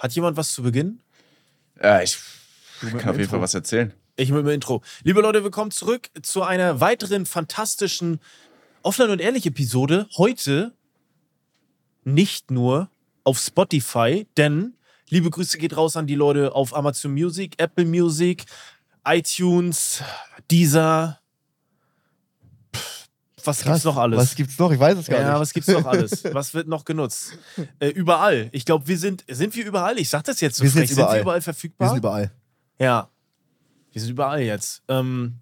[0.00, 1.02] Hat jemand was zu Beginn?
[1.80, 2.18] Ja, ich
[2.80, 3.30] kann auf jeden Intro.
[3.32, 3.92] Fall was erzählen.
[4.16, 4.82] Ich mit dem Intro.
[5.02, 8.18] Liebe Leute, willkommen zurück zu einer weiteren fantastischen
[8.82, 10.08] Offline und Ehrlich Episode.
[10.16, 10.74] Heute
[12.02, 12.90] nicht nur
[13.24, 14.74] auf Spotify, denn
[15.10, 18.46] liebe Grüße geht raus an die Leute auf Amazon Music, Apple Music,
[19.04, 20.02] iTunes,
[20.50, 21.19] Deezer.
[23.44, 24.18] Was gibt's noch alles?
[24.18, 24.70] Was gibt's noch?
[24.72, 25.40] Ich weiß es gar ja, nicht.
[25.40, 26.24] was gibt's noch alles?
[26.32, 27.38] Was wird noch genutzt?
[27.78, 28.48] Äh, überall.
[28.52, 29.98] Ich glaube, wir sind, sind wir überall?
[29.98, 30.88] Ich sag das jetzt so Wir sind frech.
[30.90, 31.20] jetzt Sind wir überall.
[31.22, 31.88] überall Wir verfügbar?
[31.88, 32.30] sind überall.
[32.78, 33.08] Ja.
[33.92, 34.82] Wir sind überall jetzt.
[34.88, 35.34] Ähm,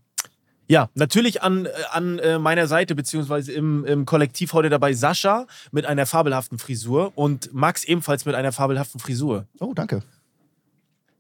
[0.71, 5.87] ja, natürlich an, an äh, meiner Seite, beziehungsweise im, im Kollektiv heute dabei Sascha mit
[5.87, 9.47] einer fabelhaften Frisur und Max ebenfalls mit einer fabelhaften Frisur.
[9.61, 10.03] Oh, danke.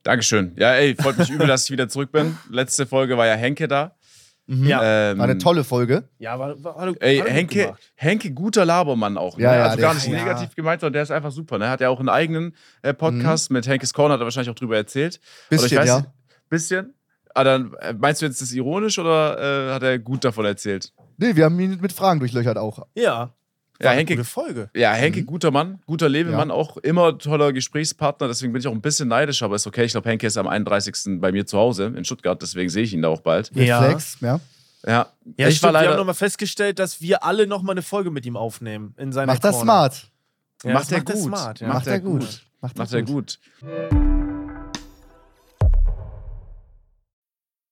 [0.03, 0.53] Dankeschön.
[0.57, 2.37] Ja, ey, freut mich übel, dass ich wieder zurück bin.
[2.51, 3.93] Letzte Folge war ja Henke da.
[4.51, 5.11] Ja.
[5.11, 6.09] Ähm, War eine tolle Folge.
[6.19, 7.93] Ja, war, war, war, Ey, Henke, gemacht.
[7.97, 9.37] Henke, guter Labermann auch.
[9.37, 9.45] Ne?
[9.45, 10.25] Ja, ja, also gar ist- nicht ja.
[10.25, 11.59] negativ gemeint, sondern der ist einfach super.
[11.59, 11.69] Ne?
[11.69, 14.77] Hat ja auch einen eigenen äh, Podcast mit Henkes Corner, hat er wahrscheinlich auch drüber
[14.77, 15.21] erzählt.
[15.51, 15.97] Oder Bisschen, ja.
[15.99, 16.09] nicht,
[16.49, 16.95] bisschen.
[17.35, 20.93] Ah, dann, äh, meinst du jetzt das ironisch oder äh, hat er gut davon erzählt?
[21.19, 22.87] Nee, wir haben ihn mit Fragen durchlöchert auch.
[22.95, 23.35] Ja.
[23.81, 24.71] Ja, Henke, Gute Folge.
[24.75, 26.55] ja, Henke guter Mann, guter Lebemann, Ja.
[26.55, 28.27] auch immer toller Gesprächspartner.
[28.27, 29.85] Deswegen bin ich auch ein bisschen neidisch, aber ist okay.
[29.85, 31.21] Ich glaube, Henke ist am 31.
[31.21, 33.51] bei mir zu Hause in Stuttgart, deswegen sehe ich ihn da auch bald.
[33.55, 33.79] Ja.
[33.81, 34.41] Reflex, ja.
[34.87, 35.07] Ja,
[35.37, 35.97] Ja, ich stimmt, war wir haben leider.
[35.99, 38.95] nochmal festgestellt, dass wir alle nochmal eine Folge mit ihm aufnehmen.
[38.97, 39.65] In seiner Macht das Corner.
[39.91, 40.11] smart.
[40.65, 41.23] Ja, Macht das er macht er gut.
[41.25, 41.61] smart.
[41.61, 41.67] Ja.
[41.69, 42.21] Macht Macht er er gut.
[42.21, 42.43] gut.
[42.61, 43.39] Macht, Macht er gut.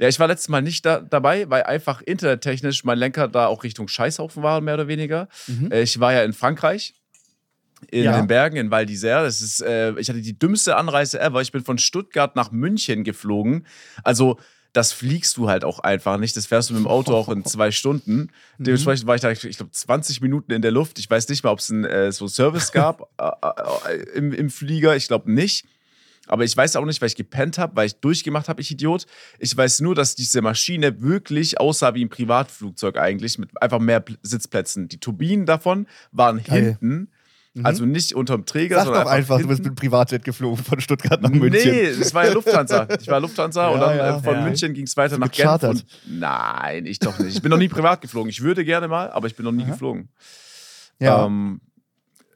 [0.00, 3.62] Ja, ich war letztes Mal nicht da, dabei, weil einfach internettechnisch mein Lenker da auch
[3.64, 5.28] Richtung Scheißhaufen war, mehr oder weniger.
[5.70, 6.94] Äh, Ich war ja in Frankreich,
[7.90, 8.16] in Ja.
[8.16, 9.22] den Bergen, in Val d'Isère.
[9.24, 11.42] Das ist, äh, ich hatte die dümmste Anreise ever.
[11.42, 13.66] Ich bin von Stuttgart nach München geflogen.
[14.02, 14.38] Also,
[14.72, 16.36] das fliegst du halt auch einfach nicht.
[16.36, 18.30] Das fährst du mit dem Auto auch in zwei Stunden.
[18.58, 20.98] Dementsprechend war ich da, ich glaube, 20 Minuten in der Luft.
[20.98, 24.48] Ich weiß nicht mal, ob es einen äh, so Service gab äh, äh, im, im
[24.48, 24.96] Flieger.
[24.96, 25.66] Ich glaube nicht.
[26.30, 29.06] Aber ich weiß auch nicht, weil ich gepennt habe, weil ich durchgemacht habe, ich Idiot.
[29.40, 34.00] Ich weiß nur, dass diese Maschine wirklich aussah wie ein Privatflugzeug eigentlich, mit einfach mehr
[34.04, 34.88] Pl- Sitzplätzen.
[34.88, 36.78] Die Turbinen davon waren Geil.
[36.78, 37.10] hinten,
[37.64, 39.70] also nicht unterm Träger, Sag sondern doch einfach, du bist hinten.
[39.70, 41.72] mit dem Privatjet geflogen von Stuttgart nach München.
[41.72, 42.86] Nee, es war ja Lufthansa.
[43.00, 44.42] Ich war Lufthansa und Ja, dann ja, äh, von ja.
[44.44, 45.36] München ging es weiter nach Genf.
[45.38, 45.70] gechartert?
[45.72, 47.34] Und, nein, ich doch nicht.
[47.34, 48.30] Ich bin noch nie privat geflogen.
[48.30, 50.10] Ich würde gerne mal, aber ich bin noch nie geflogen.
[51.00, 51.26] Ja.
[51.26, 51.60] Ähm,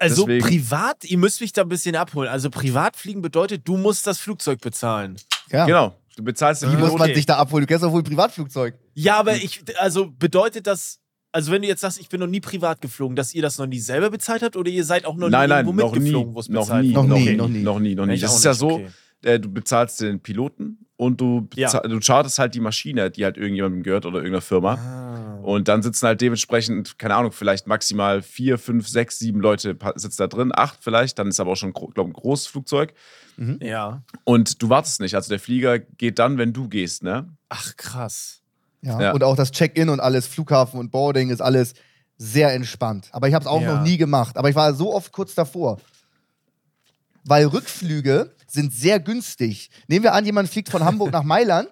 [0.04, 2.28] Also Deswegen- privat, ihr müsst mich da ein bisschen abholen.
[2.28, 5.16] Also Privatfliegen bedeutet, du musst das Flugzeug bezahlen.
[5.50, 5.66] ja.
[5.66, 5.94] Genau.
[6.16, 7.62] Du bezahlst den Wie muss man sich da abholen?
[7.64, 8.74] Du kennst doch wohl ein Privatflugzeug.
[8.94, 11.00] Ja, aber ich, also bedeutet das,
[11.32, 13.66] also wenn du jetzt sagst, ich bin noch nie privat geflogen, dass ihr das noch
[13.66, 16.32] nie selber bezahlt habt oder ihr seid auch noch Nein, nie nein, irgendwo noch mitgeflogen,
[16.36, 17.08] wo es noch bezahlt nie, wurde?
[17.08, 17.62] Noch nie, nie, noch nie.
[17.64, 18.16] noch nie, noch nie.
[18.20, 18.86] Das ist ja so, okay.
[19.24, 21.80] äh, du bezahlst den Piloten und du, Ja.
[21.80, 24.74] du chartest halt die Maschine, die halt irgendjemandem gehört oder irgendeiner Firma.
[24.74, 25.13] Ah.
[25.44, 30.16] Und dann sitzen halt dementsprechend, keine Ahnung, vielleicht maximal vier, fünf, sechs, sieben Leute sitzen
[30.18, 32.94] da drin, acht vielleicht, dann ist aber auch schon, glaube ich, ein großes Flugzeug.
[33.60, 34.02] Ja.
[34.24, 35.14] Und du wartest nicht.
[35.16, 37.28] Also der Flieger geht dann, wenn du gehst, ne?
[37.50, 38.40] Ach, krass.
[38.80, 39.00] Ja.
[39.00, 39.12] Ja.
[39.12, 41.74] Und auch das Check-in und alles, Flughafen und Boarding ist alles
[42.16, 43.08] sehr entspannt.
[43.12, 43.74] Aber ich habe es auch Ja.
[43.76, 44.38] noch nie gemacht.
[44.38, 45.78] Aber ich war so oft kurz davor.
[47.24, 49.70] Weil Rückflüge sind sehr günstig.
[49.88, 51.68] Nehmen wir an, jemand fliegt von Hamburg nach Mailand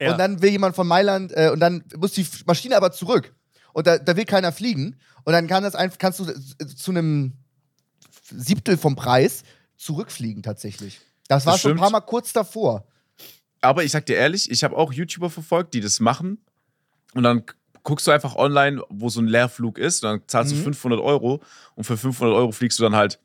[0.00, 0.12] Ja.
[0.12, 3.34] und dann will jemand von Mailand äh, und dann muss die Maschine aber zurück.
[3.72, 4.96] Und da, da will keiner fliegen.
[5.24, 7.34] Und dann kann das einfach, kannst du zu einem
[8.30, 9.42] Siebtel vom Preis
[9.76, 11.00] zurückfliegen tatsächlich.
[11.28, 11.80] Das war Das schon ein stimmt.
[11.82, 12.86] paar Mal kurz davor.
[13.60, 16.38] Aber ich sag dir ehrlich, ich habe auch YouTuber verfolgt, die das machen.
[17.14, 17.42] Und dann
[17.82, 20.04] guckst du einfach online, wo so ein Leerflug ist.
[20.04, 20.58] Und dann zahlst Mhm.
[20.58, 21.42] du 500 Euro.
[21.74, 23.18] Und für 500 Euro fliegst du dann halt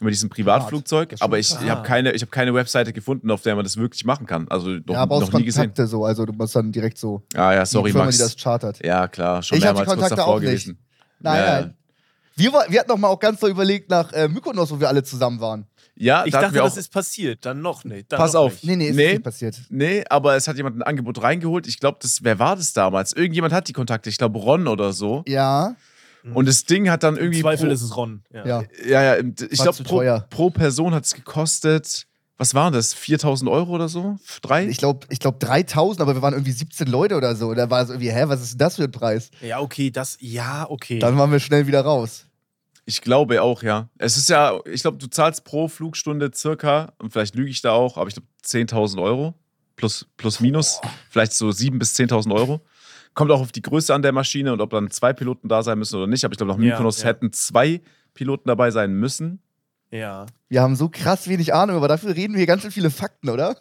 [0.00, 1.16] mit diesem Privatflugzeug.
[1.20, 4.04] Aber ich, ich habe keine, ich hab keine Webseite gefunden, auf der man das wirklich
[4.04, 4.46] machen kann.
[4.48, 5.62] Also noch, ja, aber noch aus nie gesehen.
[5.62, 6.04] Kontakte so.
[6.04, 7.22] Also du musst dann direkt so.
[7.34, 8.16] Ah ja, sorry, die Firma, Max.
[8.16, 8.84] die das chartert.
[8.84, 10.46] Ja, klar, schon Ich mehrmals kurz Kontakte davor auch nicht.
[10.48, 10.78] gewesen.
[11.20, 11.60] Nein, Ja.
[11.60, 11.74] nein.
[12.36, 14.86] Wir, war- wir hatten noch mal auch ganz doll überlegt nach äh, Mykonos, wo wir
[14.88, 15.66] alle zusammen waren.
[15.96, 17.44] Ja, Ich da dachte, das ist passiert.
[17.44, 18.12] Dann noch nicht.
[18.12, 18.52] Dann Pass noch auf.
[18.62, 18.64] Nicht.
[18.66, 19.12] Nee, nee, ist Nee.
[19.14, 19.60] nicht passiert.
[19.68, 21.66] Nee, aber es hat jemand ein Angebot reingeholt.
[21.66, 23.12] Ich glaube, das, wer war das damals?
[23.12, 24.08] Irgendjemand hat die Kontakte.
[24.08, 25.24] Ich glaube, Ron oder so.
[25.26, 25.74] Ja,
[26.34, 27.40] Und das Ding hat dann Im irgendwie.
[27.42, 28.22] Zweifel pro, ist es Ron.
[28.32, 28.46] Ja.
[28.46, 28.62] ja.
[28.86, 32.06] Ja, ja, im- ich glaube, pro, pro Person hat es gekostet.
[32.40, 32.94] Was waren das?
[32.94, 34.16] 4000 Euro oder so?
[34.42, 34.66] Drei?
[34.68, 37.52] Ich glaube, ich glaub 3000, aber wir waren irgendwie 17 Leute oder so.
[37.52, 39.30] Da war es irgendwie, hä, was ist denn das für ein Preis?
[39.40, 41.00] Ja, okay, das, ja, okay.
[41.00, 42.26] Dann waren wir schnell wieder raus.
[42.84, 43.88] Ich glaube auch, ja.
[43.98, 47.72] Es ist ja, ich glaube, du zahlst pro Flugstunde circa, und vielleicht lüge ich da
[47.72, 49.34] auch, aber ich glaube 10.000 Euro.
[49.74, 50.80] Plus, plus minus.
[51.10, 52.60] Vielleicht so 7.000 bis 10.000 Euro.
[53.18, 55.76] Kommt auch auf die Größe an der Maschine und ob dann zwei Piloten da sein
[55.76, 56.24] müssen oder nicht.
[56.24, 57.08] Aber ich glaube, nach Ja, Mykonos ja.
[57.08, 57.80] hätten zwei
[58.14, 59.40] Piloten dabei sein müssen.
[59.90, 60.24] ja.
[60.48, 63.56] Wir haben so krass wenig Ahnung, aber dafür reden wir ganz schön viele Fakten, oder?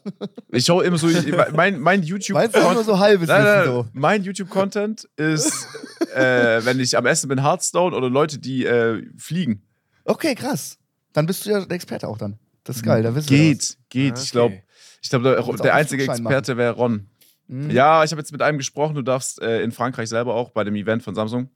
[0.51, 1.07] Ich schaue immer so,
[1.55, 2.35] mein, mein YouTube.
[2.35, 3.87] Meinst du auch nur so halbes Nein, nein, so?
[3.93, 5.67] Mein YouTube-Content ist,
[6.15, 9.63] äh, wenn ich am Essen bin, Hearthstone oder Leute, die äh, fliegen.
[10.05, 10.77] Okay, krass.
[11.13, 12.37] Dann bist du ja der Experte auch dann.
[12.63, 14.13] Das ist geil, da wissen wir Geht, geht.
[14.17, 14.63] Ah, Ich glaube, okay.
[15.01, 17.07] ich glaub, der, einzige Experte wäre Ron.
[17.47, 17.69] Mhm.
[17.71, 18.95] Ja, ich habe jetzt mit einem gesprochen.
[18.95, 21.49] Du darfst äh, in Frankreich selber auch bei dem Event von Samsung.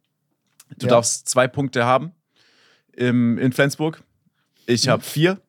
[0.78, 0.92] Du Ja.
[0.92, 2.12] darfst zwei Punkte haben
[2.94, 4.02] im, in Flensburg.
[4.66, 5.40] Ich habe vier.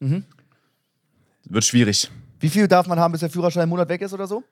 [0.00, 0.24] Mhm.
[1.44, 2.10] Wird schwierig.
[2.40, 4.42] Wie viel darf man haben, bis der Führerschein einen Monat weg ist oder so?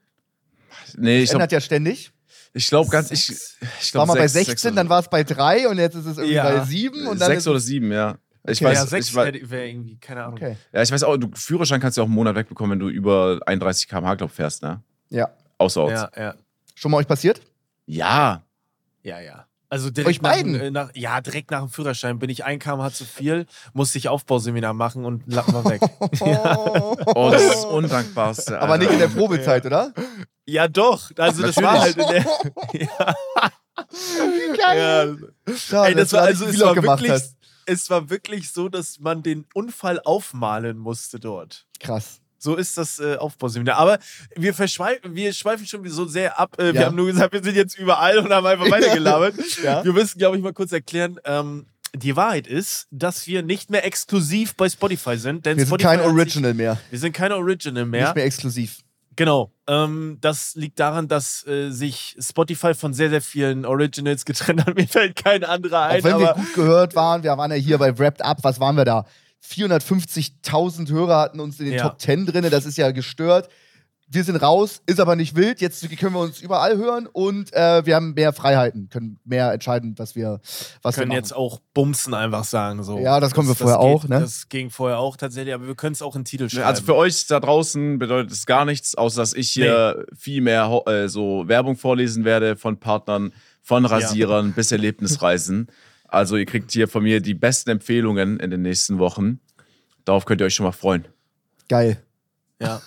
[0.96, 2.12] Nee, ich Ändert glaube ja ständig.
[2.52, 3.11] ich glaub ganz.
[3.11, 3.38] Ich, ich
[3.94, 6.06] War glaub, mal bei sechs- 16, sechs dann war es bei 3 und jetzt ist
[6.06, 6.44] es irgendwie Ja.
[6.50, 8.16] bei 7 und dann sechs oder sieben, ja.
[8.49, 8.70] Ich Okay.
[8.70, 10.34] weiß, ja, sechs ich, weiß, wäre irgendwie, keine Ahnung.
[10.38, 10.56] Okay.
[10.73, 13.38] ja, ich weiß auch, du Führerschein kannst du auch einen Monat wegbekommen, wenn du über
[13.44, 14.82] 31 km/h glaub, fährst, ne?
[15.10, 15.30] Ja.
[15.58, 16.08] Außerorts.
[16.16, 16.34] Ja, ja.
[16.74, 17.40] Schon mal euch passiert?
[17.86, 18.42] Ja.
[19.02, 19.46] Ja, ja.
[19.68, 20.60] Also direkt Euch nach, dem- beiden?
[20.60, 24.08] äh, nach, ja, direkt nach dem Führerschein bin ich ein kmh zu viel, musste ich
[24.08, 25.80] Aufbauseminar machen und lappen wir weg.
[27.14, 28.58] Oh, das ist das Undankbarste.
[28.60, 28.84] Aber Alter.
[28.84, 29.92] nicht in der Probezeit, oder?
[30.44, 31.10] ja, doch.
[31.16, 32.26] Also das war halt in der.
[34.58, 35.16] ja, ja.
[35.56, 37.36] Schade, Ey, das dass du war, also es war, gemacht wirklich, hast.
[37.66, 41.66] es war wirklich so, dass man den Unfall aufmalen musste dort.
[41.78, 42.20] Krass.
[42.42, 43.76] So ist das äh, Aufbauseminar.
[43.76, 43.98] Aber
[44.34, 46.56] wir, verschweifen, wir schweifen schon so sehr ab.
[46.58, 46.87] Äh, Wir Ja.
[46.87, 49.34] haben nur gesagt, wir sind jetzt überall und haben einfach weitergelabert.
[49.62, 49.84] Ja.
[49.84, 51.19] Wir müssen, glaube ich, mal kurz erklären.
[51.25, 55.44] Ähm, die Wahrheit ist, dass wir nicht mehr exklusiv bei Spotify sind.
[55.44, 56.78] Denn Wir sind Spotify kein hat sich- Original mehr.
[56.88, 58.04] Wir sind kein Original mehr.
[58.06, 58.78] Nicht mehr exklusiv.
[59.16, 59.52] Genau.
[59.66, 64.75] Ähm, das liegt daran, dass äh, sich Spotify von sehr, sehr vielen Originals getrennt hat.
[64.76, 66.00] Mir fällt kein anderer ein.
[66.00, 68.76] Auch wenn wir gut gehört waren, wir waren ja hier bei Wrapped Up, was waren
[68.76, 69.04] wir da?
[69.44, 71.88] 450.000 Hörer hatten uns in den Ja.
[71.88, 73.48] Top 10 drin, das ist ja gestört.
[74.12, 75.60] Wir sind raus, ist aber nicht wild.
[75.60, 79.94] Jetzt können wir uns überall hören und äh, wir haben mehr Freiheiten, können mehr entscheiden,
[79.98, 80.40] was wir,
[80.82, 81.16] was wir können machen.
[81.19, 82.82] jetzt auch Bumsen einfach sagen.
[82.82, 82.98] So.
[82.98, 84.19] Ja, das können wir vorher geht, auch, ne?
[84.19, 86.66] Das ging vorher auch tatsächlich, aber wir können es auch in Titel schreiben.
[86.66, 90.82] Also für euch da draußen bedeutet es gar nichts, außer dass ich hier viel mehr
[90.87, 93.32] äh, so Werbung vorlesen werde von Partnern,
[93.62, 95.69] von Rasierern bis Erlebnisreisen.
[96.10, 99.40] Also ihr kriegt hier von mir die besten Empfehlungen in den nächsten Wochen.
[100.04, 101.06] Darauf könnt ihr euch schon mal freuen.
[101.68, 102.02] Geil.
[102.60, 102.82] Ja.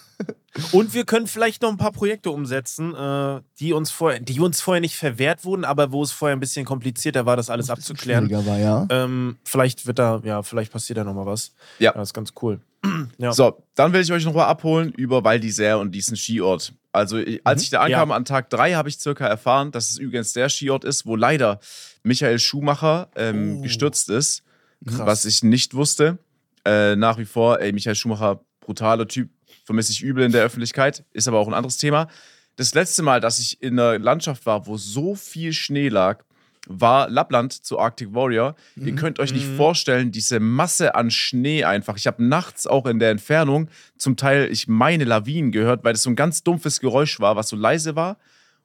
[0.71, 4.61] Und wir können vielleicht noch ein paar Projekte umsetzen, äh, die, uns vorher, die uns
[4.61, 8.27] vorher nicht verwehrt wurden, aber wo es vorher ein bisschen komplizierter war, das alles abzuklären.
[8.27, 8.87] Schwieriger War, ja.
[8.91, 11.53] Ähm, vielleicht wird da, ja, vielleicht passiert da noch mal was.
[11.79, 11.91] Ja.
[11.93, 12.59] Das ist ganz cool.
[13.17, 13.31] Ja.
[13.31, 16.73] So, dann will ich euch noch mal abholen über Val d'Isère und diesen Skiort.
[16.91, 18.15] Also, ich- als ich da ankam Ja.
[18.15, 21.59] an Tag 3, habe ich circa erfahren, dass es übrigens der Skiort ist, wo leider
[22.03, 23.61] Michael Schumacher ähm, Oh.
[23.61, 24.43] gestürzt ist.
[24.85, 24.99] Krass.
[24.99, 26.17] Was ich nicht wusste.
[26.65, 29.29] Äh, nach wie vor, ey, Michael Schumacher, brutaler Typ,
[29.63, 32.07] vermisse ich übel in der Öffentlichkeit, ist aber auch ein anderes Thema.
[32.55, 36.23] Das letzte Mal, dass ich in einer Landschaft war, wo so viel Schnee lag,
[36.67, 38.55] war Lappland zu Arctic Warrior.
[38.77, 41.97] Ihr könnt euch nicht vorstellen, diese Masse an Schnee einfach.
[41.97, 43.67] Ich habe nachts auch in der Entfernung
[43.97, 47.49] zum Teil, ich meine, Lawinen gehört, weil das so ein ganz dumpfes Geräusch war, was
[47.49, 48.17] so leise war.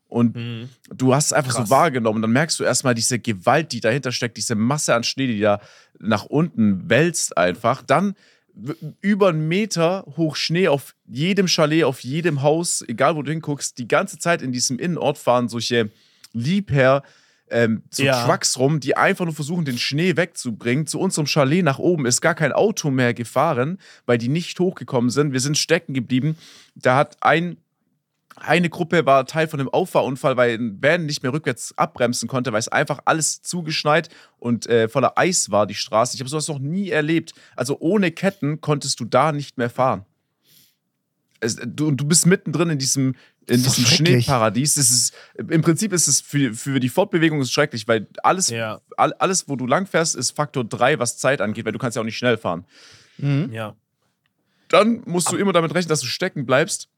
[0.06, 0.68] Und Mhm.
[0.94, 1.68] du hast es einfach Krass.
[1.68, 2.22] so wahrgenommen.
[2.22, 5.60] Dann merkst du erstmal diese Gewalt, die dahinter steckt, diese Masse an Schnee, die da
[5.98, 7.82] nach unten wälzt einfach.
[7.82, 8.14] Dann
[9.00, 13.78] über einen Meter hoch Schnee auf jedem Chalet, auf jedem Haus, egal wo du hinguckst.
[13.78, 15.90] Die ganze Zeit in diesem Innenort fahren solche
[16.32, 17.02] Liebherr,
[17.50, 18.26] ähm, so Ja.
[18.26, 20.86] Trucks rum, die einfach nur versuchen, den Schnee wegzubringen.
[20.86, 25.10] Zu unserem Chalet nach oben ist gar kein Auto mehr gefahren, weil die nicht hochgekommen
[25.10, 25.32] sind.
[25.32, 26.36] Wir sind stecken geblieben.
[26.74, 27.56] Da hat ein
[28.38, 32.52] eine Gruppe war Teil von einem Auffahrunfall, weil ein Van nicht mehr rückwärts abbremsen konnte,
[32.52, 36.14] weil es einfach alles zugeschneit und äh, voller Eis war, die Straße.
[36.14, 37.32] Ich habe sowas noch nie erlebt.
[37.56, 40.04] Also ohne Ketten konntest du da nicht mehr fahren.
[41.40, 43.14] Es, du, du bist mittendrin in diesem,
[43.46, 43.84] in diesem.
[43.86, 44.76] Schneeparadies.
[44.76, 48.80] Es ist, Im Prinzip ist es für, für die Fortbewegung ist schrecklich, weil alles, Ja.
[48.96, 52.00] all, alles, wo du langfährst, ist Faktor 3, was Zeit angeht, weil du kannst ja
[52.02, 52.66] auch nicht schnell fahren.
[53.18, 53.52] Mhm.
[53.52, 53.76] Ja.
[54.68, 56.88] Dann musst du immer damit rechnen, dass du stecken bleibst.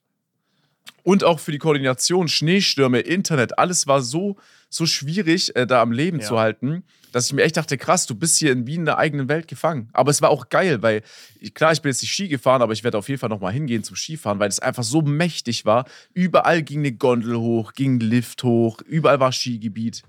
[1.03, 4.37] Und auch für die Koordination, Schneestürme, Internet, alles war so,
[4.69, 6.27] so schwierig, äh, da am Leben Ja.
[6.27, 8.99] zu halten, dass ich mir echt dachte, krass, du bist hier in Wien in der
[8.99, 9.89] eigenen Welt gefangen.
[9.93, 11.03] Aber es war auch geil, weil,
[11.41, 13.53] ich- klar, ich bin jetzt nicht Ski gefahren, aber ich werde auf jeden Fall nochmal
[13.53, 15.87] hingehen zum Skifahren, weil es einfach so mächtig war.
[16.15, 20.03] Überall ging eine Gondel hoch, ging ein Lift hoch, überall war Skigebiet.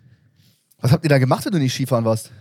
[0.80, 2.32] Was habt ihr da gemacht, wenn du nicht Skifahren warst?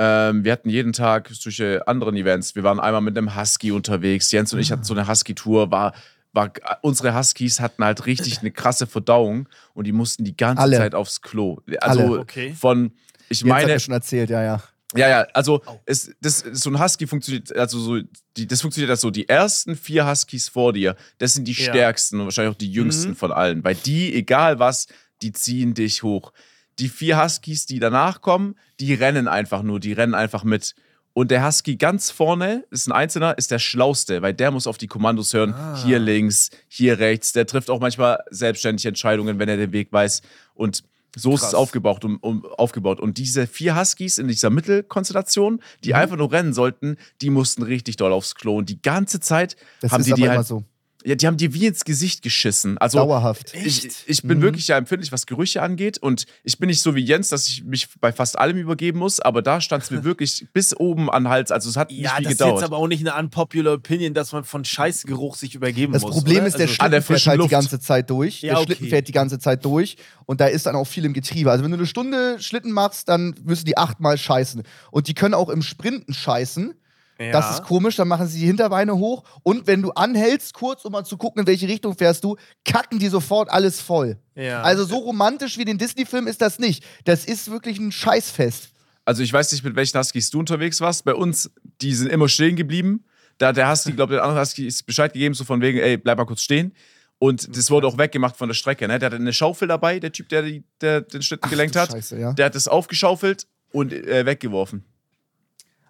[0.00, 2.54] Ähm, wir hatten jeden Tag solche anderen Events.
[2.54, 4.30] Wir waren einmal mit einem Husky unterwegs.
[4.30, 5.70] Jens und ich hatten so eine Husky-Tour.
[5.72, 5.92] War,
[6.38, 6.52] war,
[6.82, 10.76] unsere Huskies hatten halt richtig eine krasse Verdauung und die mussten die ganze Alle.
[10.78, 11.58] Zeit aufs Klo.
[11.80, 12.20] Also Alle.
[12.20, 12.54] Okay.
[12.54, 12.92] von,
[13.28, 14.62] ich hat meine, mir schon erzählt, ja, ja.
[14.96, 17.98] ja, ja, also es, das, so ein Husky funktioniert, also so,
[18.36, 21.64] die, das funktioniert halt so, die ersten vier Huskies vor dir, das sind die Ja.
[21.72, 23.16] stärksten und wahrscheinlich auch die jüngsten Mhm.
[23.16, 24.86] von allen, weil die, egal was,
[25.20, 26.32] die ziehen dich hoch.
[26.78, 30.74] Die vier Huskies, die danach kommen, die rennen einfach nur, die rennen einfach mit.
[31.18, 34.78] Und der Husky ganz vorne, ist ein Einzelner, ist der Schlauste, weil der muss auf
[34.78, 35.52] die Kommandos hören.
[35.52, 35.76] Ah.
[35.84, 37.32] Hier links, hier rechts.
[37.32, 40.22] Der trifft auch manchmal selbstständig Entscheidungen, wenn er den Weg weiß.
[40.54, 40.84] Und
[41.16, 41.54] so ist es Krass.
[41.56, 43.00] aufgebaut, um, um, aufgebaut.
[43.00, 45.60] Und diese vier Huskies in dieser Mittelkonstellation, Mhm.
[45.82, 48.56] die einfach nur rennen sollten, die mussten richtig doll aufs Klo.
[48.56, 50.62] Und die ganze Zeit Das haben die die immer halt, so.
[51.04, 52.76] Ja, die haben dir wie ins Gesicht geschissen.
[52.78, 53.54] Also Dauerhaft.
[53.54, 54.42] ich, ich bin Mhm.
[54.42, 55.98] wirklich ja empfindlich, was Gerüche angeht.
[55.98, 59.20] Und ich bin nicht so wie Jens, dass ich mich bei fast allem übergeben muss.
[59.20, 61.50] Aber da stand es mir wirklich bis oben an den Hals.
[61.52, 62.56] Also es hat nicht Ja, viel das ist gedauert.
[62.60, 66.12] jetzt aber auch nicht eine unpopular Opinion, dass man von Scheißgeruch sich übergeben Das muss.
[66.14, 66.46] Problem oder?
[66.48, 67.50] ist, der Also- Ah, der Schlitten fährt halt die Luft.
[67.50, 68.42] ganze Zeit durch.
[68.42, 68.66] Ja, der okay.
[68.66, 71.50] Schlitten fährt die ganze Zeit durch und da ist dann auch viel im Getriebe.
[71.50, 74.62] Also wenn du eine Stunde Schlitten machst, dann müssen die achtmal scheißen.
[74.90, 76.74] Und die können auch im Sprinten scheißen.
[77.18, 77.32] Ja.
[77.32, 79.24] Das ist komisch, dann machen sie die Hinterbeine hoch.
[79.42, 82.98] Und wenn du anhältst, kurz, um mal zu gucken, in welche Richtung fährst du, kacken
[82.98, 84.18] die sofort alles voll.
[84.36, 84.62] Ja.
[84.62, 86.84] Also so romantisch wie den Disney-Film ist das nicht.
[87.04, 88.70] Das ist wirklich ein Scheißfest.
[89.04, 91.04] Also ich weiß nicht, mit welchen Huskies du unterwegs warst.
[91.04, 93.04] Bei uns, die sind immer stehen geblieben.
[93.38, 96.18] Da der Husky, glaube der andere Husky ist Bescheid gegeben, so von wegen, ey, bleib
[96.18, 96.72] mal kurz stehen.
[97.18, 98.86] Und das wurde auch weggemacht von der Strecke.
[98.86, 98.98] Ne?
[98.98, 101.90] Der hatte eine Schaufel dabei, der Typ, der, die, der den Schlitten gelenkt hat.
[101.90, 102.32] Scheiße, ja.
[102.32, 104.84] Der hat das aufgeschaufelt und äh, weggeworfen.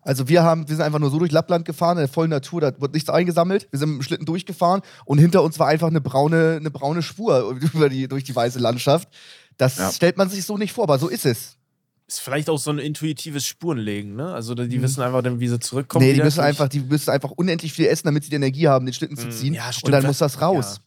[0.02, 2.60] Also wir haben, wir sind einfach nur so durch Lappland gefahren, in der vollen Natur,
[2.60, 3.68] da wird nichts eingesammelt.
[3.70, 7.02] Wir sind mit dem Schlitten durchgefahren und hinter uns war einfach eine braune, eine braune
[7.02, 9.08] Spur über die, durch die weiße Landschaft.
[9.56, 9.90] Das Ja.
[9.92, 11.56] stellt man sich so nicht vor, aber so ist es.
[12.06, 14.32] ist vielleicht auch so ein intuitives Spurenlegen, ne?
[14.32, 16.04] Also die wissen einfach dann, wie sie zurückkommen.
[16.06, 16.10] Mhm.
[16.12, 18.86] nee, die müssen, einfach, die müssen einfach unendlich viel essen, damit sie die Energie haben,
[18.86, 19.54] den Schlitten zu Mm, ziehen.
[19.54, 19.92] ja, und stimmt.
[19.94, 20.80] dann muss das raus.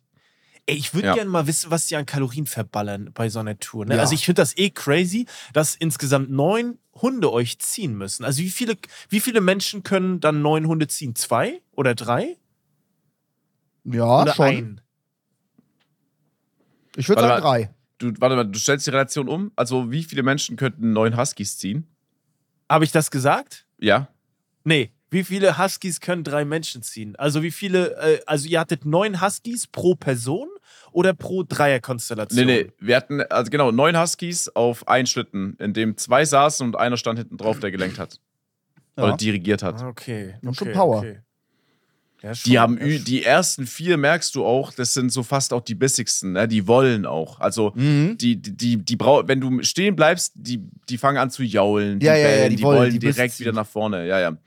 [0.67, 1.13] Ey, ich würde Ja.
[1.15, 3.85] gerne mal wissen, was die an Kalorien verballern bei so einer Tour.
[3.85, 3.95] Ne?
[3.95, 4.01] Ja.
[4.01, 8.23] Also ich finde das eh crazy, dass insgesamt neun Hunde euch ziehen müssen.
[8.23, 8.75] Also wie viele,
[9.09, 11.15] wie viele Menschen können dann neun Hunde ziehen?
[11.15, 12.37] Zwei oder drei?
[13.85, 14.45] Ja, oder schon.
[14.45, 14.81] ein?
[16.95, 17.73] Ich würde sagen drei.
[17.97, 19.51] Du, warte mal, du stellst die Relation um.
[19.55, 21.87] Also wie viele Menschen könnten neun Huskies ziehen?
[22.69, 23.65] Habe ich das gesagt?
[23.79, 24.07] Ja.
[24.63, 24.91] Nee.
[25.13, 27.15] Wie viele Huskies können drei Menschen ziehen?
[27.17, 30.47] Also wie viele, äh, also ihr hattet neun Huskies pro Person
[30.93, 32.45] oder pro Dreierkonstellation?
[32.45, 36.65] Nee, nee, wir hatten, also genau, neun Huskies auf einen Schlitten, in dem zwei saßen
[36.65, 38.19] und einer stand hinten drauf, der gelenkt hat.
[38.95, 39.03] Ja.
[39.03, 39.81] Oder dirigiert hat.
[39.81, 40.35] Ah, Okay.
[40.41, 40.97] Die haben schon okay, Power.
[40.99, 41.19] Okay.
[42.21, 45.53] Ja, schon, Die haben ja, die ersten vier merkst du auch, das sind so fast
[45.53, 46.47] auch die bissigsten, ne?
[46.47, 47.39] Die wollen auch.
[47.39, 48.15] Also Mhm.
[48.17, 51.99] die, die, die, die brau wenn du stehen bleibst, die, die fangen an zu jaulen,
[51.99, 54.05] die Ja, ja, ja, bellen, die die, wollen, wollen die direkt müssen wieder nach vorne.
[54.07, 54.37] Ja, ja.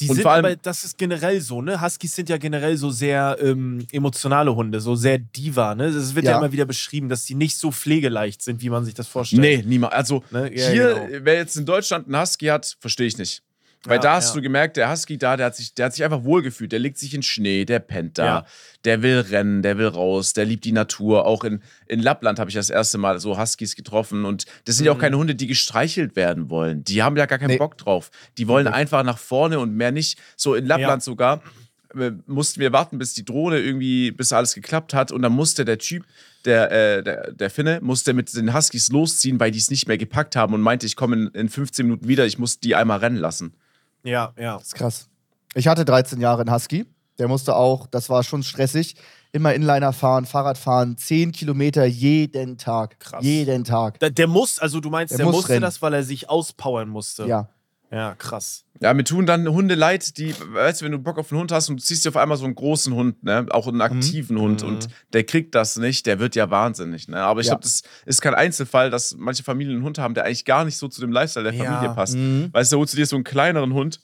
[0.00, 1.80] Die Und sind vor allem- aber, das ist generell so, ne?
[1.80, 5.84] Huskies sind ja generell so sehr ähm, emotionale Hunde, so sehr Diva, ne?
[5.84, 6.32] Es wird ja.
[6.32, 6.38] Ja.
[6.38, 9.42] immer wieder beschrieben, dass die nicht so pflegeleicht sind, wie man sich das vorstellt.
[9.42, 9.92] Nee, niemand.
[9.92, 10.50] Also Ne?
[10.56, 11.24] Ja, hier, genau.
[11.24, 13.42] wer jetzt in Deutschland einen Husky hat, verstehe ich nicht.
[13.84, 14.34] Weil Ja, da hast ja.
[14.36, 16.70] du gemerkt, der Husky da, der hat, sich, der hat sich einfach wohlgefühlt.
[16.70, 18.46] Der legt sich in Schnee, der pennt da, Ja.
[18.84, 21.26] der will rennen, der will raus, der liebt die Natur.
[21.26, 24.24] Auch in, in Lappland habe ich das erste Mal so Huskies getroffen.
[24.24, 25.00] Und das sind ja auch Mhm.
[25.00, 26.84] keine Hunde, die gestreichelt werden wollen.
[26.84, 27.58] Die haben ja gar keinen Nee.
[27.58, 28.10] Bock drauf.
[28.38, 30.18] Die wollen einfach nach vorne und mehr nicht.
[30.36, 31.42] So in Lappland sogar
[31.98, 35.10] äh, mussten wir warten, bis die Drohne irgendwie, bis alles geklappt hat.
[35.12, 36.04] Und dann musste der Typ,
[36.44, 39.98] der, äh, der, der Finne, musste mit den Huskies losziehen, weil die es nicht mehr
[39.98, 43.00] gepackt haben und meinte, ich komme in, in 15 Minuten wieder, ich muss die einmal
[43.00, 43.52] rennen lassen.
[44.04, 44.54] Ja, ja.
[44.58, 45.08] Das ist krass.
[45.54, 46.86] Ich hatte 13 Jahre einen Husky.
[47.18, 48.96] Der musste auch, das war schon stressig,
[49.32, 52.98] immer Inliner fahren, Fahrrad fahren, 10 Kilometer jeden Tag.
[52.98, 53.22] Krass.
[53.22, 54.00] Jeden Tag.
[54.00, 55.62] Da, der muss, also du meinst, Der der, muss musste rennen.
[55.62, 57.26] das, weil er sich auspowern musste.
[57.26, 57.48] Ja.
[57.92, 58.64] Ja, krass.
[58.80, 61.52] Ja, mir tun dann Hunde leid, die, weißt du, wenn du Bock auf einen Hund
[61.52, 64.38] hast und du ziehst dir auf einmal so einen großen Hund, ne, auch einen aktiven
[64.40, 64.68] Hund Mhm.
[64.68, 67.18] und der kriegt das nicht, der wird ja wahnsinnig, ne.
[67.22, 67.52] Aber ich Ja.
[67.52, 70.78] glaube, das ist kein Einzelfall, dass manche Familien einen Hund haben, der eigentlich gar nicht
[70.78, 71.64] so zu dem Lifestyle der Ja.
[71.64, 72.16] Familie passt.
[72.16, 72.48] Mhm.
[72.52, 74.00] Weißt du, holst du dir so einen kleineren Hund,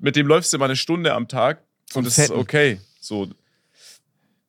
[0.00, 1.62] mit dem läufst du mal eine Stunde am Tag
[1.94, 2.80] und das ist okay.
[3.00, 3.28] So.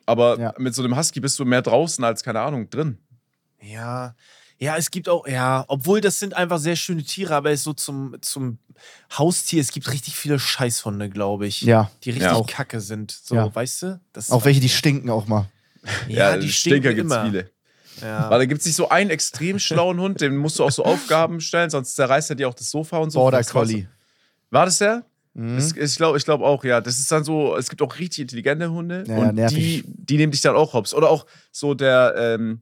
[0.08, 0.54] Aber Ja.
[0.58, 2.98] mit so einem Husky bist du mehr draußen als, keine Ahnung, drin.
[3.62, 4.16] Ja.
[4.62, 7.64] Ja, es gibt auch, ja, obwohl das sind einfach sehr schöne Tiere, aber es ist
[7.64, 8.60] so zum, zum
[9.18, 11.62] Haustier, es gibt richtig viele Scheißhunde, glaube ich.
[11.62, 11.90] Ja.
[12.04, 12.44] Die richtig Ja.
[12.48, 13.10] kacke sind.
[13.12, 13.54] So, Ja.
[13.56, 14.00] weißt du?
[14.30, 15.50] Auch welche, die stinken auch mal.
[16.08, 17.26] Ja, die Stinker gibt's immer.
[17.26, 17.50] viele.
[18.04, 18.30] Ja.
[18.30, 20.86] Weil da gibt es nicht so einen extrem schlauen Hund, dem musst du auch so
[20.86, 23.20] Aufgaben stellen, sonst zerreißt er dir auch das Sofa und so.
[23.20, 23.44] Border.
[23.44, 23.88] Collie.
[24.52, 25.04] War das der?
[25.34, 25.56] Mhm.
[25.56, 26.82] Das, ich glaube ich glaub auch, ja.
[26.82, 29.58] Das ist dann so, es gibt auch richtig intelligente Hunde Ja, und nervig.
[29.58, 30.94] die, die nehmen dich dann auch hops.
[30.94, 32.62] Oder auch so der, ähm,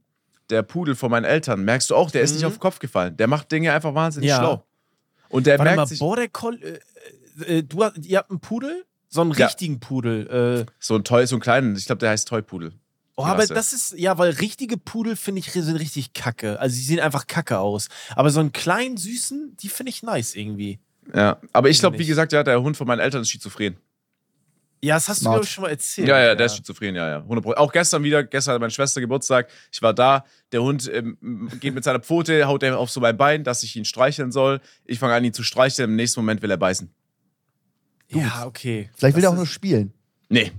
[0.50, 3.16] der Pudel von meinen Eltern, merkst du auch, der ist nicht auf den Kopf gefallen.
[3.18, 4.38] Der macht Dinge einfach wahnsinnig Ja.
[4.38, 4.66] schlau.
[5.30, 6.80] Und der Warte merkt mal, sich, Border Collie.
[7.46, 8.86] Äh, äh, du hast, ihr habt einen Pudel?
[9.10, 9.46] So einen Ja.
[9.46, 10.66] richtigen Pudel.
[10.68, 12.74] Äh, so ein Toy, so einen kleinen, ich glaube, der heißt Toy-Pudel.
[13.16, 16.58] Oh, aber das ist, ja, weil richtige Pudel finde ich sind richtig kacke.
[16.60, 17.90] Also, sie sehen einfach kacke aus.
[18.16, 20.80] Aber so einen kleinen, süßen, die finde ich nice irgendwie.
[21.14, 23.76] Ja, aber ich glaube, wie gesagt, ja, der Hund von meinen Eltern ist schizophren.
[24.82, 25.34] Ja, das hast du, Smart.
[25.36, 26.08] glaube ich, schon mal erzählt.
[26.08, 27.18] Ja, ja, der ist schizophren, ja, ja.
[27.20, 27.54] 100%.
[27.56, 29.50] Auch gestern wieder, gestern hatte meine Schwester Geburtstag.
[29.72, 30.24] Ich war da.
[30.54, 33.76] Der Hund ähm, geht mit seiner Pfote, haut er auf so mein Bein, dass ich
[33.76, 34.62] ihn streicheln soll.
[34.86, 35.90] Ich fange an, ihn zu streicheln.
[35.90, 36.90] Im nächsten Moment will er beißen.
[38.08, 38.90] Ja, okay.
[38.96, 39.94] Vielleicht will Das er auch nur spielen.
[40.30, 40.52] Nee,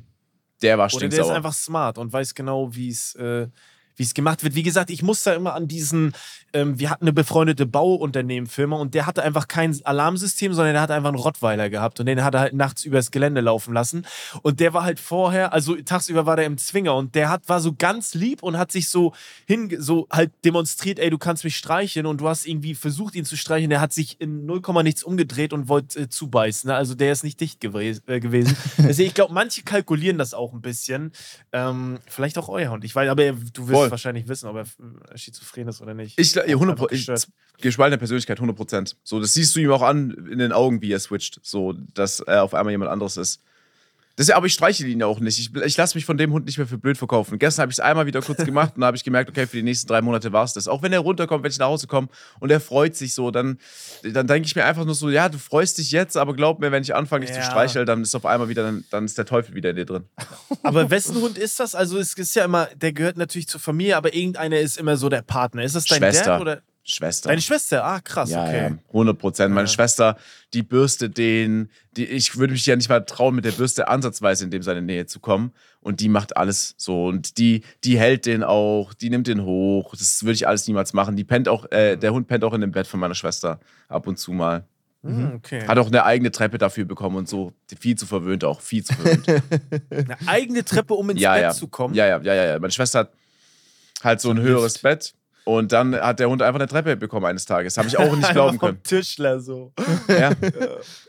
[0.62, 1.36] der war Oder der ist stinksauer.
[1.36, 3.48] einfach smart und weiß genau, wie es äh,
[4.00, 4.54] wie es gemacht wird.
[4.54, 6.14] Wie gesagt, ich muss da immer an diesen,
[6.54, 10.94] ähm, wir hatten eine befreundete Bauunternehmenfirma und der hatte einfach kein Alarmsystem, sondern der hatte
[10.94, 14.06] einfach einen Rottweiler gehabt und den hat er halt nachts übers Gelände laufen lassen.
[14.40, 17.60] Und der war halt vorher, also tagsüber war der im Zwinger und der hat, war
[17.60, 19.12] so ganz lieb und hat sich so
[19.46, 23.26] hin, so halt demonstriert, ey, du kannst mich streicheln und du hast irgendwie versucht, ihn
[23.26, 23.68] zu streicheln.
[23.68, 26.68] Der hat sich in 0, nichts umgedreht und wollte äh, zubeißen.
[26.68, 26.74] Ne?
[26.74, 28.56] Also der ist nicht dicht gewe äh, gewesen.
[28.78, 31.12] Deswegen, ich glaube, manche kalkulieren das auch ein bisschen.
[31.52, 32.82] Ähm, vielleicht auch euer Hund.
[32.84, 33.92] Ich weiß, aber du wirst Voll.
[33.92, 36.18] wahrscheinlich wissen, ob er äh, schizophren ist oder nicht.
[36.18, 37.06] Ich, ja, 100 Einfach ich,
[37.60, 38.96] gespaltene Persönlichkeit, 100 Prozent.
[39.02, 41.40] So, das siehst du ihm auch an in den Augen, wie er switcht.
[41.42, 43.42] So, dass er auf einmal jemand anderes ist.
[44.20, 45.38] Das aber ich streichel ihn ja auch nicht.
[45.38, 47.38] Ich, ich lasse mich von dem Hund nicht mehr für blöd verkaufen.
[47.38, 49.56] Gestern habe ich es einmal wieder kurz gemacht und da habe ich gemerkt, okay, für
[49.56, 50.68] die nächsten drei Monate war es das.
[50.68, 52.08] Auch wenn er runterkommt, wenn ich nach Hause komme
[52.38, 53.56] und er freut sich so, dann,
[54.02, 56.70] dann denke ich mir einfach nur so, ja, du freust dich jetzt, aber glaub mir,
[56.70, 57.40] wenn ich anfange, dich Ja.
[57.40, 59.86] zu streicheln, dann ist auf einmal wieder, dann, dann ist der Teufel wieder in dir
[59.86, 60.04] drin.
[60.64, 61.74] Aber wessen Hund ist das?
[61.74, 65.08] Also es ist ja immer, der gehört natürlich zur Familie, aber irgendeiner ist immer so
[65.08, 65.62] der Partner.
[65.62, 66.24] Ist das dein Schwester.
[66.26, 67.28] Dad oder Schwester.
[67.30, 67.84] deine Schwester?
[67.84, 68.70] Ah, krass, Ja, okay.
[68.70, 69.54] ja, 100 Prozent.
[69.54, 69.72] Meine Ja.
[69.72, 70.16] Schwester,
[70.52, 74.44] die bürstet den, die, ich würde mich ja nicht mal trauen, mit der Bürste ansatzweise
[74.44, 75.52] in dem seine Nähe zu kommen.
[75.80, 77.06] Und die macht alles so.
[77.06, 79.94] Und die, die hält den auch, die nimmt den hoch.
[79.96, 81.16] Das würde ich alles niemals machen.
[81.16, 84.06] Die pennt auch, äh, der Hund pennt auch in dem Bett von meiner Schwester ab
[84.06, 84.64] und zu mal.
[85.02, 85.66] Hm, okay.
[85.66, 87.54] Hat auch eine eigene Treppe dafür bekommen und so.
[87.78, 89.26] Viel zu verwöhnt auch, viel zu verwöhnt.
[89.90, 91.94] Eine eigene Treppe, um ins ja, Bett zu kommen.
[91.94, 92.58] Ja, ja, ja, ja, ja.
[92.58, 93.10] Meine Schwester hat
[94.04, 94.76] halt so ein höheres.
[94.78, 95.14] Bett.
[95.56, 97.76] Und dann hat der Hund einfach eine Treppe bekommen eines Tages.
[97.76, 98.76] Habe ich auch nicht glauben können.
[98.76, 99.72] vom Tischler so.
[100.08, 100.30] Ja.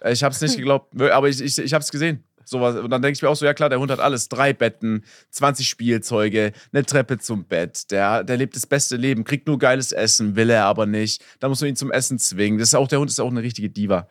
[0.10, 2.24] Ich habe es nicht geglaubt, aber ich, ich, ich habe es gesehen.
[2.44, 2.76] Sowas.
[2.76, 4.30] Und dann denke ich mir auch so, ja klar, der Hund hat alles.
[4.30, 7.92] Drei Betten, 20 Spielzeuge, eine Treppe zum Bett.
[7.92, 11.24] Der, der lebt das beste Leben, kriegt nur geiles Essen, will er aber nicht.
[11.40, 12.58] Da muss man ihn zum Essen zwingen.
[12.58, 14.08] Das ist auch, der Hund ist auch eine richtige Diva.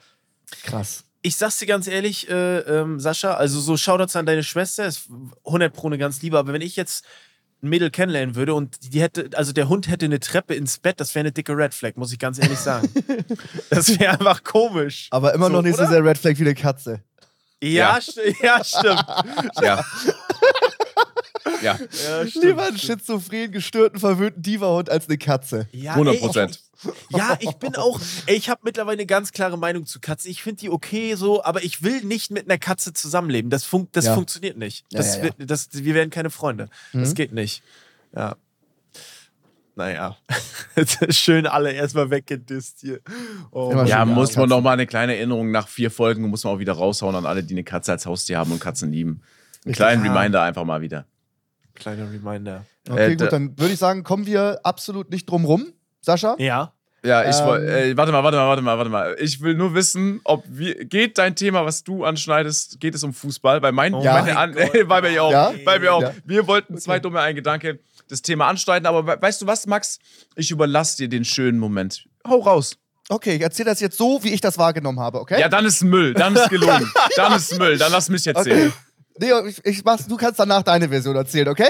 [0.62, 1.04] Krass.
[1.22, 5.08] Ich sag's dir ganz ehrlich, äh, ähm, Sascha, also so Shoutouts an deine Schwester, ist
[5.44, 7.04] 100 pro eine ganz liebe, aber wenn ich jetzt
[7.62, 10.98] ein Mädel kennenlernen würde und die hätte, also der Hund hätte eine Treppe ins Bett,
[11.00, 12.88] das wäre eine dicke Red Flag, muss ich ganz ehrlich sagen.
[13.70, 15.08] das wäre einfach komisch.
[15.10, 15.90] Aber immer So, noch nicht so oder?
[15.90, 17.00] sehr Red Flag wie eine Katze.
[17.62, 17.98] Ja, Ja.
[18.00, 19.04] sti- ja stimmt.
[19.62, 19.84] Ja.
[21.62, 25.66] ja, Ja, Lieber einen schizophren, gestörten, verwöhnten Diva-Hund als eine Katze.
[25.72, 26.60] Ja, 100 ey, Prozent.
[27.10, 30.30] Ja, ich bin auch, ey, ich habe mittlerweile eine ganz klare Meinung zu Katzen.
[30.30, 33.50] Ich finde die okay so, aber ich will nicht mit einer Katze zusammenleben.
[33.50, 34.14] Das, fun das Ja.
[34.14, 34.84] funktioniert nicht.
[34.90, 35.38] Das ja, ja.
[35.38, 36.68] Wird, das, wir werden keine Freunde.
[36.92, 37.14] Das Mhm.
[37.14, 37.62] geht nicht.
[38.14, 38.36] Ja.
[39.76, 40.16] Naja.
[41.10, 43.00] Schön alle erstmal weggedisst hier.
[43.50, 43.72] Oh.
[43.86, 44.48] Ja, muss man Katzen.
[44.48, 47.42] noch mal eine kleine Erinnerung nach vier Folgen, muss man auch wieder raushauen an alle,
[47.44, 49.22] die eine Katze als Haustier haben und Katzen lieben.
[49.64, 50.12] Einen kleinen Ja.
[50.12, 51.06] Reminder einfach mal wieder.
[51.74, 52.66] Kleiner Reminder.
[52.88, 55.72] Okay, Äh, gut, dann würde ich sagen, kommen wir absolut nicht drum rum.
[56.00, 56.36] Sascha?
[56.38, 56.72] Ja.
[57.02, 57.46] Ja, ich Ähm.
[57.46, 59.16] woll- äh, warte mal, warte mal, warte mal, warte mal.
[59.20, 63.14] Ich will nur wissen, ob wir, geht dein Thema, was du anschneidest, geht es um
[63.14, 63.60] Fußball?
[63.62, 64.14] Bei mein, Oh Ja.
[64.20, 65.52] meine An Gott, bei mir auch, Ja.
[65.64, 66.02] bei mir auch.
[66.02, 66.12] Ja.
[66.26, 69.98] Wir wollten zwei dumme ein Gedanke das Thema anschneiden, aber we- weißt du was, Max?
[70.36, 72.04] Ich überlasse dir den schönen Moment.
[72.28, 72.76] Hau raus.
[73.08, 75.40] Okay, ich erzähle das jetzt so, wie ich das wahrgenommen habe, okay?
[75.40, 76.92] Ja, dann ist Müll, dann ist gelogen.
[77.16, 78.68] dann ist Müll, dann lass mich erzählen.
[79.18, 79.32] Okay.
[79.42, 81.68] Nee, ich, ich mach's, du kannst danach deine Version erzählen, okay?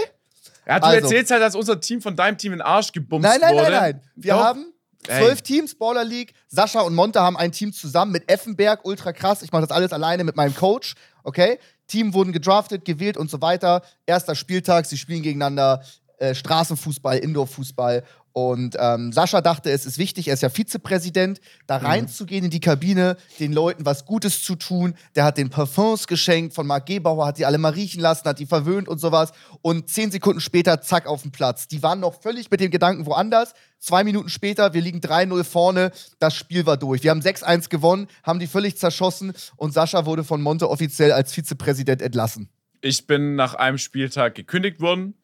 [0.66, 1.00] Ja, du Also.
[1.06, 3.70] erzählst halt, dass unser Team von deinem Team in den Arsch gebumst Nein, nein, wurde.
[3.70, 4.00] nein, nein.
[4.16, 4.40] Wir Doch.
[4.44, 4.72] haben
[5.04, 6.34] zwölf Teams, Baller League.
[6.48, 9.42] Sascha und Monte haben ein Team zusammen mit Effenberg, ultra krass.
[9.42, 10.94] Ich mache das alles alleine mit meinem Coach,
[11.24, 11.58] okay?
[11.86, 13.82] Team wurden gedraftet, gewählt und so weiter.
[14.06, 15.82] Erster Spieltag, sie spielen gegeneinander.
[16.18, 18.04] Äh, Straßenfußball, Indoorfußball.
[18.32, 22.60] Und ähm, Sascha dachte, es ist wichtig, er ist ja Vizepräsident, da reinzugehen in die
[22.60, 24.94] Kabine, den Leuten was Gutes zu tun.
[25.16, 28.38] Der hat den Parfums geschenkt von Marc Gebauer, hat die alle mal riechen lassen, hat
[28.38, 29.32] die verwöhnt und sowas.
[29.62, 31.66] Und zehn Sekunden später, zack, auf dem Platz.
[31.66, 33.54] Die waren noch völlig mit dem Gedanken woanders.
[33.80, 37.02] Zwei Minuten später, wir liegen 3-0 vorne, das Spiel war durch.
[37.02, 41.32] Wir haben 6-1 gewonnen, haben die völlig zerschossen und Sascha wurde von Monte offiziell als
[41.32, 42.50] Vizepräsident entlassen.
[42.82, 45.14] Ich bin nach einem Spieltag gekündigt worden.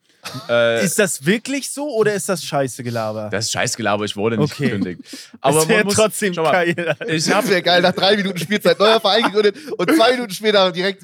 [0.49, 3.29] Äh, Ist das wirklich so oder ist das scheiße Gelaber?
[3.31, 4.71] das ist Scheißgelaber, ich wurde nicht Okay.
[4.71, 5.01] gekündigt.
[5.41, 6.97] Aber das wäre man muss, trotzdem mal, geil.
[7.09, 10.33] Ich Das habe wäre geil, nach drei Minuten Spielzeit neuer Verein gegründet und zwei Minuten
[10.33, 11.03] später direkt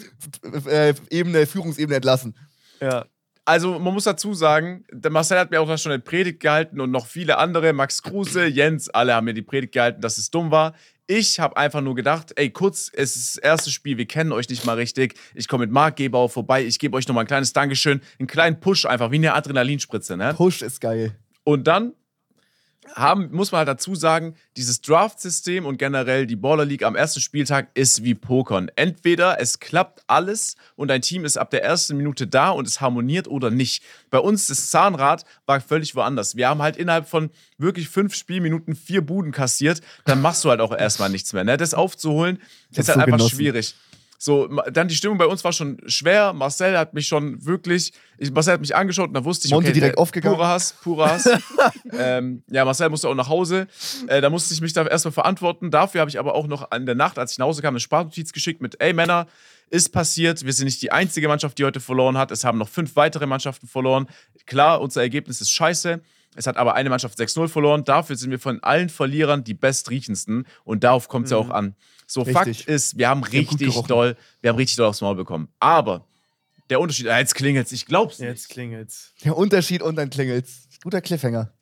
[0.66, 2.36] äh, Ebene, Führungsebene entlassen.
[2.80, 3.06] Ja.
[3.44, 6.90] Also man muss dazu sagen, der Marcel hat mir auch schon eine Predigt gehalten und
[6.92, 10.50] noch viele andere, Max Kruse, Jens, alle haben mir die Predigt gehalten, dass es dumm
[10.52, 10.74] war.
[11.14, 14.48] Ich habe einfach nur gedacht, ey, kurz, es ist das erste Spiel, wir kennen euch
[14.48, 15.12] nicht mal richtig.
[15.34, 18.60] Ich komme mit Marc Gebauer vorbei, ich gebe euch nochmal ein kleines Dankeschön, einen kleinen
[18.60, 20.32] Push einfach, wie eine Adrenalinspritze, ne?
[20.34, 21.14] Push ist geil.
[21.44, 21.92] Und dann
[22.94, 27.20] haben, muss man halt dazu sagen, dieses Draft-System und generell die Baller League am ersten
[27.20, 28.70] Spieltag ist wie Pokern.
[28.76, 32.80] Entweder es klappt alles und dein Team ist ab der ersten Minute da und es
[32.80, 33.82] harmoniert oder nicht.
[34.10, 36.36] Bei uns, das Zahnrad war völlig woanders.
[36.36, 39.80] Wir haben halt innerhalb von wirklich fünf Spielminuten vier Buden kassiert.
[40.04, 41.44] Dann machst du halt auch erstmal nichts mehr.
[41.44, 41.56] Ne?
[41.56, 42.38] Das aufzuholen
[42.70, 43.36] ist halt so einfach genossen.
[43.36, 43.74] schwierig.
[44.24, 46.32] So, dann die Stimmung bei uns war schon schwer.
[46.32, 49.70] Marcel hat mich schon wirklich, ich, Marcel hat mich angeschaut und da wusste ich, Monte
[49.70, 50.36] okay, direkt der- aufgegangen.
[50.36, 51.28] Purer Hass, purer Hass.
[51.98, 53.66] ähm, ja, Marcel musste auch nach Hause.
[54.06, 55.72] Äh, da musste ich mich da erstmal verantworten.
[55.72, 57.80] Dafür habe ich aber auch noch an der Nacht, als ich nach Hause kam, eine
[57.80, 59.26] Sprachnotiz geschickt mit, ey Männer,
[59.70, 60.44] ist passiert.
[60.44, 62.30] Wir sind nicht die einzige Mannschaft, die heute verloren hat.
[62.30, 64.06] Es haben noch fünf weitere Mannschaften verloren.
[64.46, 66.00] Klar, unser Ergebnis ist scheiße.
[66.36, 67.84] Es hat aber eine Mannschaft 6-0 verloren.
[67.84, 70.46] Dafür sind wir von allen Verlierern die bestriechendsten.
[70.62, 71.74] Und darauf kommt es ja auch an.
[72.06, 72.34] So, Richtig.
[72.58, 73.88] Fakt ist, wir haben richtig gerochen.
[73.88, 75.48] doll, wir haben richtig doll aufs Maul bekommen.
[75.60, 76.06] Aber
[76.70, 78.28] der Unterschied, ah, jetzt klingelt's, ich glaub's nicht.
[78.28, 79.12] Jetzt klingelt's.
[79.24, 80.68] Der Unterschied und dann klingelt's.
[80.82, 81.52] Guter Cliffhanger.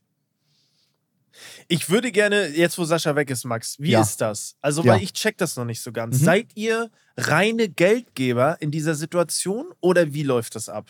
[1.68, 4.02] Ich würde gerne, jetzt wo Sascha weg ist, Max, wie Ja.
[4.02, 4.56] ist das?
[4.60, 4.94] Also, Ja.
[4.94, 6.20] weil ich check das noch nicht so ganz.
[6.20, 6.24] Mhm.
[6.24, 10.86] Seid ihr reine Geldgeber in dieser Situation oder wie läuft das ab?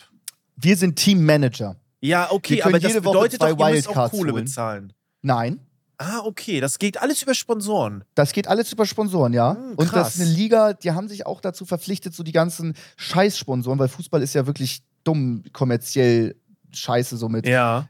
[0.55, 1.75] Wir sind Teammanager.
[2.01, 4.43] Ja, okay, Wir aber das bedeutet doch, ihr müsst auch Wildcards Kohle holen.
[4.45, 4.93] bezahlen.
[5.21, 5.59] Nein.
[6.01, 8.03] Ah, okay, das geht alles über Sponsoren.
[8.15, 9.55] Das geht alles über Sponsoren, ja.
[9.55, 12.73] Hm, und das ist eine Liga, die haben sich auch dazu verpflichtet, so die ganzen
[12.97, 16.35] Scheißsponsoren, weil Fußball ist ja wirklich dumm, kommerziell
[16.71, 17.87] scheiße, so mit Ja.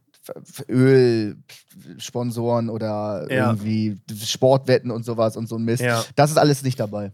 [0.67, 3.52] Ölsponsoren oder Ja.
[3.52, 5.82] irgendwie Sportwetten und sowas und so ein Mist.
[5.84, 6.04] Ja.
[6.15, 7.12] Das ist alles nicht dabei.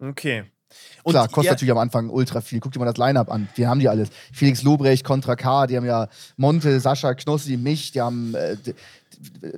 [0.00, 0.44] Okay.
[1.04, 2.60] Klar, kostet ja, natürlich am Anfang ultra viel.
[2.60, 3.48] Guck dir mal das Line-Up an.
[3.56, 4.10] Die haben die alles.
[4.32, 8.34] Felix Lobrecht, Contra K, die haben ja Monte, Sascha, Knossi, mich, die haben.
[8.34, 8.56] Äh,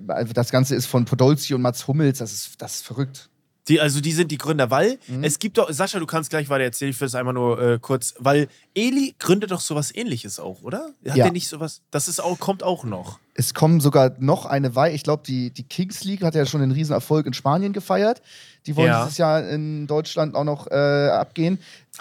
[0.09, 3.29] also das Ganze ist von Podolski und Mats Hummels, das ist, das ist verrückt.
[3.69, 5.23] Die, also die sind die Gründer, weil Mhm.
[5.23, 7.79] es gibt doch, Sascha, du kannst gleich weiter erzählen, ich will es einmal nur äh,
[7.79, 10.91] kurz, weil Eli gründet doch sowas ähnliches auch, oder?
[11.07, 11.25] Hat Ja.
[11.25, 13.19] der nicht sowas, das ist auch, kommt auch noch.
[13.35, 14.95] Es kommen sogar noch eine Weile.
[14.95, 18.23] Ich glaube, die, die Kings League hat ja schon einen riesen Erfolg in Spanien gefeiert.
[18.67, 19.05] Die wollen Ja.
[19.05, 20.75] dieses Jahr in Deutschland auch noch äh,
[21.11, 21.59] abgehen.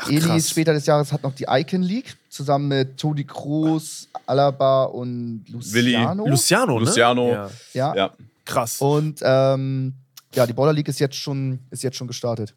[0.07, 0.49] Eli krass.
[0.49, 5.91] später des Jahres hat noch die Icon League zusammen mit Toni Kroos, Alaba und Willi.
[5.93, 6.25] Luciano.
[6.27, 6.85] Luciano, ne?
[6.85, 7.31] Luciano.
[7.31, 7.49] Ja.
[7.73, 7.95] ja.
[7.95, 8.13] Ja.
[8.45, 8.77] Krass.
[8.81, 9.93] Und ähm,
[10.35, 12.53] ja, die Baller League ist jetzt schon, ist jetzt schon gestartet,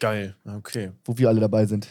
[0.00, 0.34] Geil.
[0.44, 0.90] Okay.
[1.04, 1.86] wo wir alle dabei sind.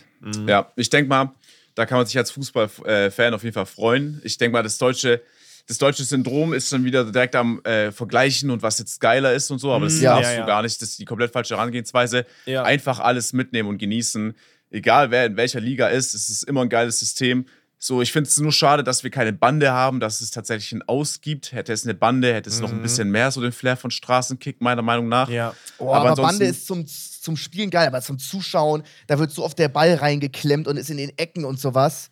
[0.48, 1.32] Ja, ich denke mal,
[1.76, 4.22] da kann man sich als Fußballfan auf jeden Fall freuen.
[4.24, 5.22] Ich denke mal, das deutsche,
[5.68, 9.50] das deutsche Syndrom ist schon wieder direkt am äh, Vergleichen und was jetzt geiler ist
[9.52, 10.16] und so, aber das Mm, ja.
[10.16, 10.46] darfst Ja, du ja.
[10.48, 10.82] gar nicht.
[10.82, 12.26] Das ist die komplett falsche Herangehensweise.
[12.46, 12.64] Ja.
[12.64, 14.36] Einfach alles mitnehmen und genießen.
[14.70, 17.46] Egal wer in welcher Liga ist, es ist immer ein geiles System.
[17.84, 20.88] So, ich finde es nur schade, dass wir keine Bande haben, dass es tatsächlich ein
[20.88, 21.52] Aus gibt.
[21.52, 24.62] Hätte es eine Bande, hätte es noch ein bisschen mehr so den Flair von Straßenkick,
[24.62, 25.28] meiner Meinung nach.
[25.30, 25.56] Ja.
[25.80, 29.44] Oh, Aber aber, Bande ist zum, zum Spielen geil, aber zum Zuschauen, da wird so
[29.44, 32.12] oft der Ball reingeklemmt und ist in den Ecken und sowas.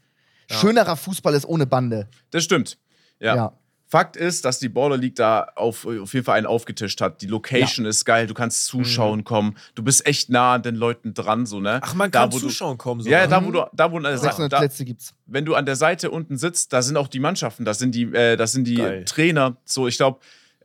[0.49, 2.07] Schönerer Fußball ist ohne Bande.
[2.31, 2.79] Das stimmt.
[3.19, 3.35] Ja.
[3.35, 3.53] Ja.
[3.91, 7.23] Fakt ist, dass die Baller League da auf, auf jeden Fall einen aufgetischt hat.
[7.23, 9.57] Die Location ist geil, du kannst zuschauen kommen.
[9.73, 11.79] Du bist echt nah an den Leuten dran, so, ne?
[11.81, 13.03] Ach, man da, kann zuschauen kommen.
[13.03, 15.15] Du, ja, da wo du, da wo an der Seite, 600 da, Plätze gibt's.
[15.25, 18.03] wenn du an der Seite unten sitzt, da sind auch die Mannschaften, da sind die,
[18.03, 19.05] äh, das sind die Geil.
[19.05, 19.57] Trainer.
[19.65, 20.19] So, ich glaube,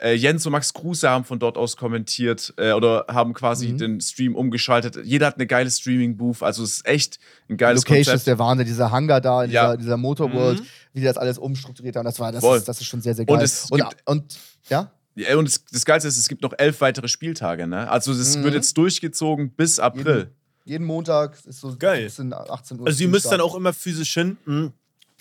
[0.04, 3.78] äh, Jens und Max Kruse haben von dort aus kommentiert äh, oder haben quasi Mhm.
[3.78, 4.98] den Stream umgeschaltet.
[5.04, 8.16] Jeder hat eine geile Streaming-Booth, also es ist echt ein geiles Location Konzept.
[8.18, 9.68] ist der Wahnsinn, dieser Hangar da, in Ja.
[9.68, 10.62] dieser, dieser Motorworld,
[10.92, 12.04] wie die das alles umstrukturiert haben.
[12.04, 12.58] Das, war, das, Voll.
[12.58, 13.44] ist, das ist schon sehr, sehr Und geil.
[13.44, 14.38] es und, gibt- und
[14.68, 17.66] ja, Ja, und das, das Geilste ist, es gibt noch elf weitere Spieltage.
[17.68, 17.88] Ne?
[17.88, 18.42] Also das Mhm.
[18.44, 20.30] wird jetzt durchgezogen bis April.
[20.64, 22.08] jeden Montag ist so Geil.
[22.08, 22.86] 17, 18 Uhr.
[22.88, 24.36] Also ihr müsst dann auch immer physisch hin.
[24.44, 24.72] Mhm.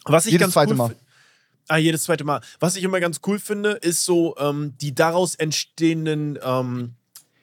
[0.06, 0.96] Was ich Jedes ganz zweite cool Mal.
[1.68, 2.42] Ah, jedes zweite Mal.
[2.60, 6.94] Was ich immer ganz cool finde, ist so ähm, die daraus entstehenden ähm,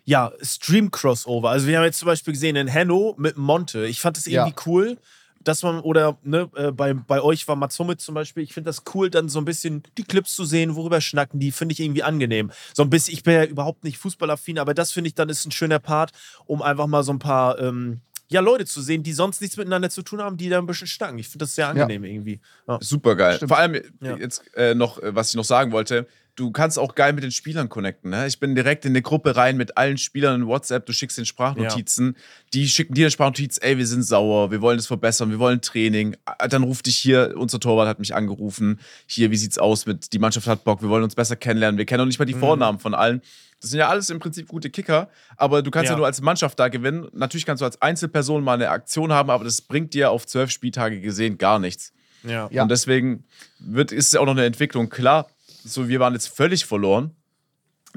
[0.04, 1.50] ja, Stream-Crossover.
[1.50, 3.86] Also wir haben jetzt zum Beispiel gesehen in Hanno mit Monte.
[3.86, 4.44] Ich fand das Ja.
[4.44, 4.98] irgendwie cool,
[5.42, 8.68] dass man, oder ne, äh, bei, bei euch war Mats Hummels zum Beispiel, ich finde
[8.68, 11.80] das cool, dann so ein bisschen die Clips zu sehen, worüber schnacken die, finde ich
[11.80, 12.50] irgendwie angenehm.
[12.74, 15.46] So ein bisschen, ich bin ja überhaupt nicht fußballaffin, aber das finde ich dann ist
[15.46, 16.12] ein schöner Part,
[16.44, 18.00] um einfach mal so ein paar ähm,
[18.30, 20.86] ja, Leute zu sehen, die sonst nichts miteinander zu tun haben, die da ein bisschen
[20.86, 21.18] schnacken.
[21.18, 22.40] Ich finde das sehr angenehm irgendwie.
[22.66, 22.78] Ja.
[22.80, 23.36] Super geil.
[23.36, 23.48] Stimmt.
[23.50, 24.16] Vor allem Ja.
[24.16, 27.32] jetzt äh, noch, äh, was ich noch sagen wollte, du kannst auch geil mit den
[27.32, 28.10] Spielern connecten.
[28.12, 28.26] Ne?
[28.28, 31.26] Ich bin direkt in eine Gruppe rein mit allen Spielern in WhatsApp, du schickst den
[31.26, 32.16] Sprachnotizen,
[32.54, 35.60] die schicken dir eine Sprachnotiz, ey, wir sind sauer, wir wollen das verbessern, wir wollen
[35.60, 36.16] Training.
[36.48, 40.18] Dann ruft dich hier, unser Torwart hat mich angerufen, hier, wie sieht's aus mit, die
[40.18, 42.78] Mannschaft hat Bock, wir wollen uns besser kennenlernen, wir kennen noch nicht mal die Vornamen
[42.78, 43.20] von allen.
[43.60, 45.92] Das sind ja alles im Prinzip gute Kicker, aber du kannst ja.
[45.92, 45.98] Ja.
[45.98, 47.08] nur als Mannschaft da gewinnen.
[47.12, 50.50] Natürlich kannst du als Einzelperson mal eine Aktion haben, aber das bringt dir auf zwölf
[50.50, 51.92] Spieltage gesehen gar nichts.
[52.22, 52.48] Ja.
[52.50, 52.62] Ja.
[52.62, 53.24] Und deswegen
[53.58, 54.88] wird, ist es auch noch eine Entwicklung.
[54.88, 55.28] Klar,
[55.64, 57.14] so wir waren jetzt völlig verloren.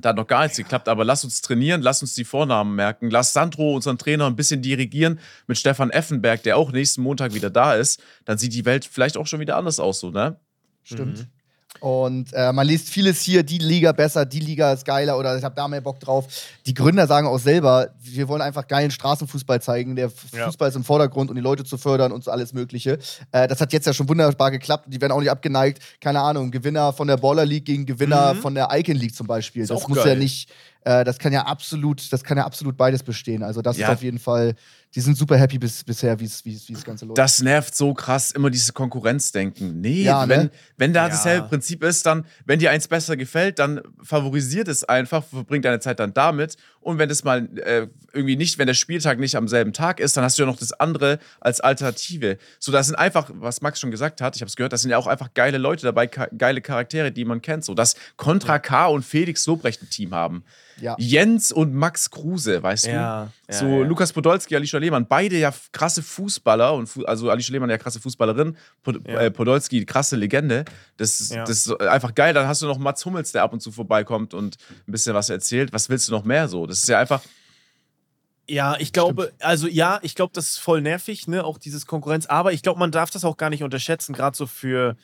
[0.02, 3.12] Da hat noch gar nichts geklappt, aber lass uns trainieren, lass uns die Vornamen merken.
[3.12, 7.52] Lass Sandro, unseren Trainer, ein bisschen dirigieren mit Stefan Effenberg, der auch nächsten Montag wieder
[7.52, 8.02] da ist.
[8.26, 10.39] Dann sieht die Welt vielleicht auch schon wieder anders aus, so, ne?
[10.84, 11.28] Stimmt.
[11.84, 15.43] Und äh, man liest vieles hier, die Liga besser, die Liga ist geiler oder ich
[15.43, 16.26] habe da mehr Bock drauf.
[16.65, 19.98] Die Gründer sagen auch selber, wir wollen einfach geilen Straßenfußball zeigen.
[19.98, 20.46] Der Ja.
[20.46, 23.00] Fußball ist im Vordergrund und die Leute zu fördern und so alles Mögliche.
[23.34, 24.86] Äh, das hat jetzt ja schon wunderbar geklappt.
[24.88, 25.84] Die werden auch nicht abgeneigt.
[26.00, 28.38] Keine Ahnung, Gewinner von der Baller League gegen Gewinner Mhm.
[28.39, 29.63] von der Icon League zum Beispiel.
[29.63, 30.08] Ist das muss geil.
[30.13, 30.50] ja nicht,
[30.86, 33.43] äh, das kann ja absolut, das kann ja absolut beides bestehen.
[33.43, 33.88] Also das Ja.
[33.89, 34.56] ist auf jeden Fall,
[34.95, 37.17] die sind super happy bis, bisher, wie es wie es- wie das Ganze läuft.
[37.17, 39.82] Das nervt so krass, immer diese Konkurrenzdenken.
[39.82, 40.51] Nee, Ja, wenn, ne?
[40.77, 41.10] wenn da Ja.
[41.10, 45.79] dasselbe Prinzip ist, dann, wenn dir eins besser gefällt, dann favorisiert es einfach, verbringt deine
[45.79, 46.56] Zeit dann damit.
[46.84, 50.15] Und wenn das mal äh, irgendwie nicht, wenn der Spieltag nicht am selben Tag ist,
[50.17, 52.38] dann hast du ja noch das andere als Alternative.
[52.60, 54.91] So, da sind einfach, was Max schon gesagt hat, ich habe es gehört, da sind
[54.91, 57.65] ja auch einfach geile Leute dabei, geile Charaktere, die man kennt.
[57.65, 60.43] So, dass Contra K und Felix Lobrecht ein Team haben.
[60.82, 60.96] Ja.
[60.98, 63.54] Jens und Max Kruse, weißt Ja, du?
[63.54, 63.84] ja, so.
[63.84, 68.00] Lukas Podolski, Alicia Lehmann, beide ja krasse Fußballer und Fu also Alicia Lehmann ja krasse
[68.00, 70.65] Fußballerin, Pod äh, Podolski krasse Legende.
[70.98, 72.34] Das, ist- das ist einfach geil.
[72.34, 75.30] Dann hast du noch Mats Hummels, der ab und zu vorbeikommt und ein bisschen was
[75.30, 75.72] erzählt.
[75.72, 76.65] Was willst du noch mehr so?
[76.65, 77.21] Das ist ja einfach
[78.47, 82.25] Ja, ich glaube, also ja, ich glaube, das ist voll nervig, ne, auch dieses Konkurrenz.
[82.25, 84.97] Aber ich glaube, man darf das auch gar nicht unterschätzen, gerade so für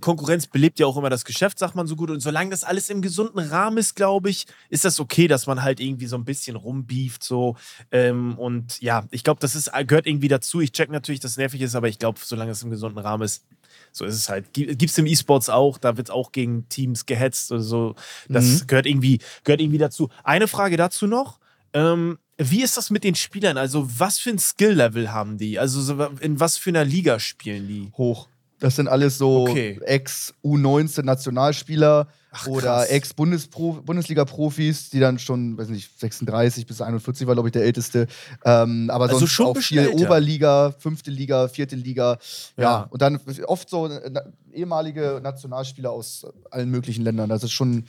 [0.00, 2.10] Konkurrenz belebt ja auch immer das Geschäft, sagt man so gut.
[2.10, 5.62] Und solange das alles im gesunden Rahmen ist, glaube ich, ist das okay, dass man
[5.62, 7.56] halt irgendwie so ein bisschen rumbieft, so.
[7.90, 10.60] Ähm, und ja, ich glaube, das ist, gehört irgendwie dazu.
[10.60, 13.22] Ich check natürlich, dass es nervig ist, aber ich glaube, solange es im gesunden Rahmen
[13.22, 13.44] ist,
[13.92, 14.52] so ist es halt.
[14.52, 17.94] Gibt es im E-Sports auch, da wird auch gegen Teams gehetzt oder so.
[18.28, 20.10] Das gehört, irgendwie, gehört irgendwie dazu.
[20.24, 21.38] Eine Frage dazu noch.
[21.72, 23.58] Ähm, wie ist das mit den Spielern?
[23.58, 25.58] Also, was für ein Skill-Level haben die?
[25.58, 27.92] Also, so, in was für einer Liga spielen die?
[27.96, 28.28] hoch.
[28.60, 29.78] Das sind alles so Okay.
[29.84, 32.88] Ex-U19-Nationalspieler Ach, oder.
[32.90, 38.06] Ex-Bundesliga-Profis, die dann schon, weiß nicht, 36 bis 41 war, glaube ich, der älteste.
[38.44, 39.88] Ähm, aber Also sonst schon auch viel.
[39.88, 42.18] Oberliga, fünfte Liga, vierte Liga.
[42.56, 42.62] Ja.
[42.62, 42.86] Ja.
[42.90, 44.10] und dann oft so äh,
[44.52, 47.28] ehemalige Nationalspieler aus allen möglichen Ländern.
[47.28, 47.84] Das ist schon,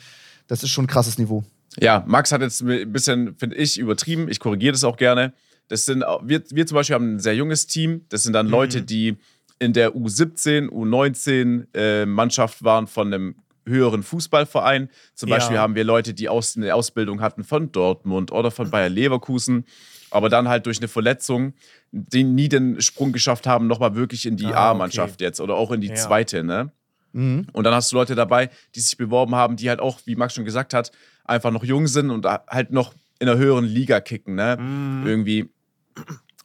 [0.48, 1.44] das ist schon ein krasses Niveau.
[1.80, 4.28] Ja, Max hat jetzt ein bisschen, finde ich, übertrieben.
[4.30, 5.34] Ich korrigiere das auch gerne.
[5.70, 8.02] Das sind, wir, wir zum Beispiel haben ein sehr junges Team.
[8.10, 8.52] Das sind dann Mhm.
[8.52, 9.18] Leute, die
[9.62, 13.36] in der U17, U19 äh, Mannschaft waren von einem
[13.67, 14.89] höheren Fußballverein.
[15.13, 15.36] Zum Ja.
[15.36, 19.65] Beispiel haben wir Leute, die aus, eine Ausbildung hatten von Dortmund oder von Bayer Leverkusen,
[20.10, 21.54] aber dann halt durch eine Verletzung
[21.93, 25.71] die nie den Sprung geschafft haben, nochmal wirklich in die Ah, A-Mannschaft jetzt oder auch
[25.71, 25.95] in die Ja.
[25.95, 26.71] zweite, ne?
[27.12, 27.47] Mhm.
[27.52, 30.34] Und dann hast du Leute dabei, die sich beworben haben, die halt auch, wie Max
[30.34, 30.91] schon gesagt hat,
[31.26, 34.56] einfach noch jung sind und halt noch in einer höheren Liga kicken, ne?
[34.58, 35.06] Mhm.
[35.06, 35.50] Irgendwie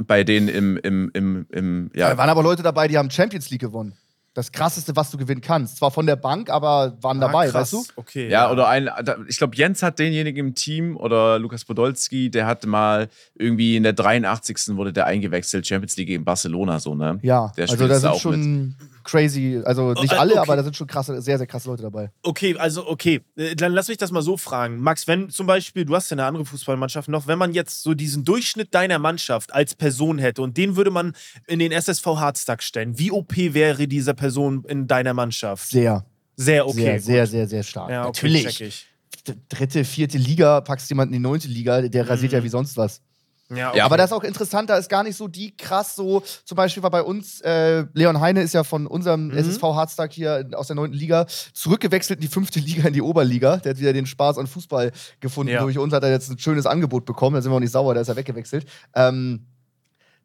[0.05, 2.19] bei denen im, im, im, im Da ja.
[2.19, 3.95] waren aber Leute dabei, die haben Champions League gewonnen.
[4.37, 5.79] Das krasseste, was du gewinnen kannst.
[5.79, 7.73] Zwar von der Bank, aber waren dabei, Ah, krass.
[7.73, 7.93] weißt du?
[7.97, 8.29] Okay.
[8.29, 8.91] Ja, oder ein,
[9.29, 13.83] ich glaube, Jens hat denjenigen im Team oder Lukas Podolski, der hatte mal irgendwie in
[13.83, 14.77] der 83.
[14.77, 17.19] wurde der eingewechselt, Champions League in Barcelona, so, ne?
[17.23, 20.41] Ja, Der also da sind auch schon crazy, also nicht äh, alle, okay.
[20.41, 22.11] aber da sind schon krasse, sehr, sehr krasse Leute dabei.
[22.23, 24.81] Okay, also okay, Äh, dann lass mich das mal so fragen.
[24.81, 27.95] Max, wenn zum Beispiel, du hast ja eine andere Fußballmannschaft noch, wenn man jetzt so
[27.95, 31.15] diesen Durchschnitt deiner Mannschaft als Person hätte und den würde man
[31.47, 34.26] in den SSV Hardstack stellen, wie OP wäre diese Person
[34.65, 35.69] in deiner Mannschaft?
[35.69, 36.05] Sehr,
[36.37, 36.99] Sehr okay.
[36.99, 37.91] sehr, sehr, sehr, sehr stark.
[37.91, 38.57] Ja, okay, Natürlich.
[38.57, 38.87] check ich.
[39.27, 42.39] D- Dritte, vierte Liga, packst jemanden in die neunte Liga, der rasiert Mhm.
[42.39, 43.01] ja wie sonst was.
[43.49, 46.21] Ja, Ja, Aber das ist auch interessant, da ist gar nicht so die krass so,
[46.45, 49.37] zum Beispiel war bei uns, äh, Leon Heine ist ja von unserem Mhm.
[49.39, 53.59] SSV Hardstack hier aus der neunten Liga zurückgewechselt in die fünfte Liga, in die Oberliga.
[53.59, 55.53] Der hat wieder den Spaß an Fußball gefunden.
[55.53, 55.61] Ja.
[55.63, 57.95] Durch uns hat er jetzt ein schönes Angebot bekommen, da sind wir auch nicht sauer,
[57.95, 58.67] da ist er weggewechselt.
[58.97, 59.47] Ähm,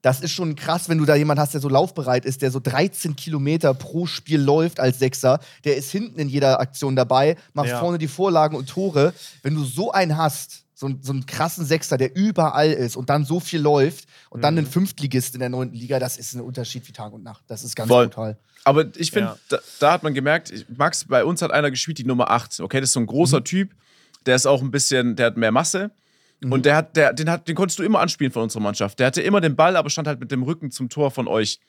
[0.01, 2.59] das ist schon krass, wenn du da jemanden hast, der so laufbereit ist, der so
[2.59, 5.39] 13 Kilometer pro Spiel läuft als Sechser.
[5.63, 7.79] Der ist hinten in jeder Aktion dabei, macht Ja.
[7.79, 9.13] vorne die Vorlagen und Tore.
[9.43, 13.11] Wenn du so einen hast, so, einen- so einen krassen Sechser, der überall ist und
[13.11, 14.59] dann so viel läuft und dann Mhm.
[14.59, 17.43] einen Fünftligist in der neunten Liga, das ist ein Unterschied wie Tag und Nacht.
[17.47, 18.07] Das ist ganz Voll.
[18.07, 18.37] brutal.
[18.63, 19.37] Aber ich finde, Ja.
[19.49, 22.59] da, da hat man gemerkt, Max, bei uns hat einer gespielt, die Nummer 8.
[22.59, 23.45] Okay, das ist so ein großer Mhm.
[23.45, 23.71] Typ,
[24.25, 25.91] der ist auch ein bisschen, der hat mehr Masse.
[26.41, 26.51] Mhm.
[26.51, 28.99] Und der hat, der, den, hat, den konntest du immer anspielen von unserer Mannschaft.
[28.99, 31.59] Der hatte immer den Ball, aber stand halt mit dem Rücken zum Tor von euch.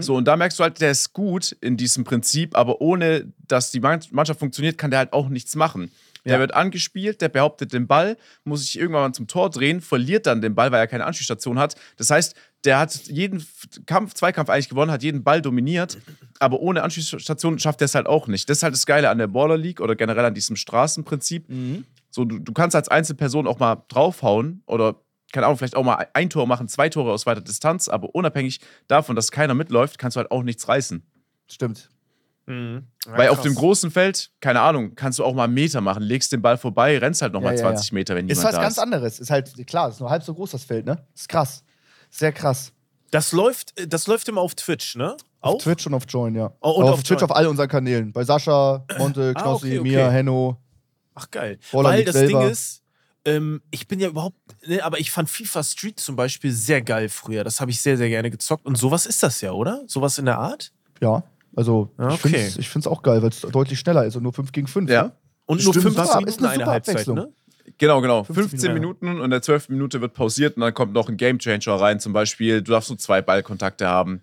[0.00, 3.70] So, und da merkst du halt, der ist gut in diesem Prinzip, aber ohne dass
[3.70, 5.92] die Man- Mannschaft funktioniert, kann der halt auch nichts machen.
[6.24, 6.38] Der Ja.
[6.40, 10.42] wird angespielt, der behauptet den Ball, muss sich irgendwann mal zum Tor drehen, verliert dann
[10.42, 11.76] den Ball, weil er keine Anspielstation hat.
[11.96, 13.46] Das heißt, der hat jeden
[13.86, 15.96] Kampf, Zweikampf eigentlich gewonnen, hat jeden Ball dominiert,
[16.40, 18.50] aber ohne Anspielstation schafft er es halt auch nicht.
[18.50, 21.44] Das ist halt das Geile an der Baller League oder generell an diesem Straßenprinzip.
[22.18, 24.96] So, du, du kannst als Einzelperson auch mal draufhauen oder,
[25.32, 28.58] keine Ahnung, vielleicht auch mal ein Tor machen, zwei Tore aus weiter Distanz, aber unabhängig
[28.88, 31.00] davon, dass keiner mitläuft, kannst du halt auch nichts reißen.
[31.46, 31.88] Stimmt.
[32.46, 32.88] Mhm.
[33.06, 36.02] Ja, Weil auf dem großen Feld, keine Ahnung, kannst du auch mal einen Meter machen,
[36.02, 38.56] legst den Ball vorbei, rennst halt nochmal Ja, ja, 20 Meter, wenn Ist niemand was
[38.56, 38.82] da ganz ist.
[38.82, 39.20] anderes.
[39.20, 40.98] Ist halt, klar, ist nur halb so groß das Feld, ne?
[41.14, 41.62] Ist krass.
[42.10, 42.72] Sehr krass.
[43.12, 45.16] Das läuft, das läuft immer auf Twitch, ne?
[45.40, 45.54] Auch?
[45.54, 46.52] Auf Twitch und auf Join, ja.
[46.60, 47.30] Oh, und auf, auf Twitch Join.
[47.30, 48.12] auf all unseren Kanälen.
[48.12, 49.88] Bei Sascha, Monte, Ah, Knossi, okay, okay.
[49.88, 50.56] mir, Henno.
[51.18, 51.58] Ach geil.
[51.72, 52.40] Roller Weil das selber.
[52.42, 52.82] Ding ist,
[53.24, 57.08] ähm, ich bin ja überhaupt, ne, aber ich fand FIFA Street zum Beispiel sehr geil
[57.08, 57.44] früher.
[57.44, 58.64] Das habe ich sehr, sehr gerne gezockt.
[58.66, 59.82] Und sowas ist das ja, oder?
[59.86, 60.72] Sowas in der Art?
[61.00, 61.24] Ja,
[61.56, 62.48] also Ah, ich okay.
[62.50, 64.88] finde es auch geil, weil es deutlich schneller ist und nur 5 gegen 5.
[64.90, 65.02] Ja.
[65.04, 65.12] Ne?
[65.46, 66.18] Und nur Stimmt, 15 super.
[66.18, 67.32] Minuten Ist eine eine Halbzeit, ne?
[67.78, 68.24] Genau, genau.
[68.24, 69.68] 15 15 Minuten und in der 12.
[69.70, 72.00] Minute wird pausiert und dann kommt noch ein Gamechanger rein.
[72.00, 74.22] Zum Beispiel, du darfst nur zwei Ballkontakte haben.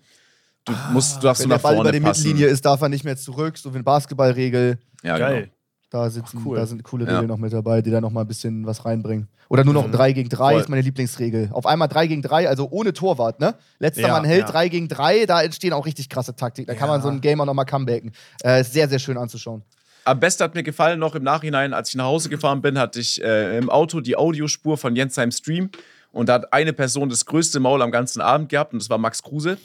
[0.64, 2.22] Du, musst, du darfst Ah, Wenn nur der nach Ball vorne über die passen.
[2.24, 4.78] Mittellinie ist, darf er nicht mehr zurück, so wie eine Basketballregel.
[5.04, 5.42] Ja, Geil.
[5.42, 5.52] Genau.
[5.90, 6.56] Da, sitzen, cool.
[6.56, 7.12] da sind coole Ja.
[7.12, 9.28] Regeln noch mit dabei, die da noch mal ein bisschen was reinbringen.
[9.48, 10.60] Oder nur noch 3 gegen 3 Voll.
[10.60, 11.50] ist meine Lieblingsregel.
[11.52, 13.54] Auf einmal 3 gegen 3, also ohne Torwart, ne?
[13.78, 14.50] Letzter Ja, Mann hält ja.
[14.50, 16.66] 3 gegen 3, da entstehen auch richtig krasse Taktiken.
[16.66, 16.94] Da kann Ja.
[16.94, 18.10] man so ein Game auch noch mal comebacken.
[18.42, 19.62] Äh, ist sehr, sehr schön anzuschauen.
[20.04, 22.98] Am besten hat mir gefallen, noch im Nachhinein, als ich nach Hause gefahren bin, hatte
[22.98, 25.70] ich äh, im Auto die Audiospur von Jens seinem Stream.
[26.10, 28.98] Und da hat eine Person das größte Maul am ganzen Abend gehabt und das war
[28.98, 29.58] Max Kruse.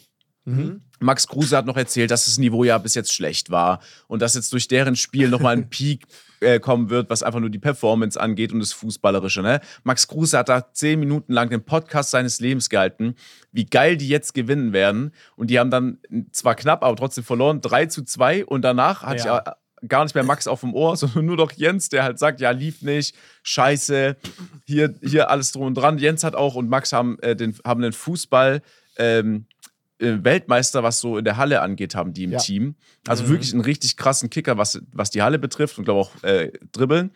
[1.00, 4.36] Max Kruse hat noch erzählt, dass das Niveau ja bis jetzt schlecht war und dass
[4.36, 6.06] jetzt durch deren Spiel nochmal ein Peak
[6.40, 9.42] äh, kommen wird, was einfach nur die Performance angeht und das Fußballerische.
[9.44, 9.62] Ne?
[9.84, 13.16] Max Kruse hat da zehn Minuten lang den Podcast seines Lebens gehalten,
[13.52, 15.12] wie geil die jetzt gewinnen werden.
[15.36, 16.00] Und die haben dann
[16.32, 18.46] zwar knapp, aber trotzdem verloren, 3 zu 2.
[18.46, 19.44] Und danach hatte Ja.
[19.82, 22.42] ich gar nicht mehr Max auf dem Ohr, sondern nur noch Jens, der halt sagt,
[22.42, 24.16] ja, lief nicht, scheiße,
[24.66, 26.00] hier, hier alles drum und dran.
[26.00, 28.62] Jens hat auch und Max haben, äh, den, haben den Fußball
[28.98, 29.61] ähm, äh,
[30.02, 32.40] Weltmeister, was so in der Halle angeht, haben die im Ja.
[32.40, 32.76] Team.
[33.08, 36.52] Also wirklich einen richtig krassen Kicker, was, was die Halle betrifft und glaube auch äh,
[36.72, 37.12] Dribbeln.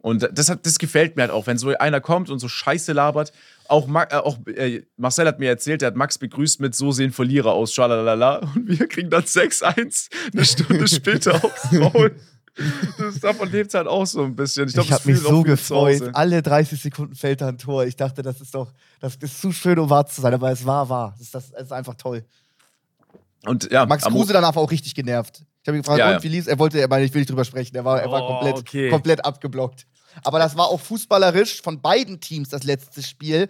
[0.00, 2.92] Und das, hat, das gefällt mir halt auch, wenn so einer kommt und so Scheiße
[2.92, 3.32] labert.
[3.66, 6.92] Auch, Ma äh, auch äh, Marcel hat mir erzählt, der hat Max begrüßt mit So
[6.92, 8.36] sehen Verlierer aus, schalalala.
[8.54, 12.14] Und wir kriegen dann 6-1 eine Stunde später aufs Maul.
[12.98, 14.68] Das, davon lebt es halt auch so ein bisschen.
[14.68, 16.10] Ich, ich habe mich so gefreut.
[16.12, 17.84] Alle 30 Sekunden fällt da ein Tor.
[17.86, 20.64] Ich dachte, das ist doch, das ist zu schön, um wahr zu sein, aber es
[20.66, 21.14] war wahr.
[21.18, 22.24] Das ist, das ist einfach toll.
[23.44, 25.44] Und ja, Max Kruse danach war auch richtig genervt.
[25.62, 26.22] Ich habe ihn gefragt, Ja, und ja.
[26.22, 27.76] wie lief Er wollte, er meinte, ich will nicht drüber sprechen.
[27.76, 28.90] Er war, er war Oh, komplett, okay.
[28.90, 29.86] komplett abgeblockt.
[30.24, 33.48] Aber das war auch fußballerisch von beiden Teams das letzte Spiel.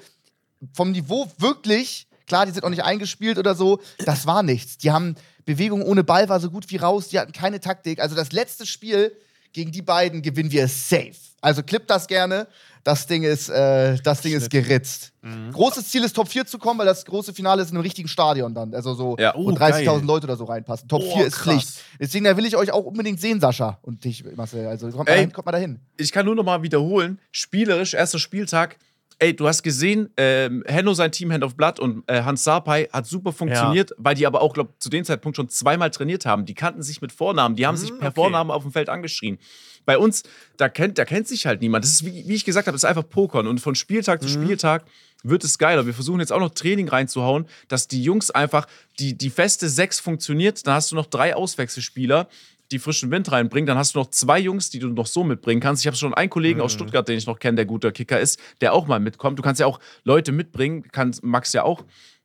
[0.74, 4.78] Vom Niveau wirklich, klar, die sind auch nicht eingespielt oder so, das war nichts.
[4.78, 8.00] Die haben Bewegung ohne Ball war so gut wie raus, die hatten keine Taktik.
[8.00, 9.12] Also das letzte Spiel
[9.52, 11.12] gegen die beiden gewinnen wir safe.
[11.40, 12.46] Also clip das gerne.
[12.84, 15.12] Das Ding ist, äh, das Ding ist geritzt.
[15.22, 15.52] Mhm.
[15.52, 18.08] Großes Ziel ist, Top 4 zu kommen, weil das große Finale ist in einem richtigen
[18.08, 18.74] Stadion dann.
[18.74, 19.34] Also so, Ja.
[19.36, 20.06] wo Oh, 30.000 geil.
[20.06, 20.88] Leute oder so reinpassen.
[20.88, 21.42] Top Oh, 4 ist krass.
[21.54, 21.68] Pflicht.
[22.00, 24.66] Deswegen da will ich euch auch unbedingt sehen, Sascha und dich, Marcel.
[24.66, 25.16] Also kommt mal Ey.
[25.16, 25.80] dahin, kommt mal dahin.
[25.96, 28.76] ich kann nur noch mal wiederholen, spielerisch, erster Spieltag,
[29.18, 32.88] ey, du hast gesehen, ähm, Henno, sein Team Hand of Blood und äh, Hans Sarpei
[32.92, 36.44] hat super funktioniert, weil die aber auch, glaube zu dem Zeitpunkt schon zweimal trainiert haben.
[36.44, 38.14] Die kannten sich mit Vornamen, die haben sich per okay.
[38.14, 39.38] Vornamen auf dem Feld angeschrien.
[39.84, 40.22] Bei uns,
[40.56, 41.84] da kennt, da kennt sich halt niemand.
[41.84, 43.46] Das ist, wie, wie ich gesagt habe, das ist einfach Pokern.
[43.46, 44.84] Und von Spieltag zu Spieltag
[45.22, 45.86] wird es geiler.
[45.86, 48.66] Wir versuchen jetzt auch noch Training reinzuhauen, dass die Jungs einfach,
[48.98, 52.28] die, die feste Sechs funktioniert, dann hast du noch drei Auswechselspieler,
[52.70, 53.66] die frischen Wind reinbringen.
[53.66, 55.82] Dann hast du noch zwei Jungs, die du noch so mitbringen kannst.
[55.82, 58.38] Ich habe schon einen Kollegen aus Stuttgart, den ich noch kenne, der guter Kicker ist,
[58.60, 59.38] der auch mal mitkommt.
[59.38, 61.84] Du kannst ja auch Leute mitbringen, kann Max ja auch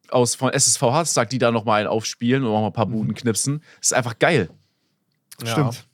[0.09, 2.85] aus von SSV Harztag, die da noch mal einen aufspielen und auch mal ein paar
[2.87, 3.63] Buden knipsen.
[3.79, 4.49] Das ist einfach geil.
[5.43, 5.87] Stimmt.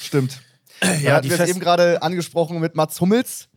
[0.00, 0.40] Stimmt.
[0.82, 3.48] Ja, Ja, die hatten wir es eben gerade angesprochen mit Mats Hummels.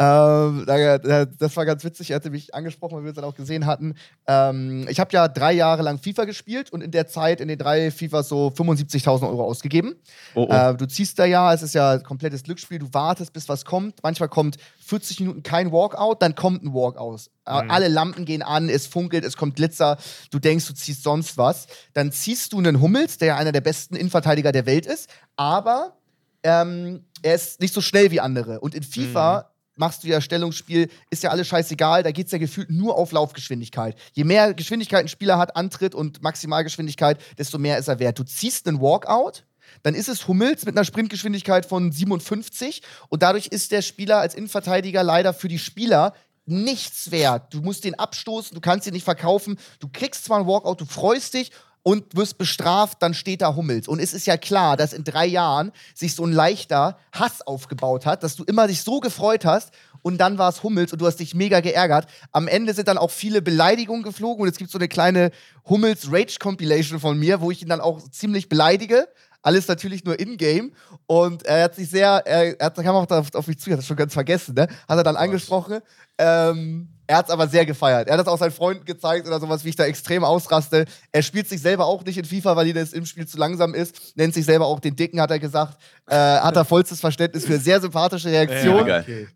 [0.00, 2.10] Ähm, da- da- das war ganz witzig.
[2.10, 3.94] Er hatte mich angesprochen, weil wir es dann auch gesehen hatten.
[4.28, 7.58] Ähm, ich habe ja drei Jahre lang FIFA gespielt und in der Zeit in den
[7.58, 9.96] drei FIFAs so 75.000 Euro ausgegeben.
[10.36, 10.52] Oh, oh.
[10.54, 13.64] Äh, du ziehst da ja, es ist ja ein komplettes Glücksspiel, du wartest, bis was
[13.64, 13.96] kommt.
[14.04, 14.56] Manchmal kommt
[14.86, 17.22] 40 Minuten kein Walkout, dann kommt ein Walkout.
[17.44, 19.96] Äh, Alle Lampen gehen an, es funkelt, es kommt Glitzer,
[20.30, 21.66] du denkst, du ziehst sonst was.
[21.94, 25.96] Dann ziehst du einen Hummels, der ja einer der besten Innenverteidiger der Welt ist, aber
[26.44, 28.60] ähm, er ist nicht so schnell wie andere.
[28.60, 32.38] Und in FIFA machst du ja Stellungsspiel, ist ja alles scheißegal, da geht es ja
[32.38, 33.96] gefühlt nur auf Laufgeschwindigkeit.
[34.12, 38.18] Je mehr Geschwindigkeit ein Spieler hat, Antritt und Maximalgeschwindigkeit, desto mehr ist er wert.
[38.18, 39.44] Du ziehst einen Walkout,
[39.82, 44.34] dann ist es Hummels mit einer Sprintgeschwindigkeit von 57 und dadurch ist der Spieler als
[44.34, 46.14] Innenverteidiger leider für die Spieler
[46.46, 47.52] nichts wert.
[47.52, 50.86] Du musst den abstoßen, du kannst ihn nicht verkaufen, du kriegst zwar einen Walkout, du
[50.86, 51.50] freust dich
[51.88, 53.88] und wirst bestraft, dann steht da Hummels.
[53.88, 58.04] Und es ist ja klar, dass in drei Jahren sich so ein leichter Hass aufgebaut
[58.04, 59.70] hat, dass du immer dich so gefreut hast
[60.02, 62.06] und dann war es Hummels und du hast dich mega geärgert.
[62.30, 65.30] Am Ende sind dann auch viele Beleidigungen geflogen und es gibt so eine kleine
[65.66, 69.08] Hummels Rage Compilation von mir, wo ich ihn dann auch ziemlich beleidige.
[69.40, 70.74] Alles natürlich nur in-game.
[71.06, 73.80] Und er hat sich sehr, er, er kam auch auf, auf mich zu, ich hatte
[73.80, 74.68] das schon ganz vergessen, ne?
[74.86, 75.78] Hat er dann angesprochen.
[76.18, 78.06] Ähm, er hat es aber sehr gefeiert.
[78.06, 80.84] Er hat das auch seinen Freunden gezeigt oder sowas, wie ich da extrem ausraste.
[81.10, 83.74] Er spielt sich selber auch nicht in FIFA, weil ihm das im Spiel zu langsam
[83.74, 84.14] ist.
[84.14, 85.78] Nennt sich selber auch den Dicken, hat er gesagt.
[86.06, 88.86] Äh, hat er vollstes Verständnis für sehr sympathische Reaktion.
[88.86, 89.00] geil.
[89.00, 89.28] okay.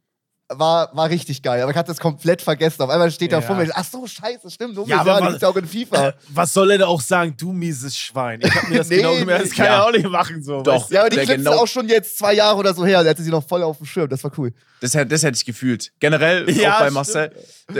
[0.58, 1.62] War, war richtig geil.
[1.62, 2.82] Aber ich hatte das komplett vergessen.
[2.82, 3.42] Auf einmal steht da Ja.
[3.42, 4.76] vor mir, ach so, scheiße, stimmt.
[4.76, 6.14] Hummels, Ja, aber ja, ja auch in FIFA.
[6.28, 7.34] Was soll er da auch sagen?
[7.36, 8.40] Du mieses Schwein.
[8.42, 9.44] Ich hab mir das Nee, genau gemerkt.
[9.46, 9.72] Das kann ja.
[9.76, 10.42] er auch nicht machen.
[10.42, 10.74] So, Doch.
[10.82, 10.94] weißt du?
[10.94, 13.02] Ja, aber die Clips genau- auch schon jetzt zwei Jahre oder so her.
[13.02, 14.08] Der hatte sie noch voll auf dem Schirm.
[14.08, 14.52] Das war cool.
[14.80, 15.92] Das, hätte- das hätte ich gefühlt.
[16.00, 16.90] Generell Ja, auch bei.
[16.90, 17.30] Marcel.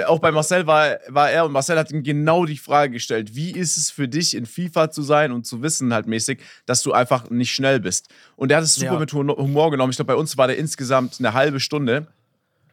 [0.07, 3.51] Auch bei Marcel war, war er und Marcel hat ihm genau die Frage gestellt: Wie
[3.51, 6.93] ist es für dich, in FIFA zu sein und zu wissen, halt mäßig, dass du
[6.93, 8.09] einfach nicht schnell bist?
[8.37, 8.99] Und er hat es super Ja.
[8.99, 9.91] mit Hu- Humor genommen.
[9.91, 12.07] Ich glaube, bei uns war der insgesamt eine halbe Stunde.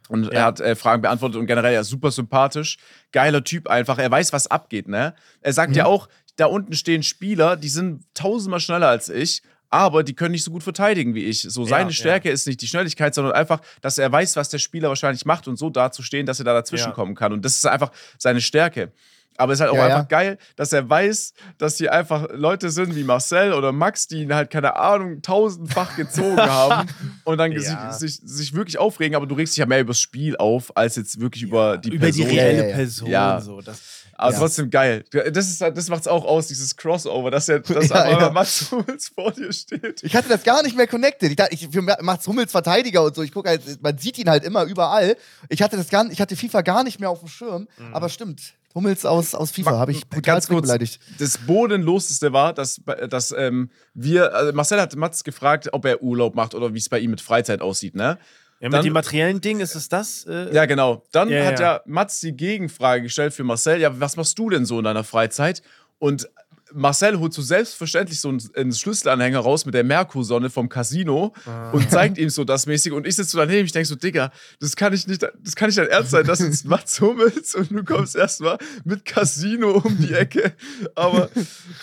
[0.10, 0.46] Und er Ja.
[0.48, 2.78] hat äh, Fragen beantwortet und generell ja super sympathisch.
[3.14, 3.98] Geiler Typ einfach.
[4.00, 5.14] Er weiß, was abgeht, ne?
[5.40, 5.78] Er sagt Mhm.
[5.78, 10.32] ja auch, da unten stehen Spieler, die sind tausendmal schneller als ich, aber die können
[10.32, 11.44] nicht so gut verteidigen wie ich.
[11.44, 11.96] So, seine ja.
[11.96, 15.48] Stärke ist nicht die Schnelligkeit, sondern einfach, dass er weiß, was der Spieler wahrscheinlich macht
[15.48, 16.94] und so dazustehen, dass er da dazwischen Ja.
[16.94, 17.32] kommen kann.
[17.34, 18.92] Und das ist einfach seine Stärke.
[19.40, 20.04] Aber es ist halt auch Ja, einfach ja.
[20.04, 24.34] geil, dass er weiß, dass hier einfach Leute sind wie Marcel oder Max, die ihn
[24.36, 26.90] halt, keine Ahnung, tausendfach gezogen haben
[27.24, 27.92] und dann Ja.
[27.94, 29.16] sich, sich, sich wirklich aufregen.
[29.16, 32.12] Aber du regst dich ja mehr übers Spiel auf, als jetzt wirklich über die Über
[32.12, 32.28] die Person.
[32.38, 32.76] reelle Ja, ja, ja.
[32.76, 33.10] Person.
[33.10, 33.42] Ja.
[33.42, 33.62] So.
[33.62, 33.80] Das,
[34.18, 34.40] Aber Ja.
[34.40, 35.06] trotzdem geil.
[35.32, 38.30] Das, ist, das macht's auch aus, dieses Crossover, dass er dass Ja, einfach ja.
[38.32, 40.04] Max Hummels vor dir steht.
[40.04, 41.30] Ich hatte das gar nicht mehr connected.
[41.30, 43.22] Ich dachte, ich für Mats Hummels Verteidiger und so.
[43.22, 45.16] Ich gucke halt, man sieht ihn halt immer überall.
[45.48, 47.68] Ich hatte das gar, ich hatte FIFA gar nicht mehr auf dem Schirm.
[47.94, 48.56] Aber stimmt.
[48.76, 51.00] Hummels aus, aus FIFA habe ich brutal Ganz kurz, beleidigt.
[51.18, 56.36] das Bodenloseste war, dass, dass ähm, wir, also Marcel hat Mats gefragt, ob er Urlaub
[56.36, 58.18] macht oder wie es bei ihm mit Freizeit aussieht, ne?
[58.60, 60.26] ja, mit Dann- dem materiellen Ding ist es das?
[60.26, 61.04] Äh, Ja, genau.
[61.12, 61.76] Dann Ja, hat ja.
[61.76, 65.04] ja Mats die Gegenfrage gestellt für Marcel: Ja, was machst du denn so in deiner
[65.04, 65.62] Freizeit?
[65.98, 66.30] Und
[66.74, 71.72] Marcel holt so selbstverständlich so einen, einen Schlüsselanhänger raus mit der Merkursonne vom Casino Ah.
[71.72, 72.94] und zeigt ihm so das mäßig.
[72.94, 75.68] Und ich sitze so daneben, ich denke so, Digga, das kann ich nicht, das kann
[75.68, 79.98] nicht dein Ernst sein, das ist Mats Hummels und du kommst erstmal mit Casino um
[79.98, 80.54] die Ecke.
[80.96, 81.30] Aber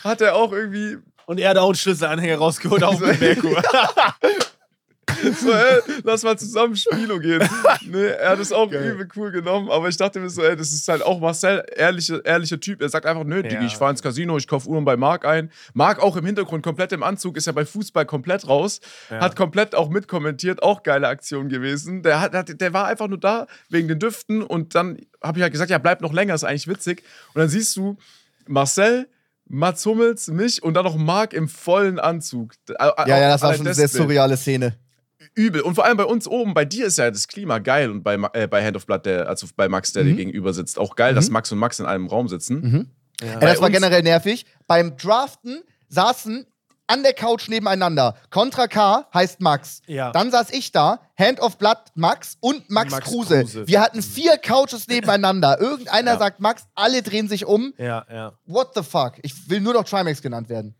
[0.04, 3.60] hat er auch irgendwie Und er hat auch einen Schlüsselanhänger rausgeholt, auch mit Merkur.
[5.40, 7.42] so, ey, lass mal zusammen Spilo gehen.
[7.86, 10.72] Nee, er hat es auch übel cool genommen, aber ich dachte mir so, ey, das
[10.72, 12.82] ist halt auch Marcel, ehrlicher, ehrlicher Typ.
[12.82, 13.64] Er sagt einfach, nö, Digi, Ja.
[13.66, 15.50] ich fahr ins Casino, ich kauf Uhren bei Marc ein.
[15.74, 18.80] Marc auch im Hintergrund komplett im Anzug, ist ja bei Fußball komplett raus,
[19.10, 22.02] hat komplett auch mitkommentiert, auch geile Aktion gewesen.
[22.02, 25.42] Der, hat, hat, der war einfach nur da wegen den Düften und dann habe ich
[25.42, 27.02] halt gesagt, ja, bleib noch länger, ist eigentlich witzig.
[27.32, 27.96] Und dann siehst du
[28.48, 29.08] Marcel,
[29.48, 32.54] Mats Hummels, mich und dann noch Marc im vollen Anzug.
[32.68, 34.76] Ja, ja, das war schon eine sehr surreale Szene.
[35.36, 35.60] Übel.
[35.60, 38.18] Und vor allem bei uns oben, bei dir ist ja das Klima geil und bei,
[38.32, 40.16] äh, bei Hand of Blood, der, also bei Max, der dir Mhm.
[40.16, 42.90] gegenüber sitzt, auch geil, dass Max und Max in einem Raum sitzen.
[43.20, 44.44] Ja, das war generell nervig.
[44.66, 46.46] Beim Draften saßen
[46.88, 48.14] an der Couch nebeneinander.
[48.30, 49.82] Contra K heißt Max.
[49.86, 50.12] Ja.
[50.12, 53.40] Dann saß ich da, Hand of Blood Max und Max, Max Kruse.
[53.40, 53.66] Kruse.
[53.66, 55.60] Wir hatten vier Couches nebeneinander.
[55.60, 56.18] Irgendeiner Ja.
[56.18, 57.74] sagt Max, alle drehen sich um.
[57.76, 58.32] ja, ja.
[58.46, 59.14] What the fuck?
[59.22, 60.74] Ich will nur noch Trimax genannt werden.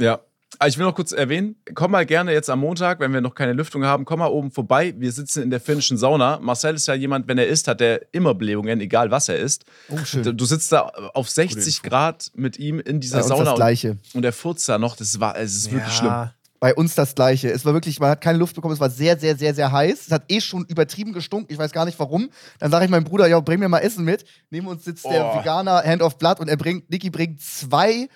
[0.00, 0.20] Ja.
[0.58, 3.34] Aber ich will noch kurz erwähnen, komm mal gerne jetzt am Montag, wenn wir noch
[3.34, 4.94] keine Lüftung haben, komm mal oben vorbei.
[4.96, 6.38] Wir sitzen in der finnischen Sauna.
[6.40, 9.64] Marcel ist ja jemand, wenn er isst, hat er immer Blähungen, egal was er isst.
[9.88, 10.22] Oh, schön.
[10.22, 10.80] Du, du sitzt da
[11.14, 13.96] auf 60 Grad mit ihm in dieser Bei Sauna das und, Gleiche.
[14.14, 14.96] und er furzt da noch.
[14.96, 16.30] Das war, es ist wirklich schlimm.
[16.60, 17.50] Bei uns das Gleiche.
[17.50, 20.06] Es war wirklich, man hat keine Luft bekommen, es war sehr, sehr, sehr, sehr heiß.
[20.06, 22.30] Es hat eh schon übertrieben gestunken, ich weiß gar nicht warum.
[22.58, 24.24] Dann sage ich meinem Bruder, ja, bring mir mal Essen mit.
[24.48, 25.38] Neben uns sitzt der Oh.
[25.40, 28.08] Veganer Hand of Blood und er bringt, Niki bringt zwei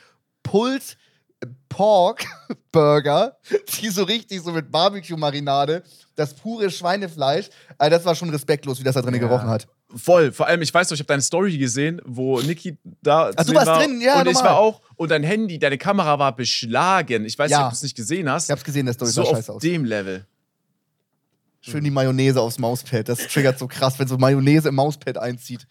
[0.43, 0.97] Pulled
[1.69, 2.25] Pork
[2.73, 3.37] Burger,
[3.81, 5.83] die so richtig so mit Barbecue-Marinade,
[6.17, 7.49] das pure Schweinefleisch.
[7.77, 9.67] Also das war schon respektlos, wie das da drin gerochen hat.
[9.95, 10.33] Voll.
[10.33, 13.55] Vor allem, ich weiß noch, ich habe deine Story gesehen, wo Niki da Ach, du
[13.55, 13.79] warst war.
[13.79, 14.51] drin, ja, Und ich normal.
[14.53, 14.83] war auch.
[14.97, 17.25] Und dein Handy, deine Kamera war beschlagen.
[17.25, 17.65] Ich weiß nicht, Ja.
[17.67, 18.45] ob du es nicht gesehen hast.
[18.45, 19.63] Ich hab's gesehen, der Story so sah auf scheiße aus.
[19.63, 20.27] dem Level.
[21.61, 23.09] Schön die Mayonnaise aufs Mauspad.
[23.09, 25.67] Das triggert so krass, wenn so Mayonnaise im Mauspad einzieht.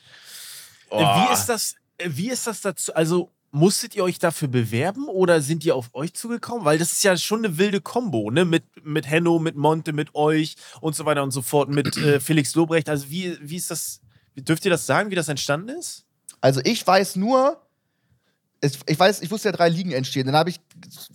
[0.89, 0.99] Oh.
[0.99, 2.93] Wie ist das, äh, wie ist das dazu?
[2.93, 6.65] Also, musstet ihr euch dafür bewerben oder sind die auf euch zugekommen?
[6.65, 8.45] Weil das ist ja schon eine wilde Kombo, ne?
[8.45, 12.19] Mit, mit Henno, mit Monte, mit euch und so weiter und so fort, mit äh,
[12.19, 12.89] Felix Lobrecht.
[12.89, 14.01] Also, wie, wie ist das?
[14.35, 16.05] Dürft ihr das sagen, wie das entstanden ist?
[16.41, 17.59] Also ich weiß nur,
[18.61, 20.27] es, ich weiß, ich wusste ja drei Ligen entstehen.
[20.27, 20.59] Dann habe ich,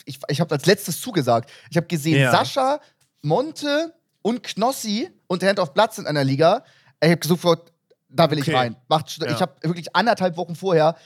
[0.05, 1.51] ich, ich habe als letztes zugesagt.
[1.71, 2.33] Ich habe gesehen, Ja.
[2.33, 2.81] Sascha,
[3.23, 6.65] Monte und Knossi und Hand of Blood sind in einer Liga.
[7.01, 7.73] Ich habe sofort,
[8.09, 8.57] da will ich Okay.
[8.57, 8.77] rein.
[8.89, 9.31] Macht, Ja.
[9.31, 10.97] Ich habe wirklich anderthalb Wochen vorher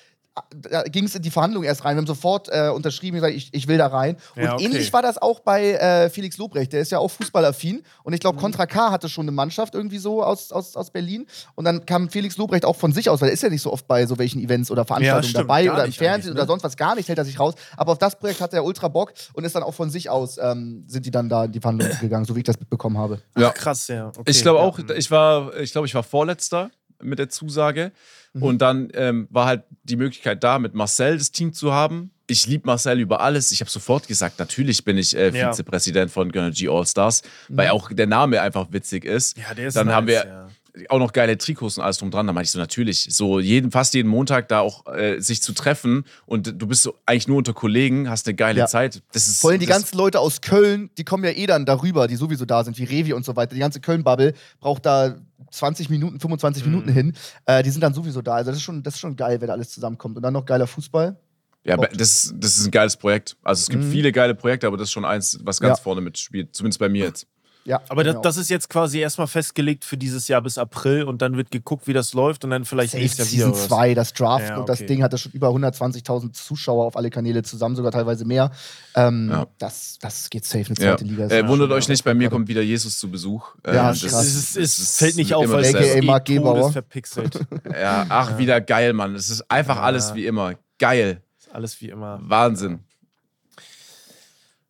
[0.55, 1.97] da ging es in die Verhandlung erst rein.
[1.97, 4.17] Wir haben sofort äh, unterschrieben, gesagt, ich, ich will da rein.
[4.35, 4.65] Und Ja, okay.
[4.65, 6.73] ähnlich war das auch bei äh, Felix Lobrecht.
[6.73, 7.83] Der ist ja auch fußballaffin.
[8.03, 8.21] Und ich Mhm.
[8.21, 11.27] glaube, Contra K hatte schon eine Mannschaft irgendwie so aus, aus, aus Berlin.
[11.55, 13.73] Und dann kam Felix Lobrecht auch von sich aus, weil er ist ja nicht so
[13.73, 16.41] oft bei so welchen Events oder Veranstaltungen stimmt, dabei oder im Fernsehen ne?
[16.41, 16.77] oder sonst was.
[16.77, 17.55] Gar nicht hält er sich raus.
[17.77, 20.39] Aber auf das Projekt hatte er ultra Bock und ist dann auch von sich aus,
[20.39, 23.21] ähm, sind die dann da in die Verhandlungen gegangen, so wie ich das mitbekommen habe.
[23.39, 23.49] Ja.
[23.49, 24.09] Ach, krass, ja.
[24.09, 24.23] Okay.
[24.31, 24.65] Ich glaube ja.
[24.65, 26.71] auch, ich war, ich glaube, ich war Vorletzter
[27.03, 27.93] mit der Zusage.
[28.39, 32.11] Und dann ähm, war halt die Möglichkeit da, mit Marcel das Team zu haben.
[32.27, 33.51] Ich liebe Marcel über alles.
[33.51, 35.51] Ich habe sofort gesagt, natürlich bin ich äh, Ja.
[35.53, 39.39] Vizepräsident von G All-Stars, weil auch der Name einfach witzig ist.
[39.39, 40.49] Ja, der ist dann nice, haben wir ja.
[40.91, 42.27] auch noch geile Trikots und alles drum dran.
[42.27, 45.55] Da meinte ich so, natürlich, so jeden, fast jeden Montag da auch äh, sich zu
[45.55, 48.67] treffen und du bist so eigentlich nur unter Kollegen, hast eine geile Ja.
[48.67, 49.03] Zeit.
[49.13, 52.07] Das ist Vor allem die ganzen Leute aus Köln, die kommen ja eh dann darüber,
[52.07, 53.55] die sowieso da sind, wie Revi und so weiter.
[53.55, 55.17] Die ganze Köln-Bubble braucht da
[55.51, 56.71] 20 Minuten, 25 Mhm.
[56.71, 57.13] Minuten hin.
[57.45, 58.35] Äh, die sind dann sowieso da.
[58.35, 60.17] Also das ist schon, das ist schon geil, wenn da alles zusammenkommt.
[60.17, 61.17] Und dann noch geiler Fußball.
[61.65, 63.37] Ja, das, das ist ein geiles Projekt.
[63.43, 63.91] Also es gibt Mhm.
[63.91, 65.83] viele geile Projekte, aber das ist schon eins, was ganz Ja.
[65.83, 66.55] vorne mitspielt.
[66.55, 67.27] Zumindest bei mir jetzt.
[67.67, 68.23] Ja, Aber das, genau.
[68.23, 71.89] das ist jetzt quasi erstmal festgelegt für dieses Jahr bis April und dann wird geguckt,
[71.89, 73.59] wie das läuft und dann vielleicht Safe nächstes Jahr Season wieder.
[73.59, 74.87] oder 2, das Draft Ja, und das okay.
[74.87, 78.53] Ding hatte schon über 120.000 Zuschauer auf alle Kanäle zusammen, sogar teilweise mehr.
[78.95, 79.47] Ähm, Ja.
[79.59, 80.93] das, das geht safe eine Ja.
[80.97, 81.27] zweite Liga.
[81.27, 83.55] Äh, wundert euch Ja, nicht, bei mir kommt wieder Jesus zu Besuch.
[83.67, 84.01] Ja, was.
[84.01, 84.25] krass.
[84.27, 86.71] Es, ist, es das fällt nicht auf, weil es ist Mark Gebauer.
[86.73, 87.41] verpixelt.
[87.73, 89.17] Ja, ach, wieder geil, Mann.
[89.17, 90.55] Es ist einfach alles wie immer.
[90.79, 91.21] Geil.
[91.39, 92.21] Ist Alles wie immer.
[92.23, 92.79] Wahnsinn.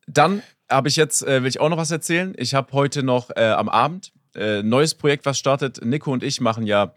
[0.07, 2.33] Dann habe ich jetzt, äh, will ich auch noch was erzählen.
[2.37, 5.83] Ich habe heute noch äh, am Abend äh, ein neues Projekt, was startet.
[5.83, 6.93] Nico und ich machen ja,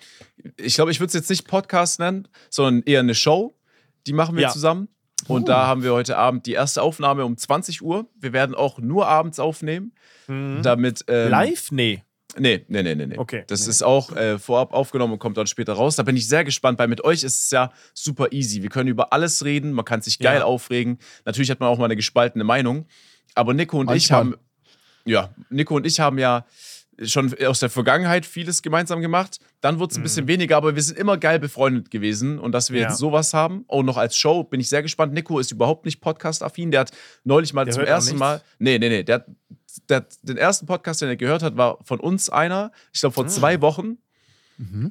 [0.57, 3.57] ich glaube, ich würde es jetzt nicht Podcast nennen, sondern eher eine Show.
[4.07, 4.49] Die machen wir Ja.
[4.51, 4.89] zusammen.
[5.29, 8.07] Und da haben wir heute Abend die erste Aufnahme um 20 Uhr.
[8.19, 9.93] Wir werden auch nur abends aufnehmen,
[10.27, 11.05] damit.
[11.09, 11.71] Ähm, Live?
[11.73, 12.03] Nee.
[12.39, 13.07] Nee, nee, nee, nee.
[13.07, 13.19] nee.
[13.19, 13.45] Okay.
[13.49, 15.97] Das ist auch äh, vorab aufgenommen und kommt dann später raus.
[15.97, 18.63] Da bin ich sehr gespannt, weil mit euch ist es ja super easy.
[18.63, 20.45] Wir können über alles reden, man kann sich geil Ja.
[20.45, 20.99] aufregen.
[21.25, 22.87] Natürlich hat man auch mal eine gespaltene Meinung.
[23.35, 24.19] Aber Nico und ich Manchmal.
[24.19, 24.35] haben,
[25.05, 26.45] ja, Nico und ich haben ja
[27.03, 29.39] schon aus der Vergangenheit vieles gemeinsam gemacht.
[29.63, 32.39] Dann wurde es ein bisschen weniger, aber wir sind immer geil befreundet gewesen.
[32.39, 32.83] Und dass wir Mhm.
[32.83, 32.89] Ja.
[32.91, 35.15] jetzt sowas haben, auch noch als Show, bin ich sehr gespannt.
[35.15, 36.71] Nico ist überhaupt nicht podcast-affin.
[36.71, 36.91] Der hat
[37.25, 38.19] neulich mal Der zum ersten?
[38.19, 38.43] Mal.
[38.59, 39.03] Nee, nee, nee.
[39.03, 39.27] Der hat,
[39.89, 42.71] der hat den ersten Podcast, den er gehört hat, war von uns einer.
[42.93, 43.29] Ich glaube, vor Ah.
[43.29, 43.97] zwei Wochen.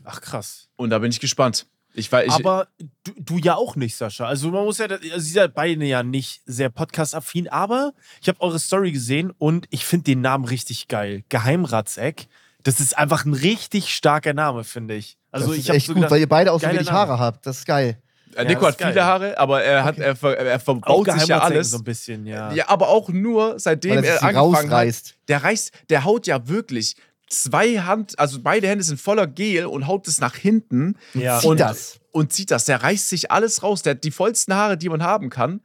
[0.04, 0.68] Ach krass.
[0.78, 1.68] Und da bin ich gespannt.
[1.94, 2.68] Ich, weiß- ich, Aber
[3.04, 4.26] du, du ja auch nicht, Sascha.
[4.26, 8.42] Also man muss ja, also ihr seid beide ja nicht sehr podcast-affin, aber ich habe
[8.42, 11.24] eure Story gesehen und ich finde den Namen richtig geil.
[11.30, 12.28] Geheimratseck.
[12.64, 15.18] Das ist einfach ein richtig starker Name, finde ich.
[15.32, 16.98] Also das ich habe echt so gut, gedacht, weil ihr beide auch so wenig Name.
[16.98, 17.46] Haare habt.
[17.46, 17.98] Das ist geil.
[18.36, 18.92] äh, Nico das hat geil.
[18.92, 21.72] viele Haare, aber er, hat, er, ver, er auch verbaut sich ja alles.
[21.72, 22.52] so ein bisschen, ja.
[22.52, 24.64] Ja, aber auch nur seitdem er er angefangen hat.
[24.64, 25.16] rausreißt.
[25.30, 26.96] Der reißt, der haut ja wirklich
[27.30, 31.40] zwei Hand, also beide Hände sind voller Gel und haut es nach hinten Ja.
[31.40, 31.99] Und, das.
[32.12, 32.66] Und zieht das.
[32.66, 33.82] Der reißt sich alles raus.
[33.84, 35.62] Der hat die vollsten Haare, die man haben kann.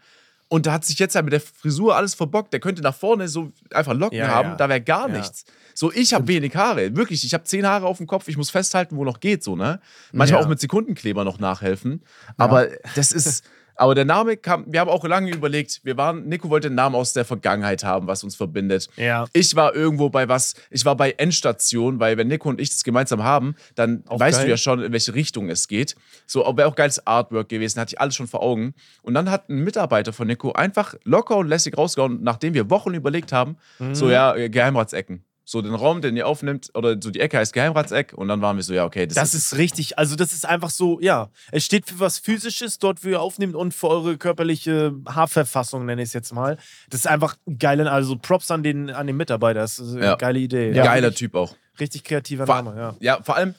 [0.48, 2.52] Und da hat sich jetzt halt mit der Frisur alles verbockt.
[2.52, 4.54] Der könnte nach vorne so einfach Locken Ja, haben, ja.
[4.56, 5.16] da wäre gar Ja.
[5.16, 5.44] nichts.
[5.74, 6.94] So, ich habe wenig Haare.
[6.94, 8.28] Wirklich, ich habe zehn Haare auf dem Kopf.
[8.28, 9.80] Ich muss festhalten, wo noch geht, so, ne?
[10.12, 10.44] Manchmal Ja.
[10.44, 12.04] auch mit Sekundenkleber noch nachhelfen.
[12.36, 13.44] Aber das ist.
[13.76, 16.94] Aber der Name kam, wir haben auch lange überlegt, wir waren, Nico wollte einen Namen
[16.94, 18.88] aus der Vergangenheit haben, was uns verbindet.
[18.96, 19.26] Ja.
[19.32, 22.84] Ich war irgendwo bei was, ich war bei Endstation, weil wenn Nico und ich das
[22.84, 24.46] gemeinsam haben, dann Auch weißt geil.
[24.46, 25.96] du ja schon, in welche Richtung es geht.
[26.26, 28.74] So, wäre auch geiles Artwork gewesen, hatte ich alles schon vor Augen.
[29.02, 32.94] Und dann hat ein Mitarbeiter von Nico einfach locker und lässig rausgehauen, nachdem wir Wochen
[32.94, 33.94] überlegt haben, Mhm.
[33.94, 35.24] so ja, Geheimratsecken.
[35.46, 38.56] So den Raum, den ihr aufnimmt, oder so die Ecke heißt Geheimratseck und dann waren
[38.56, 41.66] wir so, ja, okay, das, Das ist richtig, also das ist einfach so, ja, es
[41.66, 46.08] steht für was Physisches dort, wo ihr aufnehmt und für eure körperliche Haarverfassung, nenne ich
[46.08, 46.56] es jetzt mal.
[46.88, 50.16] Das ist einfach geil, also Props an den, an den Mitarbeiter, das ist eine Ja.
[50.16, 50.72] geile Idee.
[50.72, 51.54] geiler richtig, Typ auch.
[51.78, 52.96] Richtig kreativer Vor, Name, ja.
[53.00, 53.54] ja, vor allem,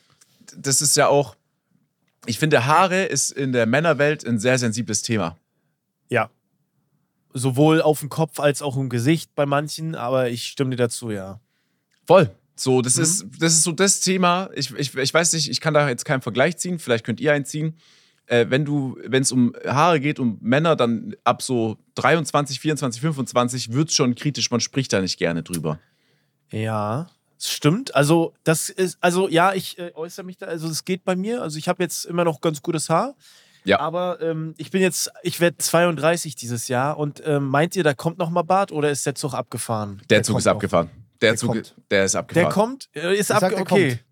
[0.57, 1.35] das ist ja auch,
[2.25, 5.37] ich finde, Haare ist in der Männerwelt ein sehr sensibles Thema.
[6.09, 6.31] Ja.
[7.33, 11.11] Sowohl auf dem Kopf als auch im Gesicht bei manchen, aber ich stimme dir dazu,
[11.11, 11.39] ja.
[12.05, 12.29] Voll.
[12.55, 13.03] So, das, Mhm.
[13.03, 14.49] ist, das ist so das Thema.
[14.55, 17.33] Ich, ich, ich weiß nicht, ich kann da jetzt keinen Vergleich ziehen, vielleicht könnt ihr
[17.33, 17.77] einen ziehen.
[18.27, 23.01] Äh, wenn du, wenn es um Haare geht, um Männer, dann ab so 23, 24,
[23.01, 25.79] 25 wird es schon kritisch, man spricht da nicht gerne drüber.
[26.51, 27.07] Ja,
[27.39, 27.93] stimmt.
[27.93, 31.41] Also, das ist, also ja, ich äh, äußere mich da, also es geht bei mir.
[31.41, 33.15] Also, ich habe jetzt immer noch ganz gutes Haar.
[33.63, 33.79] Ja.
[33.79, 37.93] Aber ähm, ich bin jetzt, ich werde 32 dieses Jahr und ähm, meint ihr, da
[37.95, 39.97] kommt noch mal Bart oder ist der Zug abgefahren?
[40.09, 40.51] Der, Der Zug ist noch.
[40.53, 40.89] abgefahren.
[41.21, 41.75] Der, Der Zug, kommt.
[41.91, 42.45] der ist abgefahren.
[42.45, 43.87] Der kommt, äh, ist Ich ab, sag, der okay.
[43.89, 44.03] kommt.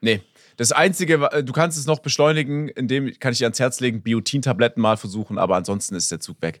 [0.00, 0.20] Nee.
[0.56, 4.02] Das Einzige, wa- du kannst es noch beschleunigen, indem kann ich dir ans Herz legen,
[4.02, 6.60] Biotin-Tabletten mal versuchen, aber ansonsten ist der Zug weg.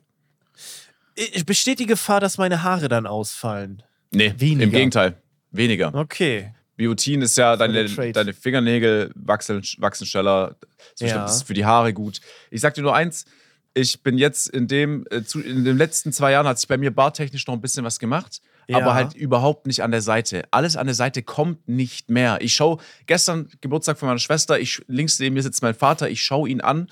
[1.14, 3.82] Ich- Besteht die Gefahr, dass meine Haare dann ausfallen?
[4.12, 4.64] Nee, Weniger.
[4.64, 5.16] im Gegenteil.
[5.50, 5.94] Weniger.
[5.94, 6.54] Okay.
[6.76, 10.56] Biotin ist ja, deine, deine Fingernägel wachsen, wachsen schneller.
[10.98, 11.24] Das Ja.
[11.26, 12.20] ist für die Haare gut.
[12.50, 13.26] Ich sag dir nur eins,
[13.74, 16.90] ich bin jetzt in dem, äh, in den letzten zwei Jahren hat sich bei mir
[16.90, 18.78] bartechnisch noch ein bisschen was gemacht, Ja.
[18.78, 20.44] aber halt überhaupt nicht an der Seite.
[20.50, 22.38] Alles an der Seite kommt nicht mehr.
[22.40, 26.22] Ich schaue, gestern Geburtstag von meiner Schwester, ich, links neben mir sitzt mein Vater, ich
[26.22, 26.88] schaue ihn an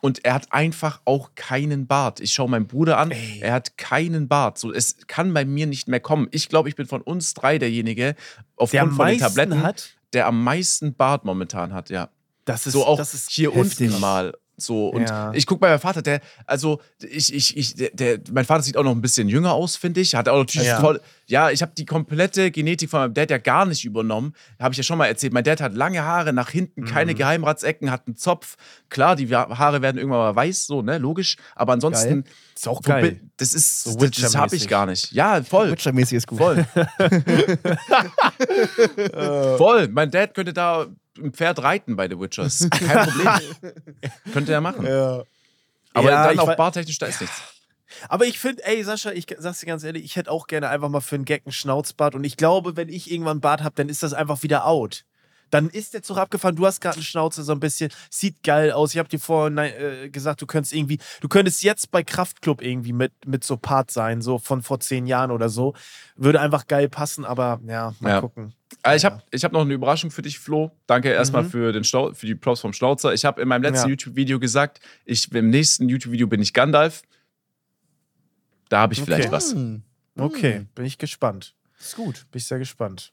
[0.00, 2.18] und er hat einfach auch keinen Bart.
[2.20, 3.38] Ich schaue meinen Bruder an, Ey.
[3.40, 4.58] er hat keinen Bart.
[4.58, 6.28] So, es kann bei mir nicht mehr kommen.
[6.32, 8.16] Ich glaube, ich bin von uns drei derjenige, Der
[8.56, 9.90] aufgrund am von den Tabletten, hat.
[10.12, 12.08] der am meisten Bart momentan hat, ja.
[12.44, 13.88] Das ist so auch das ist hier heftig.
[13.90, 14.32] unten mal.
[14.58, 15.32] So, und Ja.
[15.34, 18.76] ich gucke bei meinem Vater, der, also ich, ich, ich, der, der, mein Vater sieht
[18.76, 20.14] auch noch ein bisschen jünger aus, finde ich.
[20.14, 20.80] Hat auch natürlich Ja.
[20.80, 24.34] voll, ja, ich habe die komplette Genetik von meinem Dad ja gar nicht übernommen.
[24.60, 25.32] Habe ich ja schon mal erzählt.
[25.32, 26.86] Mein Dad hat lange Haare nach hinten, Mhm.
[26.86, 28.56] keine Geheimratsecken, hat einen Zopf.
[28.90, 31.36] Klar, die Haare werden irgendwann mal weiß, so, ne, logisch.
[31.56, 32.24] Aber ansonsten,
[32.54, 33.20] Ist auch geil.
[33.38, 35.12] das ist, So das, das habe ich gar nicht.
[35.12, 35.70] Ja, voll.
[35.72, 36.38] Witcher-mäßig ist gut.
[36.38, 36.66] Voll.
[39.58, 39.88] Voll.
[39.88, 40.86] Mein Dad könnte da
[41.18, 42.68] ein Pferd reiten bei The Witchers.
[42.70, 43.72] Kein Problem.
[44.32, 44.86] könnte er machen.
[44.86, 45.22] Ja.
[45.94, 47.40] Aber Ja, dann wei- bartechnisch, da ist nichts.
[48.08, 50.88] Aber ich finde, ey, Sascha, ich sag's dir ganz ehrlich, ich hätte auch gerne einfach
[50.88, 52.14] mal für einen Gag einen Schnauzbart.
[52.14, 55.04] Und ich glaube, wenn ich irgendwann einen Bart habe, dann ist das einfach wieder out.
[55.52, 56.56] Dann ist der Zug abgefahren.
[56.56, 57.92] Du hast gerade eine Schnauze so ein bisschen.
[58.10, 58.94] Sieht geil aus.
[58.94, 62.94] Ich habe dir vorhin äh, gesagt, du könntest irgendwie, du könntest jetzt bei Kraftclub irgendwie
[62.94, 65.74] mit, mit so Part sein, so von vor zehn Jahren oder so.
[66.16, 68.20] Würde einfach geil passen, aber ja, mal Ja.
[68.22, 68.54] gucken.
[68.82, 70.70] Äh, ich habe ich hab noch eine Überraschung für dich, Flo.
[70.86, 71.50] Danke erstmal Mhm.
[71.50, 73.12] für, den Stau, für die Props vom Schnauzer.
[73.12, 73.90] Ich habe in meinem letzten Ja.
[73.90, 77.02] YouTube-Video gesagt, ich, im nächsten YouTube-Video bin ich Gandalf.
[78.70, 79.32] Da habe ich vielleicht Okay.
[79.32, 79.52] was.
[79.52, 79.82] Hm,
[80.18, 81.54] Okay, bin ich gespannt.
[81.78, 82.24] ist gut.
[82.30, 83.12] Bin ich sehr gespannt.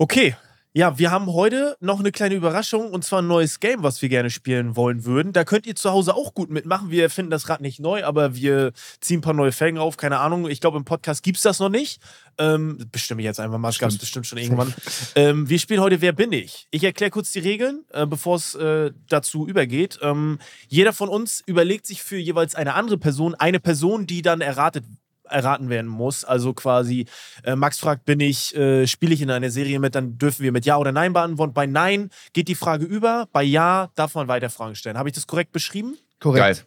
[0.00, 0.34] Okay.
[0.72, 4.08] Ja, wir haben heute noch eine kleine Überraschung und zwar ein neues Game, was wir
[4.08, 5.34] gerne spielen wollen würden.
[5.34, 6.90] Da könnt ihr zu Hause auch gut mitmachen.
[6.90, 9.98] Wir finden das Rad nicht neu, aber wir ziehen ein paar neue Felgen auf.
[9.98, 10.48] Keine Ahnung.
[10.48, 12.00] Ich glaube, im Podcast gibt es das noch nicht.
[12.38, 13.68] Ähm, bestimme ich jetzt einfach mal.
[13.68, 14.72] Es gab es bestimmt schon irgendwann.
[15.16, 16.66] ähm, wir spielen heute Wer bin ich?
[16.70, 19.98] Ich erkläre kurz die Regeln, äh, bevor es äh, dazu übergeht.
[20.00, 20.38] Ähm,
[20.68, 24.84] jeder von uns überlegt sich für jeweils eine andere Person, eine Person, die dann erratet
[25.30, 26.24] erraten werden muss.
[26.24, 27.06] Also quasi,
[27.44, 30.52] äh, Max fragt, bin ich, äh, spiele ich in einer Serie mit, dann dürfen wir
[30.52, 31.54] mit Ja oder Nein beantworten.
[31.54, 34.98] Bei Nein geht die Frage über, bei Ja darf man weiter Fragen stellen.
[34.98, 35.96] Habe ich das korrekt beschrieben?
[36.18, 36.66] Korrekt.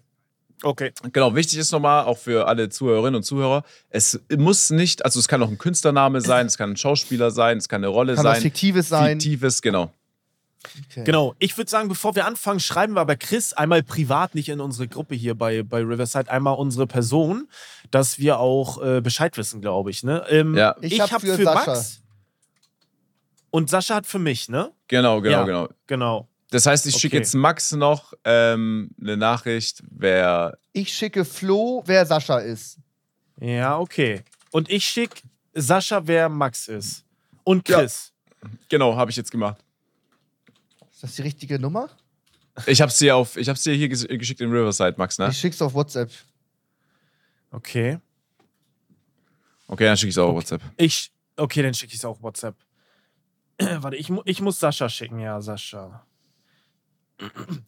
[0.63, 0.91] Okay.
[1.11, 5.27] Genau, wichtig ist nochmal, auch für alle Zuhörerinnen und Zuhörer, es muss nicht, also es
[5.27, 8.23] kann auch ein Künstlername sein, es kann ein Schauspieler sein, es kann eine Rolle Kann
[8.23, 8.35] sein.
[8.35, 9.19] was Fiktives sein.
[9.19, 9.91] Fiktives, genau.
[10.89, 11.03] Okay.
[11.03, 11.35] Genau.
[11.39, 14.87] Ich würde sagen, bevor wir anfangen, schreiben wir aber Chris einmal privat, nicht in unsere
[14.87, 17.47] Gruppe hier bei, bei Riverside, einmal unsere Person,
[17.91, 20.03] dass wir auch äh, Bescheid wissen, glaube ich.
[20.03, 20.25] Ne?
[20.29, 20.75] Ähm, Ja.
[20.81, 21.71] Ich ich hab habe für für, Sascha.
[21.73, 22.01] Max
[23.51, 24.71] und Sascha hat für mich, ne?
[24.87, 25.43] Genau, genau, Ja.
[25.45, 25.69] genau.
[25.87, 26.27] Genau.
[26.49, 27.23] Das heißt, ich schicke Okay.
[27.23, 30.57] jetzt Max noch ähm, eine Nachricht, wer.
[30.71, 32.77] Ich schicke Flo, wer Sascha ist.
[33.39, 34.21] Ja, okay.
[34.51, 35.21] Und ich schicke
[35.53, 37.03] Sascha, wer Max ist.
[37.43, 37.79] Und Ja.
[37.79, 38.11] Chris.
[38.69, 39.62] Genau, habe ich jetzt gemacht.
[41.03, 41.89] Ist das die richtige Nummer?
[42.65, 45.27] Ich habe dir auf, ich habe dir hier ges- geschickt in Riverside, Max, ne?
[45.29, 46.11] Ich schick's auf WhatsApp.
[47.51, 47.99] Okay.
[49.67, 50.61] Okay, dann schicke ich es auch auf WhatsApp.
[50.77, 52.55] Ich, okay, dann schicke ich es auch WhatsApp.
[53.59, 55.19] Warte, ich, mu- ich muss Sascha schicken.
[55.19, 56.05] Ja, Sascha.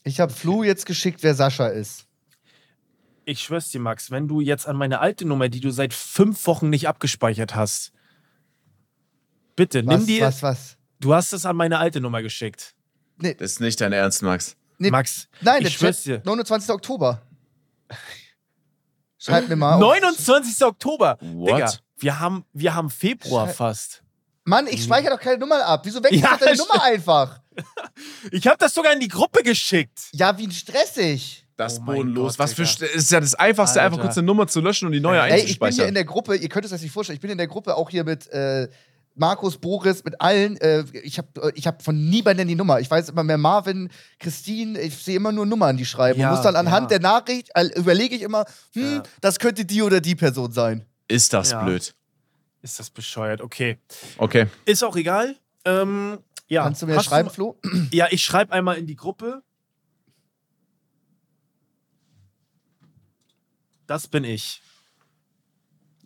[0.04, 2.08] Ich habe Flo jetzt geschickt, wer Sascha ist.
[3.26, 6.46] Ich schwör's dir, Max, wenn du jetzt an meine alte Nummer, die du seit fünf
[6.48, 7.92] Wochen nicht abgespeichert hast,
[9.56, 10.22] bitte, Was, nimm dir.
[10.26, 10.78] was, was?
[11.00, 12.76] Du hast es an meine alte Nummer geschickt.
[13.18, 14.56] Nee, Das ist nicht dein Ernst, Max.
[14.78, 16.22] nee, Max, nein, der ich Chat, dir.
[16.26, 16.70] 29.
[16.70, 17.22] Oktober.
[19.18, 19.80] Schreib mir mal auf.
[19.82, 20.64] 29.
[20.66, 21.18] Oktober.
[21.22, 21.48] What?
[21.50, 24.02] Digga, wir haben, wir haben Februar Schrei- fast.
[24.44, 25.82] Mann, ich speichere doch keine Nummern ab.
[25.86, 26.58] Wieso wechselst Ja, du deine.
[26.58, 27.40] Nummer einfach?
[28.32, 30.10] Ich habe das sogar in die Gruppe geschickt.
[30.12, 31.46] Ja, wie stressig.
[31.56, 32.34] Das Oh bodenlos.
[32.34, 33.94] Gott, Was für ist ja das einfachste, Alter.
[33.94, 35.90] einfach kurz eine Nummer zu löschen und die neue Ey, Ey, ich bin hier in
[35.90, 35.94] einzuspeichern.
[35.94, 38.04] der Gruppe, ihr könnt es euch nicht vorstellen, ich bin in der Gruppe auch hier
[38.04, 38.68] mit äh,
[39.16, 40.58] Markus, Boris, mit allen.
[40.58, 42.80] Äh, ich habe ich hab von niemandem die Nummer.
[42.82, 43.90] Ich weiß immer mehr Marvin,
[44.20, 46.20] Christine, ich sehe immer nur Nummern, die schreiben.
[46.20, 47.00] Ja, und muss dann anhand ja.
[47.00, 49.04] der Nachricht, äh, überlege ich immer, hm, Ja.
[49.22, 50.86] das könnte die oder die Person sein.
[51.08, 51.64] ist das Ja.
[51.64, 51.96] blöd.
[52.62, 53.42] Ist das bescheuert?
[53.42, 53.78] Okay.
[54.18, 54.48] Okay.
[54.66, 55.36] Ist auch egal.
[55.66, 56.64] Ähm, ja.
[56.64, 57.60] Kannst du mir Hast schreiben, Flo?
[57.92, 59.44] Ja, ich schreibe einmal in die Gruppe.
[63.88, 64.62] Das bin ich.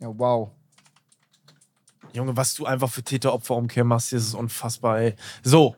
[0.02, 0.52] Ja, wow.
[2.20, 5.16] Junge, was du einfach für Täteropferumkehr machst, das ist unfassbar, ey.
[5.42, 5.76] So.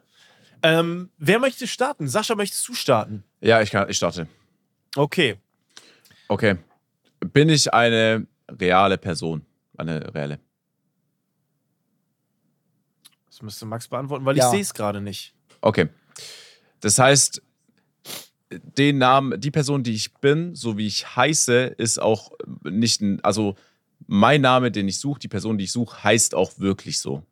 [0.64, 2.08] Ähm, wer möchte starten?
[2.08, 3.24] Sascha, möchtest du starten?
[3.42, 4.28] Ja, ich, kann, ich starte.
[4.96, 5.38] Okay.
[6.28, 6.58] Okay.
[7.20, 9.46] Bin ich eine reale Person?
[9.78, 10.40] Eine reelle.
[13.28, 14.46] Das müsste Max beantworten, weil Ja.
[14.46, 15.34] ich sehe es gerade nicht.
[15.62, 15.90] Okay.
[16.80, 17.42] Das heißt,
[18.52, 22.32] den Namen, die Person, die ich bin, so wie ich heiße, ist auch
[22.64, 23.56] nicht ein, also
[24.12, 27.24] mein Name, den ich suche, die Person, die ich suche, heißt auch wirklich so.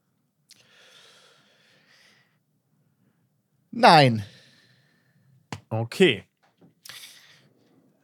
[3.69, 4.23] Nein.
[5.67, 6.23] Okay.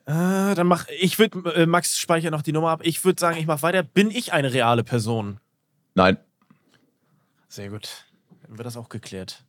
[0.06, 2.82] Äh, dann mach ich würde äh, Max speichert noch die Nummer ab.
[2.84, 3.82] Ich würde sagen, ich mache weiter.
[3.82, 5.40] Bin ich eine reale Person?
[5.94, 6.18] Nein.
[7.48, 8.06] Sehr gut.
[8.42, 9.46] Dann wird das auch geklärt.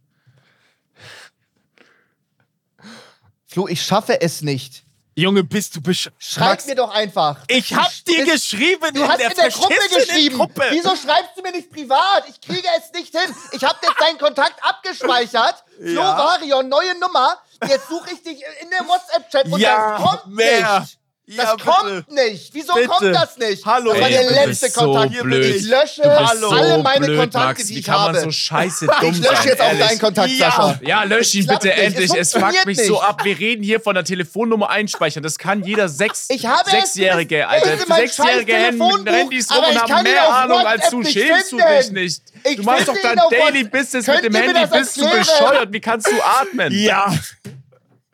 [3.44, 4.85] Flo, ich schaffe es nicht.
[5.18, 7.38] Junge, bist du besch Schreib Max, mir doch einfach.
[7.48, 10.36] Ich hab dir sch- geschrieben Du in hast der in der Gruppe verschissenen geschrieben.
[10.36, 10.62] Gruppe.
[10.70, 12.24] Wieso schreibst du mir nicht privat?
[12.28, 13.34] Ich kriege es nicht hin.
[13.52, 15.64] Ich habe jetzt deinen Kontakt abgespeichert.
[15.78, 16.18] Flo Ja.
[16.18, 17.38] Varion, neue Nummer.
[17.66, 20.80] Jetzt suche ich dich in der WhatsApp-Chat und Ja, das kommt mehr.
[20.80, 20.98] nicht.
[21.28, 21.64] Ja, Das bitte.
[21.68, 22.54] kommt nicht.
[22.54, 22.86] Wieso Bitte.
[22.86, 23.66] kommt das nicht?
[23.66, 23.90] Hallo.
[23.92, 25.22] Das war der letzte so Kontakt.
[25.22, 25.56] blöd.
[25.56, 27.64] Ich lösche bist alle meine blöd, Kontakte, Max.
[27.66, 28.20] die Wie ich kann man habe.
[28.20, 29.86] so scheiße dumm ich lösche sein, jetzt auch ehrlich?
[29.88, 30.50] deinen Kontakt, Ja.
[30.52, 30.80] Sascha.
[30.86, 31.78] Ja, lösch ihn bitte nicht.
[31.78, 32.10] endlich.
[32.12, 32.86] Es Es fuckt mich nicht.
[32.86, 33.24] so ab.
[33.24, 35.24] Wir reden hier von der Telefonnummer einspeichern.
[35.24, 37.94] Das kann jeder sechs, Ich habe es- Sechsjährige, es Alter.
[37.96, 41.02] Sechsjährige Handys rum und haben mehr Ahnung als du.
[41.02, 42.22] Schämst du dich nicht?
[42.44, 43.64] Ich du machst doch dein Daily.
[43.64, 44.64] Business mit dem Handy.
[44.70, 45.72] Bist du bescheuert?
[45.72, 46.72] Wie kannst du atmen?
[46.72, 47.12] Ja.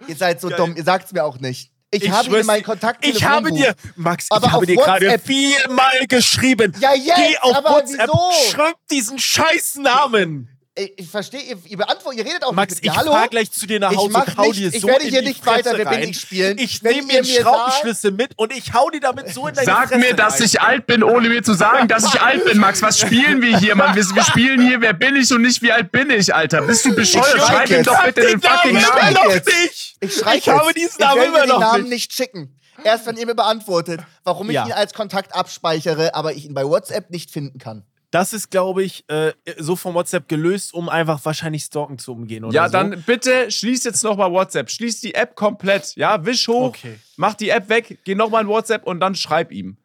[0.09, 0.75] Ihr seid so dumm.
[0.77, 1.72] Ihr sagt es mir auch nicht.
[1.95, 4.77] Ich, Ich habe hier meinen dir, Kontakt Ich habe dir, Max, Aber ich habe dir
[4.77, 6.75] gerade viermal geschrieben.
[6.81, 8.51] Ja, jetzt, Geh auf aber WhatsApp, wieso?
[8.51, 10.49] schreib diesen scheiß Namen.
[10.75, 12.99] Ich, ich verstehe, ihr, ihr beantwortet, ihr redet auch Max, nicht mit ich mir.
[13.05, 13.13] Hallo?
[13.13, 15.05] fahr gleich zu dir nach Ich Hause mach und hau nicht- dir ich so werde
[15.05, 16.09] in hier die nicht weiter Fresse Wer bin rein.
[16.09, 16.57] ich spielen.
[16.59, 19.89] Ich nehme mir einen Schraubenschlüssel mit und ich hau dir damit so in deine Sag
[19.89, 20.45] Fresse mir, dass rein.
[20.47, 22.81] ich alt bin, ohne mir zu sagen, dass ich alt bin, Max.
[22.81, 23.95] Was spielen wir hier, Mann?
[23.95, 26.63] Wir, wir spielen hier, wer bin ich und nicht, wie alt bin ich, Alter.
[26.63, 27.27] Bist du bescheuert?
[27.37, 29.13] schreib Schreib ihm doch bitte den fucking immer Namen.
[29.13, 29.97] noch nicht.
[30.01, 31.91] Ich schreibe Ich habe diesen Namen ich immer werde mir den noch Namen nicht.
[31.91, 32.59] nicht schicken.
[32.83, 34.65] Erst wenn ihr mir beantwortet, warum ich Ja.
[34.65, 37.85] ihn als Kontakt abspeichere, aber ich ihn bei WhatsApp nicht finden kann.
[38.13, 42.45] Das ist, glaube ich, äh, so vom WhatsApp gelöst, um einfach wahrscheinlich Stalken zu umgehen
[42.45, 42.73] oder Ja, so.
[42.75, 44.71] dann bitte schließ jetzt nochmal WhatsApp.
[44.71, 45.97] Schließ die App komplett.
[45.97, 46.99] Ja, wisch hoch, Okay.
[47.17, 49.79] mach die App weg, geh nochmal in WhatsApp und dann schreib ihm.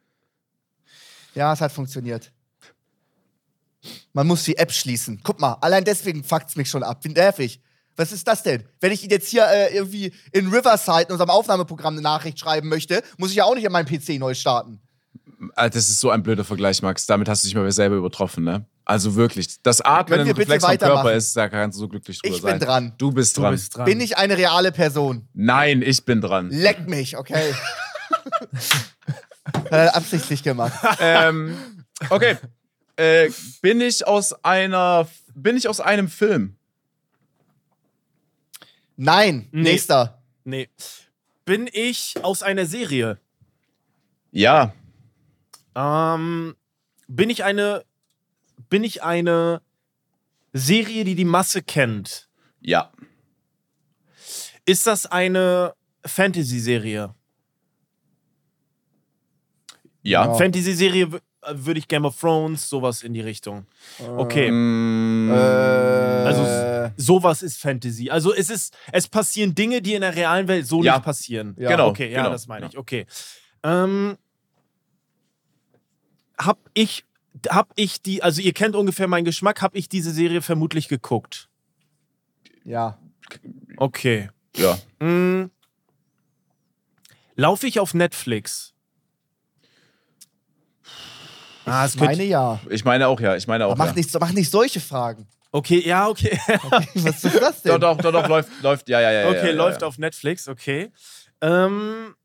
[1.35, 2.31] Ja, es hat funktioniert.
[4.11, 5.21] Man muss die App schließen.
[5.23, 6.99] Guck mal, allein deswegen fuckt's mich schon ab.
[7.03, 7.61] Wie nervig.
[7.95, 8.63] Was ist das denn?
[8.81, 12.67] Wenn ich ihn jetzt hier äh, irgendwie in Riverside, in unserem Aufnahmeprogramm, eine Nachricht schreiben
[12.67, 14.81] möchte, muss ich ja auch nicht an meinem PC neu starten.
[15.55, 17.05] Alter, Das ist so ein blöder Vergleich, Max.
[17.05, 18.65] Damit hast du dich mal selber übertroffen, ne?
[18.85, 19.61] Also wirklich.
[19.63, 22.51] Das Atmen bitte Reflex vom Körper ist, da kannst du so glücklich drüber Ich bin
[22.51, 22.59] sein.
[22.59, 22.93] dran.
[22.97, 23.51] Du bist du dran.
[23.53, 23.85] bist dran.
[23.85, 25.27] Bin ich eine reale Person?
[25.33, 26.49] Nein, ich bin dran.
[26.49, 27.53] Leck mich, okay.
[29.53, 30.73] Hat er absichtlich gemacht.
[30.99, 31.57] ähm,
[32.09, 32.37] okay.
[32.95, 33.29] Äh,
[33.61, 35.07] bin ich aus einer.
[35.35, 36.55] Bin ich aus einem Film?
[38.95, 39.71] Nein, Nee.
[39.71, 40.21] nächster.
[40.43, 40.69] Nee.
[41.45, 43.19] Bin ich aus einer Serie?
[44.31, 44.73] Ja.
[45.77, 46.55] Ähm,
[47.07, 47.85] bin ich eine.
[48.69, 49.61] Bin ich eine
[50.51, 52.27] Serie, die die Masse kennt?
[52.59, 52.91] Ja.
[54.65, 55.73] Ist das eine
[56.03, 57.13] Fantasy-Serie?
[60.01, 60.33] Ja.
[60.33, 61.03] Fantasy-Serie
[61.43, 63.67] äh, würde ich Game of Thrones, sowas in die Richtung.
[64.17, 64.49] Okay.
[64.49, 65.29] Mm,
[66.25, 68.09] Also Äh, sowas ist Fantasy.
[68.09, 70.93] Also es ist, es passieren Dinge, die in der realen Welt so Ja.
[70.95, 71.55] nicht passieren.
[71.59, 71.69] Ja.
[71.69, 72.69] Genau, Okay, ja, genau, das meine ja.
[72.71, 72.77] ich.
[72.77, 73.05] Okay.
[73.63, 74.17] Ähm,
[76.39, 77.05] hab ich,
[77.49, 81.49] hab ich die, also ihr kennt ungefähr meinen Geschmack, hab ich diese Serie vermutlich geguckt.
[82.63, 82.97] ja.
[83.75, 84.29] Okay.
[84.55, 84.77] ja.
[85.05, 85.51] Mm.
[87.35, 88.73] Laufe ich auf Netflix?
[91.65, 92.59] Ah, Ich meine könnte, ja.
[92.69, 93.35] Ich meine auch ja.
[93.35, 93.93] Ich meine auch Aber mach, ja.
[93.95, 95.27] nicht, so- mach nicht solche Fragen.
[95.51, 96.39] okay, ja, okay.
[96.95, 97.79] Was ist das denn?
[97.81, 99.27] Doch, doch, doch, doch, läuft, läuft, ja, ja, ja.
[99.27, 99.87] Okay, ja, ja, läuft ja.
[99.87, 100.91] auf Netflix, okay.
[101.41, 102.15] Ähm,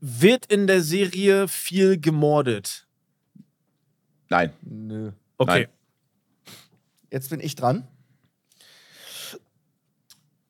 [0.00, 2.86] wird in der Serie viel gemordet?
[4.28, 4.52] Nein.
[4.62, 5.12] Nö.
[5.38, 5.66] Okay.
[5.66, 6.54] Nein.
[7.10, 7.86] Jetzt bin ich dran.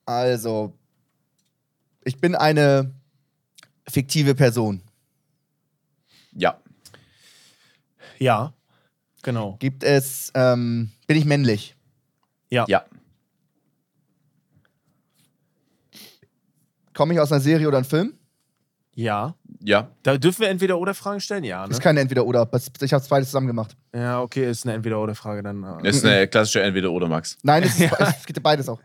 [0.05, 0.77] Also,
[2.05, 2.95] ich bin eine
[3.87, 4.83] fiktive Person.
[6.33, 6.61] Ja.
[8.19, 8.53] Ja,
[9.23, 9.57] genau.
[9.61, 11.77] Gibt es, ähm, bin ich männlich?
[12.51, 12.65] Ja.
[12.69, 12.85] Ja.
[16.95, 18.18] Komme ich aus einer Serie oder einem Film?
[19.01, 19.35] Ja.
[19.61, 19.89] Ja.
[20.03, 21.61] Da dürfen wir entweder oder Fragen stellen, ja.
[21.61, 21.75] Das Ne?
[21.77, 22.49] ist keine Entweder-Oder.
[22.81, 23.77] Ich habe beides zusammen gemacht.
[23.95, 25.63] Ja, okay, ist eine entweder oder Frage dann.
[25.85, 25.89] äh.
[25.89, 27.37] Ist eine klassische Entweder-Oder, Max.
[27.43, 28.81] Nein, es, ist, es gibt beides auch.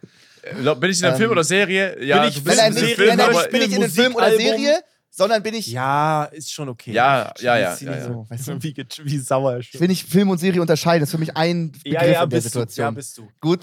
[0.80, 2.04] Bin ich in einem Ähm, Film oder Serie?
[2.04, 3.84] Ja, bin ich- ich- in Nein, einem Film, nein, nein, aber ich bin ich in
[3.84, 4.38] einem Film oder.
[4.38, 6.92] Serie, sondern bin ich, Ja, ist schon okay.
[6.92, 7.60] Ja, ja, ja.
[7.60, 8.04] Ja, nicht ja.
[8.04, 8.62] so, weißt du?
[8.64, 11.00] Wie, wie sauer Ich will nicht Film und Serie unterscheiden.
[11.02, 12.60] Das ist für mich ein Begriff Ja, ja, in der bist du.
[12.60, 12.96] Ja, Situation.
[12.96, 13.28] bist du.
[13.42, 13.62] Gut.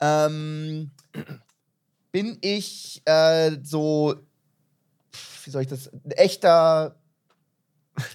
[0.00, 0.90] Ähm,
[2.12, 4.14] bin ich äh, so,
[5.50, 6.94] wie soll ich das, ein echter,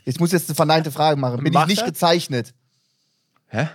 [0.06, 1.44] ich muss jetzt eine verneinte Frage machen.
[1.44, 1.88] Bin Mach ich nicht das.
[1.90, 2.54] gezeichnet?
[3.48, 3.68] Hä?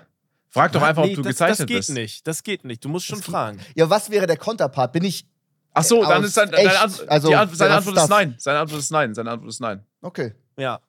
[0.48, 1.90] Frag doch einfach, Nee, ob du das, gezeichnet Das geht bist.
[1.90, 2.26] nicht.
[2.26, 2.82] Das geht nicht.
[2.84, 3.60] Du musst schon fragen.
[3.74, 4.92] Ja, was wäre der Konterpart?
[4.94, 5.26] Bin ich,
[5.74, 6.74] Ach so, dann ist sein, echt?
[6.82, 8.08] Antwort, Also, die Ant seine Antwort ist das?
[8.08, 8.34] nein.
[8.38, 9.14] Seine Antwort ist nein.
[9.14, 9.84] Seine Antwort ist nein.
[10.00, 10.80] okay, Ja.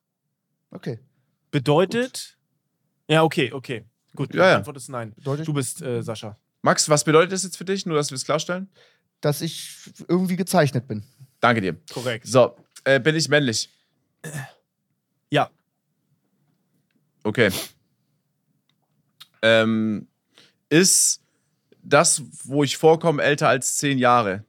[0.71, 0.97] okay.
[1.51, 2.37] Bedeutet.
[3.09, 3.85] Ja, okay, okay.
[4.15, 4.49] Gut, Ja, ja.
[4.51, 5.13] die Antwort ist nein.
[5.15, 6.37] Bedeutet, Du bist äh, Sascha.
[6.61, 7.85] Max, was bedeutet das jetzt für dich?
[7.85, 8.69] Nur, dass wir es klarstellen.
[9.19, 11.03] dass ich irgendwie gezeichnet bin.
[11.41, 11.75] Danke dir.
[11.91, 12.25] Korrekt.
[12.25, 13.69] So, äh, bin ich männlich?
[15.29, 15.49] Ja.
[17.23, 17.51] Okay.
[19.41, 20.07] Ähm,
[20.69, 21.21] ist
[21.83, 24.45] das, wo ich vorkomme, älter als zehn Jahre?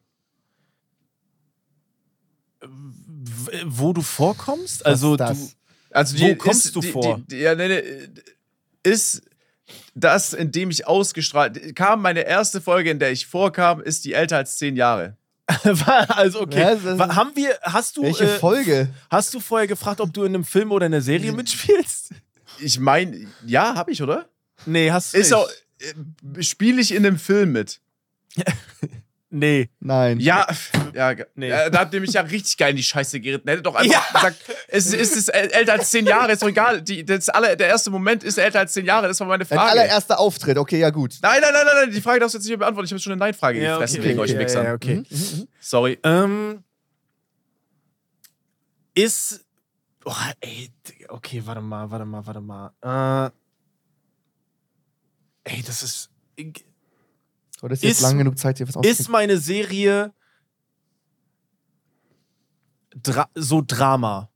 [2.60, 4.86] W wo du vorkommst?
[4.86, 5.50] Also, du.
[5.90, 7.18] Also Wo kommst ist, du die, vor?
[7.18, 8.08] Die, die, ja, nee, nee,
[8.82, 9.22] ist
[9.94, 14.14] das, in dem ich ausgestrahlt kam, meine erste Folge, in der ich vorkam, ist die
[14.14, 15.16] älter als zehn Jahre.
[16.08, 16.78] also, okay.
[16.84, 17.58] Ja, Haben wir.
[17.62, 18.02] Hast du.
[18.02, 18.88] Welche äh, Folge?
[19.10, 22.10] Hast du vorher gefragt, ob du in einem Film oder einer Serie mitspielst?
[22.58, 24.28] Ich meine, ja, habe ich, oder?
[24.66, 25.34] Nee, hast du Ist nicht.
[25.34, 25.48] auch,
[25.80, 27.80] äh, spiele ich in einem Film mit?
[29.34, 29.70] Nee.
[29.80, 30.20] Nein.
[30.20, 30.46] Ja,
[30.94, 31.48] ja, Nee.
[31.48, 33.48] ja, da habt ihr mich ja richtig geil in die Scheiße geritten.
[33.48, 34.04] Hättet doch einfach Ja.
[34.12, 34.36] gesagt,
[34.68, 36.82] es ist, es ist älter als zehn Jahre, ist doch egal.
[36.82, 39.56] Die, das alle, der erste Moment ist älter als zehn Jahre, das war meine Dein
[39.58, 39.70] Frage.
[39.70, 41.14] allererster Auftritt, okay, ja gut.
[41.22, 42.84] Nein, nein, nein, nein, nein, die Frage darfst du jetzt nicht mehr beantworten.
[42.84, 44.64] Ich habe schon eine Nein-Frage Ja, gefressen okay, wegen euch ja, Wichsern.
[44.66, 45.02] Ja, okay.
[45.60, 45.98] Sorry.
[46.04, 46.62] Ähm,
[48.94, 49.44] ist.
[50.04, 50.70] Oh, ey,
[51.08, 53.30] okay, warte mal, warte mal, warte mal.
[55.46, 56.10] Äh, ey, das ist.
[57.62, 60.12] So, das ist jetzt lang genug Zeit, hier was Ist meine Serie
[63.00, 64.30] Dra so Drama?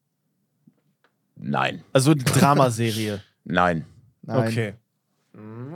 [1.34, 1.82] Nein.
[1.92, 3.20] Also Dramaserie.
[3.44, 3.84] Nein.
[4.22, 4.48] Nein.
[4.48, 4.74] Okay.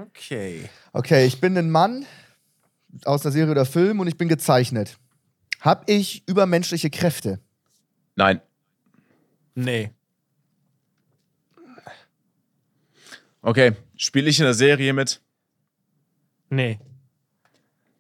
[0.07, 0.71] Okay.
[0.93, 2.07] Okay, ich bin ein Mann
[3.05, 4.99] aus einer Serie oder Film und ich bin gezeichnet.
[5.61, 7.41] Hab ich übermenschliche Kräfte?
[8.15, 8.41] Nein.
[9.57, 9.91] Nee.
[13.43, 13.73] Okay.
[13.97, 15.21] Spiele ich in der Serie mit?
[16.49, 16.79] Nee.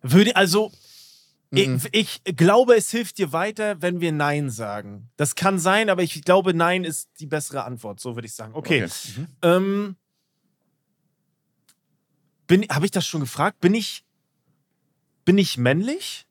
[0.03, 0.73] Würde, also,
[1.53, 1.81] Mhm.
[1.91, 5.11] ich, ich glaube, es hilft dir weiter, wenn wir Nein sagen.
[5.17, 8.55] Das kann sein, aber ich glaube, Nein ist die bessere Antwort, so würde ich sagen.
[8.55, 8.85] Okay.
[8.85, 9.27] Okay.
[9.43, 9.97] Ähm,
[12.47, 13.61] bin, habe ich das schon gefragt?
[13.61, 14.05] Bin ich,
[15.25, 16.27] bin ich männlich?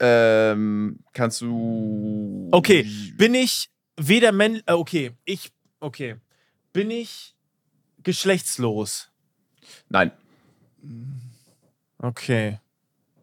[0.00, 2.48] Ähm, kannst du.
[2.50, 2.84] Okay.
[3.16, 6.16] Bin ich weder männlich, äh, okay, ich, okay.
[6.72, 7.34] Bin ich
[8.02, 9.10] geschlechtslos?
[9.88, 10.12] Nein.
[11.98, 12.58] Okay.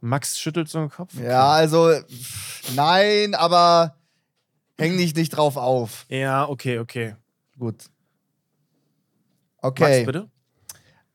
[0.01, 1.13] Max schüttelt so den Kopf.
[1.19, 1.91] Ja, also
[2.76, 3.95] nein, aber
[4.78, 6.05] häng dich nicht drauf auf.
[6.09, 7.15] Ja, okay, okay.
[7.57, 7.86] Gut.
[9.61, 10.05] Max, Okay.
[10.05, 10.30] bitte?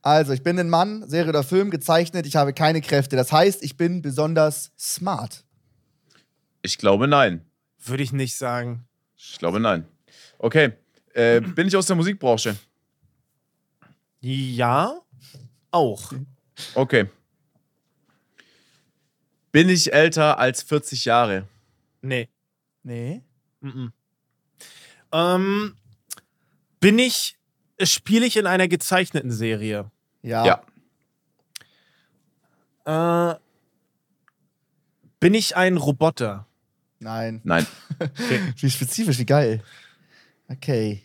[0.02, 3.16] Also, ich bin ein Mann, Serie oder Film, gezeichnet, ich habe keine Kräfte.
[3.16, 5.44] Das heißt, ich bin besonders smart.
[6.62, 7.44] Ich glaube nein.
[7.78, 8.86] Würde ich nicht sagen.
[9.16, 9.86] Ich glaube nein.
[10.38, 10.72] Okay.
[11.12, 12.56] Äh, bin ich aus der Musikbranche?
[14.20, 15.00] Ja,
[15.70, 16.12] auch.
[16.74, 17.08] Okay.
[19.52, 21.46] Bin ich älter als 40 Jahre?
[22.02, 22.28] Nee.
[22.82, 23.22] Nee.
[23.60, 23.92] Mhm.
[25.12, 25.76] Ähm,
[26.78, 27.36] bin ich,
[27.82, 29.90] spiele ich in einer gezeichneten Serie?
[30.22, 30.62] Ja.
[32.86, 33.32] Ja.
[33.32, 33.38] Äh,
[35.18, 36.46] bin ich ein Roboter?
[37.00, 37.40] Nein.
[37.44, 37.66] Nein.
[38.56, 39.62] Wie spezifisch, wie geil.
[40.48, 41.02] Okay.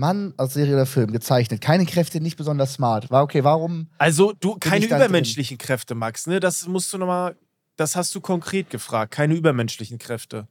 [0.00, 1.60] Mann aus Serie oder Film, gezeichnet.
[1.60, 3.10] Keine Kräfte, nicht besonders smart.
[3.10, 3.86] War okay, warum?
[3.98, 6.40] Also, du, keine übermenschlichen Kräfte, Max, ne?
[6.40, 7.36] Das musst du nochmal,
[7.76, 9.12] das hast du konkret gefragt.
[9.12, 10.48] Keine übermenschlichen Kräfte.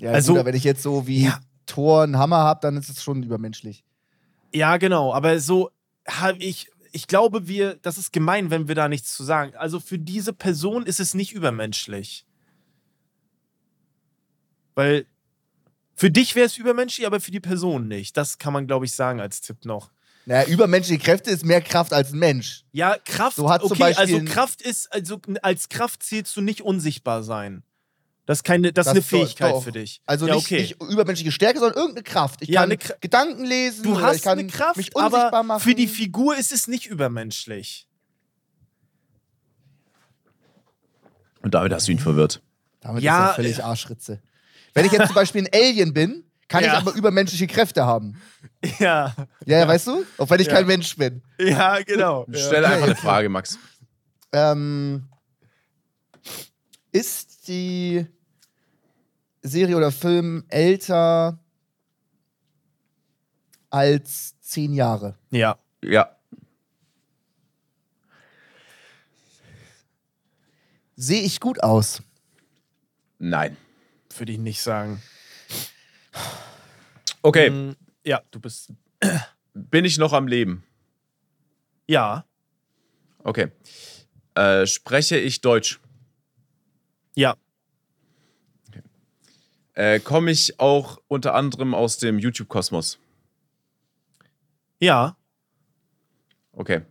[0.00, 1.40] Ja, Also- gut, wenn ich jetzt so wie Ja.
[1.66, 3.84] Thor einen Hammer habe, dann ist es schon übermenschlich.
[4.54, 5.70] Ja, genau, aber so
[6.08, 9.54] habe ich, ich glaube, wir, das ist gemein, wenn wir da nichts zu sagen.
[9.56, 12.24] Also für diese Person ist es nicht übermenschlich.
[14.74, 15.06] Weil
[15.98, 18.16] für dich wäre es übermenschlich, aber für die Person nicht.
[18.16, 19.90] Das kann man, glaube ich, sagen als Tipp noch.
[20.26, 22.64] Naja, übermenschliche Kräfte ist mehr Kraft als ein Mensch.
[22.70, 26.60] Ja, Kraft, hast zum okay, Beispiel also Kraft ist, also als Kraft zählst du nicht
[26.60, 27.64] unsichtbar sein.
[28.26, 29.64] Das ist, keine, das Das eine ist doch- Fähigkeit doch.
[29.64, 30.00] für dich.
[30.06, 30.60] Also ja, nicht, okay.
[30.60, 32.42] nicht übermenschliche Stärke, sondern irgendeine Kraft.
[32.42, 35.32] Ich Ja, kann eine Kra- Gedanken lesen, Du hast ich kann eine Kraft, mich unsichtbar
[35.32, 35.60] aber machen.
[35.62, 37.88] für die Figur ist es nicht übermenschlich.
[41.42, 42.42] Und damit hast du ihn verwirrt.
[42.80, 44.20] Damit Ja, ist er völlig Arschritze.
[44.78, 46.72] Wenn ich jetzt zum Beispiel ein Alien bin, kann Ja.
[46.72, 48.20] ich aber übermenschliche Kräfte haben.
[48.78, 49.14] Ja,
[49.44, 50.04] Ja, ja, weißt du?
[50.18, 50.54] Auch wenn ich Ja.
[50.54, 51.22] kein Mensch bin.
[51.38, 52.26] ja, genau.
[52.32, 53.58] Stell einfach eine Frage, Max.
[54.32, 55.08] Ähm,
[56.92, 58.06] ist die.
[59.42, 61.38] Serie oder Film älter
[63.70, 65.16] als zehn Jahre?
[65.30, 65.56] Ja.
[65.82, 66.10] Ja.
[70.96, 72.02] Sehe ich gut aus?
[73.18, 73.56] Nein.
[74.18, 75.00] Würde ich nicht sagen.
[77.22, 78.72] Okay, Mm, Ja, du bist.
[79.54, 80.64] bin ich noch am Leben?
[81.86, 82.24] Ja.
[83.24, 83.48] Okay.
[84.34, 85.80] Äh, spreche ich Deutsch?
[87.16, 87.36] Ja.
[89.74, 92.98] Äh, Komme ich auch unter anderem aus dem YouTube-Kosmos?
[94.80, 95.16] Ja.
[96.52, 96.82] Okay.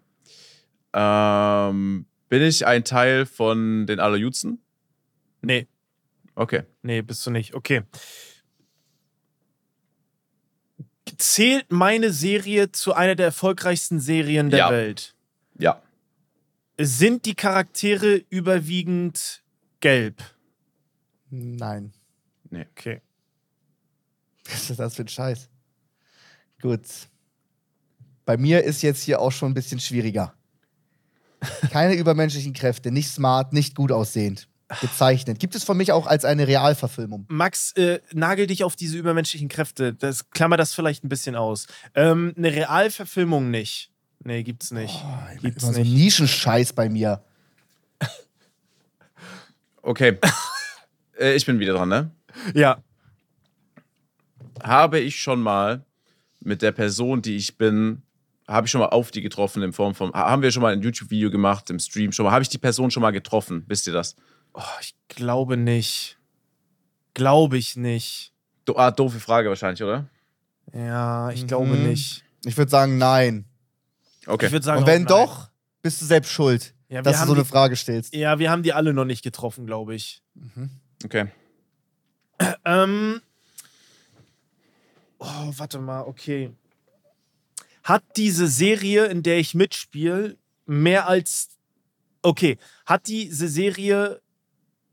[0.93, 4.61] Ähm, bin ich ein Teil von den Allerjudsen?
[5.41, 5.67] Nee.
[6.37, 6.63] Okay.
[6.83, 7.55] Nee, bist du nicht.
[7.55, 7.81] Okay.
[11.17, 14.69] Zählt meine Serie zu einer der erfolgreichsten Serien der Ja.
[14.69, 15.15] Welt?
[15.57, 15.81] Ja.
[16.79, 19.43] Sind die Charaktere überwiegend
[19.79, 20.21] gelb?
[21.31, 21.91] Nein.
[22.51, 23.01] Okay.
[24.45, 25.49] Was ist das für ein Scheiß?
[26.61, 26.85] Gut.
[28.25, 30.35] Bei mir ist jetzt hier auch schon ein bisschen schwieriger.
[31.71, 34.47] Keine übermenschlichen Kräfte, nicht smart, nicht gut aussehend.
[34.81, 35.39] Gezeichnet.
[35.39, 37.25] Gibt es von mich auch als eine Realverfilmung?
[37.29, 39.93] Max, äh, nagel dich auf diese übermenschlichen Kräfte.
[39.93, 41.67] Das, klammer das vielleicht ein bisschen aus.
[41.95, 43.91] Ähm, eine Realverfilmung nicht.
[44.23, 45.03] Nee, gibt's nicht.
[45.41, 45.93] gibt's Immer so nicht.
[45.93, 47.21] Nischenscheiß bei mir.
[49.81, 50.17] Okay.
[51.19, 52.11] äh, ich bin wieder dran, ne?
[52.53, 52.83] Ja.
[54.61, 55.85] Habe ich schon mal
[56.41, 58.01] mit der Person, die ich bin,
[58.49, 60.81] habe ich schon mal auf die getroffen in Form von, haben wir schon mal ein
[60.81, 63.63] YouTube-Video gemacht, im Stream schon mal, habe ich die Person schon mal getroffen?
[63.67, 64.17] Wisst ihr das?
[64.59, 66.17] Oh, ich glaube nicht.
[67.13, 68.33] Glaube ich nicht.
[68.65, 70.07] Do ah, doofe Frage wahrscheinlich, oder?
[70.73, 71.47] Ja, ich Mhm.
[71.47, 72.23] glaube nicht.
[72.43, 73.45] Ich würde sagen, nein.
[74.25, 74.47] Okay.
[74.47, 75.49] Ich würde sagen, Und wenn doch,
[75.81, 78.13] bist du selbst schuld, Ja, dass du so eine die- Frage stellst.
[78.15, 80.21] Ja, wir haben die alle noch nicht getroffen, glaube ich.
[81.05, 81.27] okay.
[82.65, 83.21] Ähm.
[85.19, 86.51] Oh, warte mal, okay.
[87.83, 91.49] Hat diese Serie, in der ich mitspiele, mehr als.
[92.21, 94.21] Okay, hat diese Serie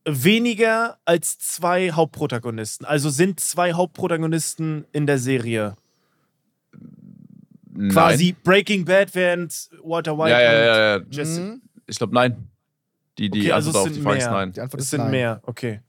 [0.07, 2.87] weniger als zwei Hauptprotagonisten?
[2.87, 5.77] Also sind zwei Hauptprotagonisten in der Serie?
[7.77, 7.91] Nein.
[7.91, 11.03] Quasi Breaking Bad während Walter White Ja, ja, und ja, ja.
[11.11, 11.41] Jesse.
[11.41, 11.63] Mhm.
[11.87, 12.49] Ich glaube, nein.
[13.19, 14.33] Die, die Okay, also Antwort es auf die sind Frage ist mehr.
[14.33, 14.53] nein.
[14.53, 15.11] Die Antwort Es ist sind nein.
[15.11, 15.81] mehr, okay.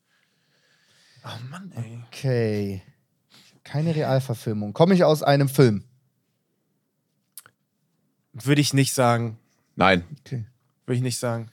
[1.25, 1.99] Oh Mann, ey.
[2.07, 2.81] Okay.
[3.63, 4.73] Keine Realverfilmung.
[4.73, 5.83] Komme ich aus einem Film?
[8.33, 9.39] Würde ich nicht sagen.
[9.75, 10.03] Nein.
[10.19, 10.45] Okay.
[10.85, 11.49] Würde ich nicht sagen.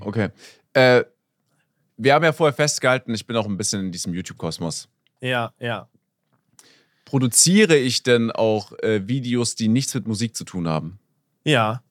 [0.00, 0.30] Okay.
[0.74, 1.04] Äh,
[1.96, 4.88] wir haben ja vorher festgehalten, ich bin auch ein bisschen in diesem YouTube-Kosmos.
[5.20, 5.88] Ja, ja.
[7.04, 10.98] Produziere ich denn auch äh, Videos, die nichts mit Musik zu tun haben?
[11.44, 11.82] Ja.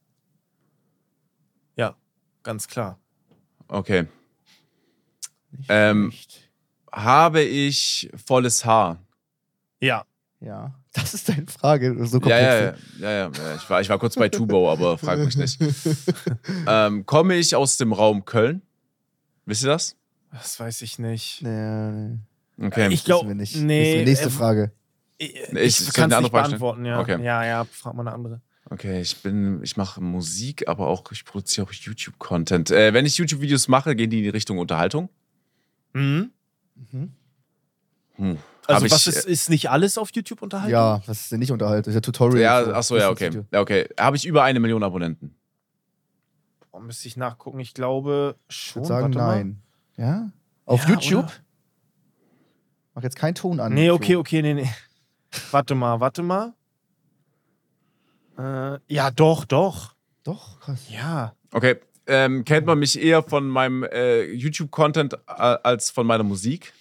[1.75, 1.95] Ja,
[2.43, 2.99] ganz klar.
[3.67, 4.07] Okay.
[5.69, 6.11] Ähm,
[6.91, 8.99] habe ich volles Haar?
[9.79, 10.05] Ja.
[10.39, 10.73] Ja.
[10.93, 11.95] Das ist deine Frage.
[12.05, 12.41] So komplex.
[12.41, 13.55] ja, ja, ja, ja, ja.
[13.55, 15.57] Ich, war, ich war kurz bei Tubo, aber frag mich nicht.
[16.67, 18.61] ähm, komme ich aus dem Raum Köln?
[19.45, 19.95] Wisst ihr das?
[20.31, 21.41] Das weiß ich nicht.
[21.41, 22.19] Nee, nee.
[22.67, 22.87] Okay.
[22.91, 23.55] Ich glaube, nicht.
[23.57, 23.79] nee.
[23.79, 24.71] das ist die nächste ähm, Frage.
[25.17, 26.99] Ich, Nee, ich, ich- ich kann eine es andere nicht beantworten, ja.
[26.99, 27.23] Okay.
[27.23, 28.41] Ja, ja, frag mal eine andere.
[28.69, 32.71] Okay, ich bin, ich mache Musik, aber auch, ich produziere auch YouTube-Content.
[32.71, 35.09] Äh, wenn ich YouTube-Videos mache, gehen die in die Richtung Unterhaltung?
[35.93, 36.31] Mhm.
[38.15, 38.37] Hm.
[38.67, 40.71] Also, Hab was ich, ist, ist nicht alles auf YouTube unterhalten?
[40.71, 41.83] Ja, was ist denn nicht unterhalten?
[41.83, 42.41] Das ist ja Tutorial.
[42.41, 42.73] Ja, so.
[42.73, 43.31] achso, ja, okay.
[43.51, 43.89] Ja, okay.
[43.99, 45.35] Habe ich über eine Million Abonnenten?
[46.71, 47.59] Boah, müsste ich nachgucken.
[47.59, 48.81] Ich glaube Ich schon.
[48.83, 49.35] würde sagen, Warte mal.
[49.37, 49.61] nein.
[49.97, 50.31] Ja?
[50.65, 51.25] Auf Ja, YouTube?
[51.25, 51.33] oder?
[52.93, 53.73] Mach jetzt keinen Ton an.
[53.73, 54.69] Nee, okay, okay, nee, nee.
[55.51, 56.53] warte mal, warte mal.
[58.37, 59.95] Äh, ja, doch, doch.
[60.23, 60.89] Doch, krass.
[60.89, 61.35] Ja.
[61.51, 61.77] Okay.
[62.07, 66.73] Ähm, kennt man mich eher von meinem äh, YouTube-Content äh, als von meiner Musik?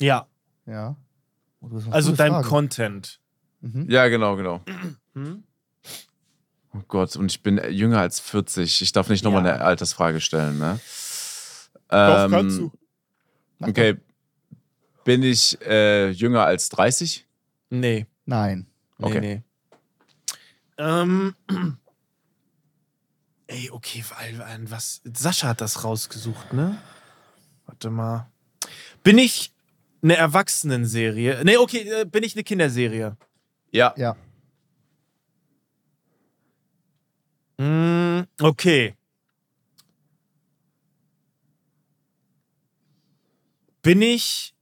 [0.00, 0.26] Ja.
[0.66, 0.96] Ja.
[1.60, 2.48] Oh, Also deinem Frage.
[2.48, 3.20] Content.
[3.60, 3.90] Mhm.
[3.90, 4.60] Ja, genau, genau.
[5.14, 5.44] Hm?
[6.76, 8.82] Oh Gott, und ich bin jünger als 40.
[8.82, 9.54] Ich darf nicht nochmal Ja.
[9.54, 10.80] eine Altersfrage stellen, ne?
[11.88, 12.72] Doch, Ähm, kannst du.
[13.60, 13.96] Okay.
[15.04, 17.26] Bin ich äh, jünger als 30?
[17.70, 18.06] Nee.
[18.26, 18.66] Nein.
[18.98, 19.20] Nee, Okay.
[19.20, 19.42] nee.
[20.78, 21.34] Ähm.
[23.46, 25.02] Ey, okay, weil, weil was.
[25.04, 26.78] Sascha hat das rausgesucht, ne?
[27.66, 28.30] Warte mal.
[29.02, 29.52] Bin ich
[30.02, 31.42] eine Erwachsenenserie?
[31.44, 33.16] Nee, okay, äh, bin ich eine Kinderserie?
[33.70, 33.92] Ja.
[33.96, 34.16] Ja.
[37.58, 38.96] Mm, okay.
[43.82, 44.54] Bin ich.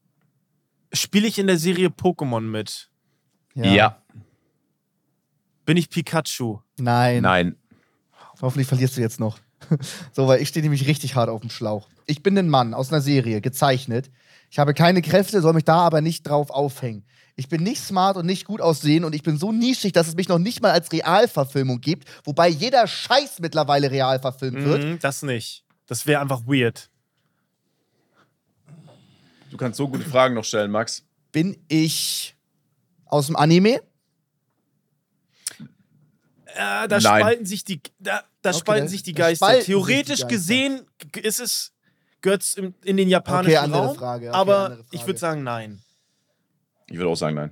[0.92, 2.90] Spiele ich in der Serie Pokémon mit?
[3.54, 4.02] Ja.
[5.64, 6.58] Bin ich Pikachu?
[6.78, 7.22] Nein.
[7.22, 7.56] Nein.
[8.40, 9.38] Hoffentlich verlierst du jetzt noch.
[10.12, 11.88] so, weil ich stehe nämlich richtig hart auf dem Schlauch.
[12.06, 14.10] Ich bin ein Mann aus einer Serie, gezeichnet.
[14.50, 17.04] Ich habe keine Kräfte, soll mich da aber nicht drauf aufhängen.
[17.34, 20.14] Ich bin nicht smart und nicht gut aussehen und ich bin so nischig, dass es
[20.16, 24.84] mich noch nicht mal als Realverfilmung gibt, wobei jeder Scheiß mittlerweile real verfilmt wird.
[24.84, 25.64] Mhm, das nicht.
[25.86, 26.90] Das wäre einfach weird.
[29.50, 31.04] Du kannst so gute Fragen noch stellen, Max.
[31.30, 32.36] Bin ich
[33.06, 33.80] aus dem Anime?
[36.54, 37.00] Äh, da Nein.
[37.00, 39.46] spalten sich die, da, da Okay, spalten sich die Geister.
[39.46, 40.26] spalten sich die Theoretisch Geister.
[40.28, 40.86] gesehen
[41.22, 41.72] ist es
[42.20, 44.96] gehört es in, in den japanischen Okay, andere Raum, Frage, okay, aber andere Frage.
[44.96, 45.82] ich würde sagen nein.
[46.92, 47.50] Ich würde auch sagen, nein.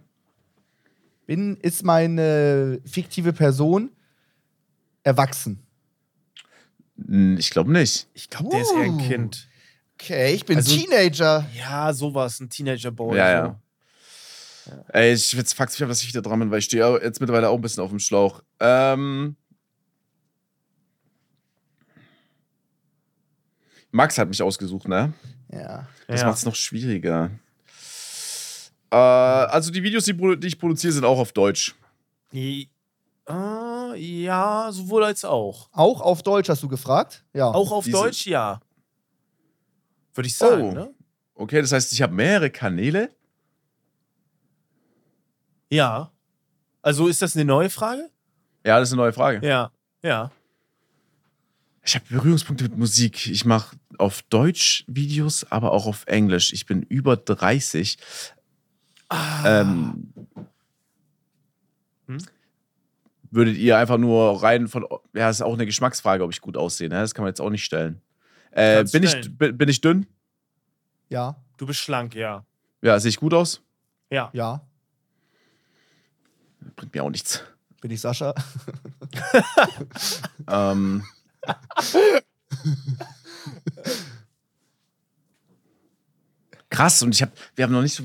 [1.26, 3.90] Bin, ist meine fiktive Person
[5.02, 5.62] erwachsen?
[7.38, 8.06] Ich glaube nicht.
[8.12, 8.98] Ich glaube, der ist eher ein Uh.
[8.98, 9.48] Kind.
[9.94, 11.46] Okay, ich bin Also- Teenager.
[11.56, 13.16] Ja, sowas, ein Teenager-Boy.
[13.16, 13.56] Ja,
[14.66, 14.70] so.
[14.72, 14.84] ja.
[14.88, 17.20] Ey, ich jetzt fucks mich ab, dass ich wieder dran bin, weil ich stehe jetzt
[17.20, 18.42] mittlerweile auch ein bisschen auf dem Schlauch.
[18.60, 19.36] Ähm.
[23.90, 25.12] Max hat mich ausgesucht, ne?
[25.50, 25.88] Ja.
[26.06, 26.26] Das Ja.
[26.26, 27.30] macht es noch schwieriger.
[28.90, 31.74] Äh, also die Videos, die, die ich produziere, sind auch auf Deutsch.
[32.34, 32.68] I-
[33.28, 35.68] äh, ja, sowohl als auch.
[35.72, 37.24] Auch auf Deutsch hast du gefragt?
[37.32, 37.46] Ja.
[37.48, 38.60] Auch auf Diese- Deutsch, ja.
[40.14, 40.72] Würde ich sagen, Oh.
[40.72, 40.90] ne?
[41.34, 43.10] Okay, das heißt, ich habe mehrere Kanäle.
[45.70, 46.10] Ja.
[46.82, 48.10] Also ist das eine neue Frage?
[48.66, 49.46] Ja, das ist eine neue Frage.
[49.46, 49.70] Ja.
[50.02, 50.30] Ja.
[51.84, 53.26] Ich habe Berührungspunkte mit Musik.
[53.28, 56.52] Ich mache auf Deutsch Videos, aber auch auf Englisch.
[56.52, 57.96] Ich bin über 30.
[59.44, 60.12] Ähm,
[62.10, 62.18] Hm?
[63.30, 64.84] Würdet ihr einfach nur rein von.
[65.14, 66.88] Ja, ist auch eine Geschmacksfrage, ob ich gut aussehe.
[66.88, 66.96] Ne?
[66.96, 68.00] Das kann man jetzt auch nicht stellen.
[68.50, 69.56] Äh, bin, ich, stellen.
[69.56, 70.06] bin ich dünn?
[71.08, 71.36] Ja.
[71.56, 72.44] Du bist schlank, ja.
[72.82, 73.62] Ja, sehe ich gut aus?
[74.10, 74.30] Ja.
[74.32, 74.66] Ja.
[76.74, 77.44] Bringt mir auch nichts.
[77.80, 78.34] Bin ich Sascha?
[80.48, 81.04] Ähm,
[86.80, 88.04] Krass, und ich habe, wir haben noch nicht so,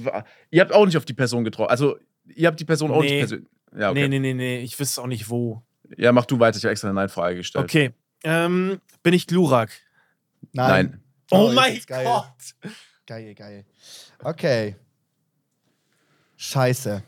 [0.51, 1.69] ihr habt auch nicht auf die Person getroffen.
[1.69, 1.97] Also,
[2.35, 3.09] ihr habt die Person auch Nee.
[3.09, 3.49] nicht persönlich.
[3.77, 4.07] Ja, okay.
[4.07, 4.59] Nee, nee, nee, nee.
[4.59, 5.63] Ich wüsste auch nicht wo.
[5.97, 7.63] Ja, mach du weiter, ich habe extra eine Nein-Frage gestellt.
[7.65, 7.93] Okay.
[8.23, 9.69] Ähm, bin ich Glurak?
[10.53, 11.01] Nein.
[11.31, 12.05] Oh, ist mein geil.
[12.05, 12.71] Gott.
[13.05, 13.65] Geil, geil.
[14.23, 14.75] Okay.
[16.37, 17.03] Scheiße.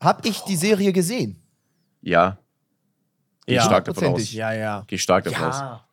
[0.00, 1.40] Hab ich die Serie gesehen?
[2.00, 2.38] Ja,
[3.46, 3.62] Geh Ja.
[3.64, 4.32] stark davon aus.
[4.32, 4.84] Ja, ja.
[4.86, 5.58] geh stark davon aus.
[5.58, 5.88] Ja.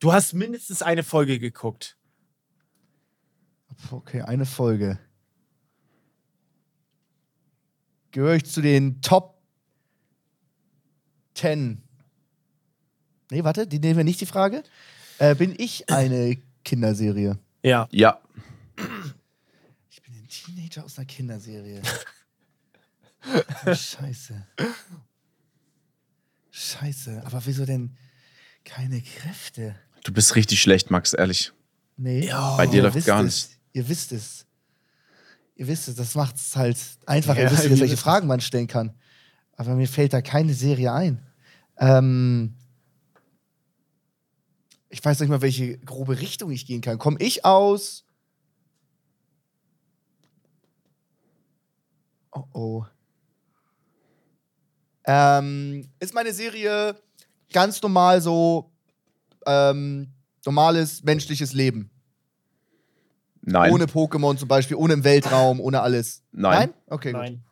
[0.00, 1.96] Du hast mindestens eine Folge geguckt.
[3.90, 4.98] Okay, eine Folge.
[8.12, 9.40] Gehöre ich zu den Top
[11.34, 11.80] 10?
[13.30, 14.62] Nee, warte, die nehmen wir nicht die Frage.
[15.18, 17.38] Äh, bin ich eine Kinderserie?
[17.62, 17.88] Ja.
[17.92, 18.20] Ja,
[19.90, 21.82] Ich bin ein Teenager aus einer Kinderserie.
[23.66, 24.46] Oh, Scheiße.
[26.50, 27.22] Scheiße.
[27.24, 27.96] Aber wieso denn
[28.64, 29.76] keine Kräfte?
[30.04, 31.52] du bist richtig schlecht, Max, ehrlich.
[31.96, 32.26] Nee.
[32.26, 32.56] Ja.
[32.56, 33.50] Bei dir läuft gar es.
[33.72, 34.46] Ihr wisst es.
[35.54, 37.36] Ihr wisst es, das macht es halt einfach.
[37.36, 37.96] Ja, ihr wisst jetzt, welche.
[37.96, 38.94] Fragen man stellen kann.
[39.56, 41.22] Aber mir fällt da keine Serie ein.
[41.78, 42.54] Ähm,
[44.88, 46.98] ich weiß nicht mal, welche grobe Richtung ich gehen kann.
[46.98, 48.04] Komme ich aus.
[52.32, 52.84] Oh oh.
[55.04, 56.96] Ähm, ist meine Serie
[57.52, 58.70] ganz normal so
[59.46, 60.12] ähm,
[60.44, 61.90] normales menschliches Leben?
[63.42, 63.72] Nein.
[63.72, 66.22] Ohne Pokémon zum Beispiel, ohne im Weltraum, ohne alles.
[66.32, 66.74] Nein.
[66.86, 67.20] Okay, gut.
[67.20, 67.42] Nein.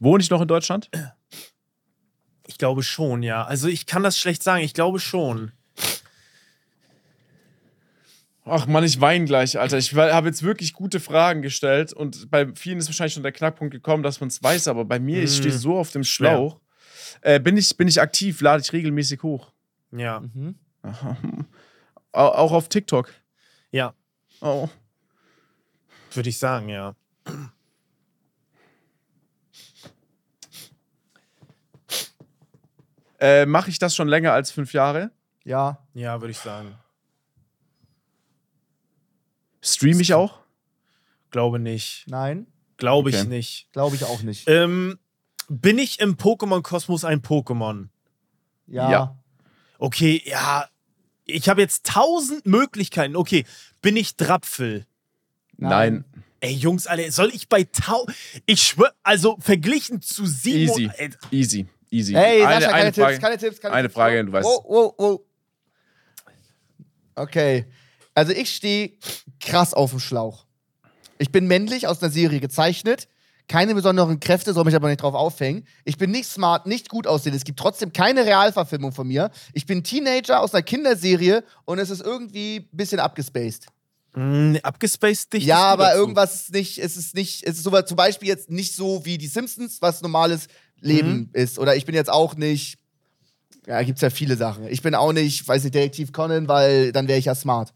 [0.00, 0.90] Wohne ich noch in Deutschland?
[2.46, 3.44] Ich glaube schon, ja.
[3.44, 4.62] Also ich kann das schlecht sagen.
[4.64, 5.52] Ich glaube schon.
[8.46, 9.78] Ach Mann, ich weine gleich, Alter.
[9.78, 13.72] Ich habe jetzt wirklich gute Fragen gestellt und bei vielen ist wahrscheinlich schon der Knackpunkt
[13.72, 15.34] gekommen, dass man es weiß, aber bei mir, ich Mm.
[15.40, 16.04] stehe so auf dem.
[16.04, 16.60] Schlauch.
[17.22, 19.50] Äh, bin, ich, bin ich aktiv, lade ich regelmäßig hoch.
[19.92, 20.20] Ja.
[20.20, 20.56] Mhm.
[22.12, 23.14] Au- Auch auf TikTok.
[23.70, 23.94] Ja.
[24.42, 24.68] Oh.
[26.14, 26.94] Würde ich sagen, ja.
[33.20, 35.10] Äh, Mache ich das schon länger als fünf Jahre?
[35.44, 36.74] Ja, Ja, würde ich sagen.
[39.62, 40.40] Stream ich auch?
[41.30, 42.04] Glaube nicht.
[42.08, 42.46] nein,
[42.76, 43.28] Glaube ich Okay.
[43.28, 43.68] nicht.
[43.72, 44.48] glaube ich auch nicht.
[44.48, 44.98] Ähm,
[45.48, 47.88] bin ich im Pokémon-Kosmos ein Pokémon?
[48.66, 48.90] ja.
[48.90, 49.18] ja.
[49.78, 50.68] Okay, ja.
[51.26, 53.16] Ich habe jetzt tausend Möglichkeiten.
[53.16, 53.44] Okay,
[53.82, 54.86] bin ich Drapfel?
[55.56, 56.04] Nein.
[56.40, 58.06] Ey, Jungs, alle, soll ich bei Tau.
[58.44, 60.78] Ich schwör, also verglichen zu Simon.
[60.78, 60.90] Easy.
[60.98, 61.66] Ey, Easy.
[61.90, 62.12] Easy.
[62.12, 63.18] Hey, eine, Sascha, keine eine Tipps, Frage.
[63.18, 63.94] keine Tipps, keine eine Tipps.
[63.94, 64.46] Frage, Wow, du weißt.
[64.46, 65.20] Wow, wow, wow.
[67.14, 67.66] Okay.
[68.14, 68.92] Also ich stehe
[69.40, 70.46] krass auf dem Schlauch.
[71.18, 73.08] Ich bin männlich aus einer Serie gezeichnet.
[73.46, 75.66] Keine besonderen Kräfte, soll mich aber nicht drauf aufhängen.
[75.84, 77.34] Ich bin nicht smart, nicht gut aussehen.
[77.34, 79.30] Es gibt trotzdem keine Realverfilmung von mir.
[79.52, 83.66] Ich bin Teenager aus einer Kinderserie und es ist irgendwie ein bisschen abgespaced.
[84.14, 85.46] Mm, abgespaced dicht.
[85.46, 88.74] Ja, aber irgendwas ist nicht, es ist nicht, es ist so, zum Beispiel jetzt nicht
[88.74, 90.46] so wie die Simpsons, was normales
[90.80, 91.30] Leben Mhm.
[91.32, 91.58] ist.
[91.58, 92.76] Oder ich bin jetzt auch nicht,
[93.66, 94.68] ja, gibt's ja viele Sachen.
[94.68, 97.72] Ich bin auch nicht, weiß nicht, Detektiv Conan, weil dann wäre ich ja smart.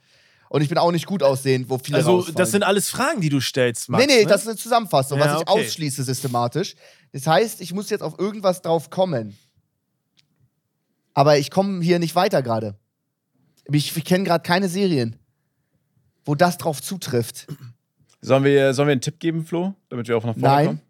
[0.50, 2.36] Und ich bin auch nicht gut aussehend, wo viele Also, rausfallen.
[2.36, 4.06] das sind alles Fragen, die du stellst, Max.
[4.06, 4.28] Nee, nee, ne?
[4.28, 5.66] das ist eine Zusammenfassung, Ja, was ich okay.
[5.66, 6.74] ausschließe systematisch.
[7.12, 9.36] Das heißt, ich muss jetzt auf irgendwas drauf kommen.
[11.14, 12.78] Aber ich komme hier nicht weiter gerade.
[13.70, 15.16] Ich, ich kenne gerade keine Serien,
[16.28, 17.46] wo das drauf zutrifft.
[18.20, 19.74] Sollen wir, sollen wir einen Tipp geben, Flo?
[19.88, 20.66] Damit wir auch nach vorne Nein.
[20.66, 20.80] kommen?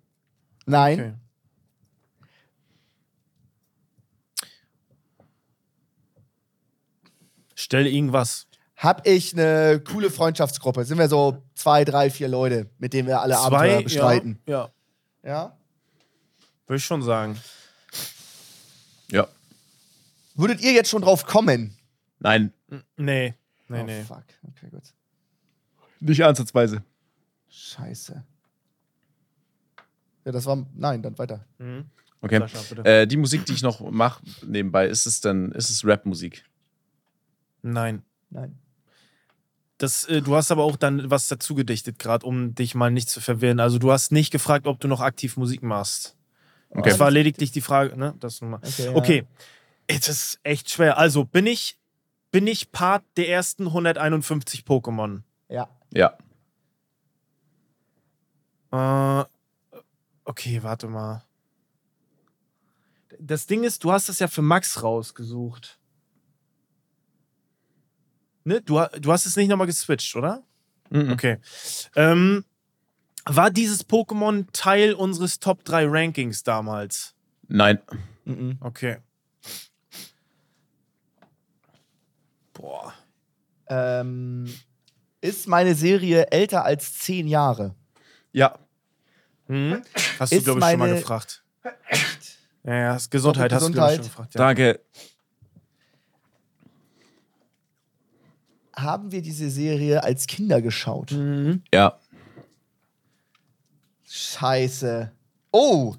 [0.66, 0.98] Nein.
[0.98, 1.14] Okay.
[7.54, 8.48] Stell irgendwas.
[8.76, 10.84] Hab ich eine coole Freundschaftsgruppe.
[10.84, 14.40] Sind wir so zwei, drei, vier Leute, mit denen wir alle Abenteuer bestreiten.
[14.46, 14.72] Ja,
[15.22, 15.58] ja Ja.
[16.66, 17.38] würde ich schon sagen.
[19.12, 19.28] Ja.
[20.34, 21.76] Würdet ihr jetzt schon drauf kommen?
[22.18, 22.52] Nein,
[22.96, 23.34] Nee,
[23.68, 24.02] nee, oh, nee.
[24.02, 24.24] fuck.
[24.48, 24.82] Okay, gut.
[26.00, 26.82] Nicht ansatzweise.
[27.48, 28.24] Scheiße.
[30.24, 30.66] Ja, das war.
[30.74, 31.44] Nein, dann weiter.
[32.20, 32.38] Okay.
[32.40, 32.82] Sascha.
[32.82, 36.44] Äh, die Musik, die ich noch mache nebenbei, ist es dann, ist es Rap-Musik?
[37.62, 38.02] Nein.
[38.30, 38.58] Nein.
[39.78, 43.08] Das, äh, du hast aber auch dann was dazu gedichtet, gerade um dich mal nicht
[43.08, 43.60] zu verwirren.
[43.60, 46.16] Also du hast nicht gefragt, ob du noch aktiv Musik machst.
[46.70, 46.90] Okay.
[46.90, 48.14] Das war lediglich die Frage, ne?
[48.20, 48.60] Das nur mal.
[48.62, 48.94] Okay, ja.
[48.94, 49.24] Okay.
[49.86, 50.98] Es ist echt schwer.
[50.98, 51.78] Also bin ich,
[52.30, 55.22] bin ich Part der ersten 151 Pokémon?
[55.48, 55.68] Ja.
[55.92, 56.16] Ja.
[58.70, 59.24] Äh,
[60.24, 61.24] okay, warte mal.
[63.18, 65.78] Das Ding ist, du hast das ja für Max rausgesucht.
[68.44, 68.60] Ne?
[68.62, 70.42] Du, du hast es nicht nochmal geswitcht, oder?
[70.90, 71.12] Mhm.
[71.12, 71.38] Okay.
[71.96, 72.44] Ähm,
[73.24, 77.14] war dieses Pokémon Teil unseres Top 3 Rankings damals?
[77.48, 77.78] Nein.
[78.60, 78.98] Okay.
[82.52, 82.94] Boah.
[83.68, 84.52] Ähm,
[85.20, 87.74] ist meine Serie älter als zehn Jahre?
[88.32, 88.58] Ja.
[89.46, 89.82] Hm?
[90.18, 91.44] Hast du, glaube ich, schon mal gefragt.
[92.64, 94.30] Ja, ja, ist Gesundheit hast du, glaube ich, schon Gesundheit.
[94.30, 94.34] gefragt.
[94.34, 94.40] Ja.
[94.40, 94.80] Danke.
[98.76, 101.10] Haben wir diese Serie als Kinder geschaut?
[101.72, 101.98] Ja.
[104.06, 105.12] Scheiße.
[105.50, 105.94] Oh!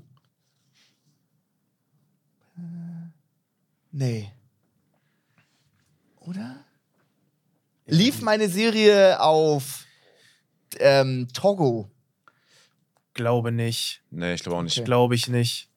[2.57, 2.61] Äh,
[3.91, 4.31] Nee.
[6.19, 6.58] Oder?
[7.89, 9.85] Lief meine Serie auf
[10.79, 11.89] ähm, Togo?
[13.13, 14.01] Glaube nicht.
[14.11, 14.83] Nee, ich glaube auch nicht.
[14.85, 15.69] Glaube ich nicht.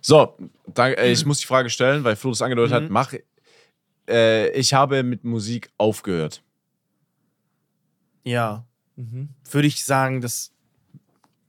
[0.00, 0.36] So,
[0.66, 2.84] danke, äh, ich muss die Frage stellen, weil Flo das angedeutet Mhm.
[2.84, 2.90] hat.
[2.90, 3.14] Mach,
[4.08, 6.42] äh, ich habe mit Musik aufgehört.
[8.24, 8.66] Ja.
[9.50, 10.52] Würde ich sagen, dass.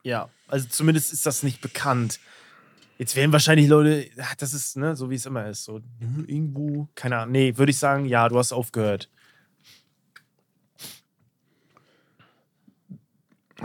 [0.04, 0.30] Ja.
[0.48, 2.20] Also zumindest ist das nicht bekannt.
[2.98, 4.08] Jetzt werden wahrscheinlich Leute,
[4.38, 5.64] das ist, ne, so wie es immer ist.
[5.64, 7.32] So, hm, irgendwo, keine Ahnung.
[7.32, 9.10] Nee, würde ich sagen, ja, du hast aufgehört.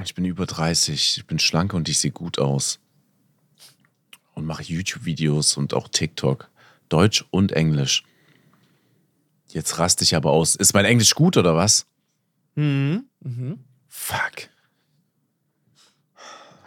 [0.04, 2.78] Ich bin über 30, ich bin schlank und ich sehe gut aus.
[4.34, 6.48] Und mache YouTube-Videos und auch TikTok.
[6.88, 8.04] Deutsch und Englisch.
[9.48, 10.54] Jetzt raste ich aber aus.
[10.54, 11.86] Ist mein Englisch gut oder was?
[12.54, 13.04] Mhm.
[13.88, 14.48] Fuck.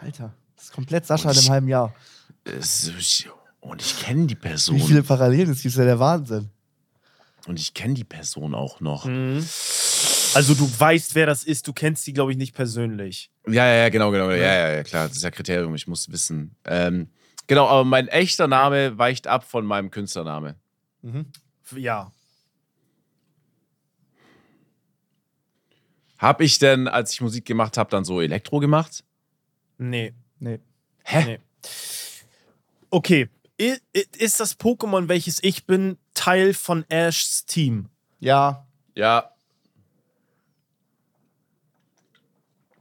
[0.00, 1.94] Alter, das ist komplett Sascha in einem halben Jahr.
[2.44, 3.28] Ich-
[3.60, 4.76] Und ich kenne die Person.
[4.76, 6.50] Wie viele Parallelen es gibt, ist ja der Wahnsinn.
[7.46, 9.06] Und ich kenne die Person auch noch.
[10.34, 13.30] Also du weißt, wer das ist, du kennst sie, glaube ich, nicht persönlich.
[13.46, 14.30] Ja, ja, ja, genau, genau.
[14.30, 15.08] Ja, ja, ja, klar.
[15.08, 16.56] Das ist ja Kriterium, ich muss wissen.
[16.64, 17.08] Ähm,
[17.46, 20.56] genau, aber mein echter Name weicht ab von meinem Künstlername.
[21.76, 22.12] Ja.
[26.18, 29.04] Hab ich denn, als ich Musik gemacht habe, dann so Elektro gemacht?
[29.78, 30.14] Nee.
[30.38, 30.60] Nee.
[31.04, 31.24] Hä?
[31.24, 31.38] Nee.
[32.90, 33.28] Okay.
[33.56, 37.88] Ist das Pokémon, welches ich bin, Teil von Ashs Team?
[38.20, 38.66] Ja.
[38.94, 39.31] Ja.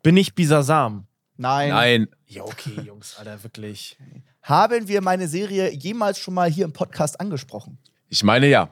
[0.03, 1.07] Bin ich Bisasam?
[1.37, 1.69] Nein.
[1.69, 2.07] Nein.
[2.25, 3.97] Ja, okay, Jungs, Alter, wirklich.
[4.41, 7.77] Haben wir meine Serie jemals schon mal hier im Podcast angesprochen?
[8.09, 8.69] Ich meine ja.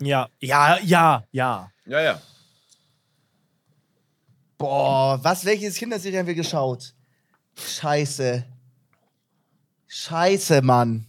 [0.00, 1.70] Ja, ja, ja, ja.
[1.86, 2.20] Ja, ja.
[4.58, 6.94] Boah, was, welches Kinderserie haben wir geschaut?
[7.56, 8.44] Scheiße.
[9.86, 11.06] Scheiße, Mann.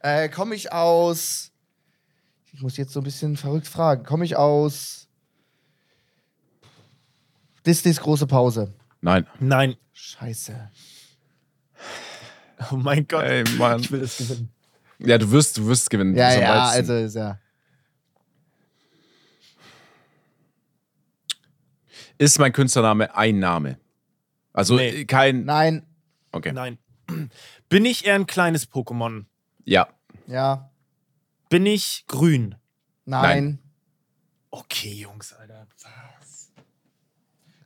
[0.00, 1.50] Äh, komme ich aus.
[2.52, 4.04] Ich muss jetzt so ein bisschen verrückt fragen.
[4.04, 5.07] Komme ich aus.
[7.66, 8.72] Disneys große Pause.
[9.00, 9.26] Nein.
[9.40, 9.76] Nein.
[9.92, 10.70] Scheiße.
[12.72, 13.24] Oh mein Gott.
[13.24, 13.80] Ey, Mann.
[13.80, 14.52] Ich will das gewinnen.
[14.98, 16.16] Ja, du wirst, du wirst gewinnen.
[16.16, 17.38] Ja, ja, also ist ja.
[22.18, 23.78] Ist mein Künstlername ein Name?
[24.52, 25.04] Also Nee.
[25.04, 25.44] kein.
[25.44, 25.86] Nein.
[26.32, 26.52] Okay.
[26.52, 26.78] Nein.
[27.68, 29.26] Bin ich eher ein kleines Pokémon?
[29.64, 29.88] Ja.
[30.26, 30.70] Ja.
[31.48, 32.56] Bin ich grün?
[33.04, 33.60] Nein.
[34.50, 35.66] Okay, Jungs, Alter.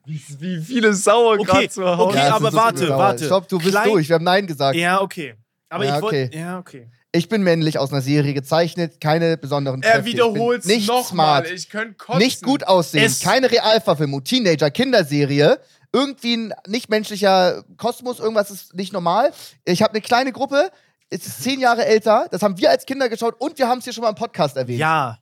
[0.04, 2.02] Wie viele sauer Okay, gerade zu Hause.
[2.02, 2.26] okay.
[2.26, 2.98] es aber warte, sauer.
[2.98, 3.24] warte.
[3.26, 4.08] Stopp, du bist Klein- durch.
[4.08, 4.76] Wir haben Nein gesagt.
[4.76, 5.34] Ja, okay.
[5.68, 6.24] Aber Ja, ich wollte.
[6.28, 6.38] okay.
[6.38, 6.90] Ja, okay.
[7.14, 10.04] Ich bin männlich aus einer Serie gezeichnet, keine besonderen Er Kräfte.
[10.04, 11.44] Bin wiederholt nicht nochmal.
[11.44, 12.18] smart, Ich könnte kotzen.
[12.22, 15.58] nicht gut aussehen, Es- keine Realverfilmung, Teenager, Kinderserie,
[15.92, 19.30] irgendwie ein nichtmenschlicher Kosmos, irgendwas ist nicht normal.
[19.66, 20.70] Ich habe eine kleine Gruppe,
[21.10, 23.84] es ist zehn Jahre älter, das haben wir als Kinder geschaut und wir haben es
[23.84, 24.78] hier schon mal im Podcast erwähnt.
[24.80, 25.18] Ja.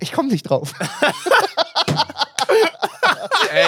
[0.00, 0.72] Ich komme nicht drauf.
[3.52, 3.64] Ey,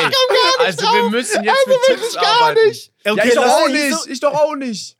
[0.58, 2.68] also wir müssen jetzt mit Tipps Wirklich gar arbeiten.
[2.68, 2.92] nicht.
[3.04, 3.94] Okay, ja, ich doch auch nicht.
[3.94, 4.96] so- Ich doch auch nicht.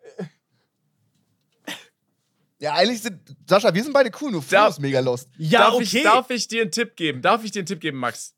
[2.61, 5.29] Ja, eigentlich sind, Sascha, wir sind beide cool, nur Flo ist mega lost.
[5.37, 5.83] Ja, darf, okay.
[5.99, 7.21] ich, darf ich dir einen Tipp geben?
[7.21, 8.35] Darf ich dir einen Tipp geben, Max?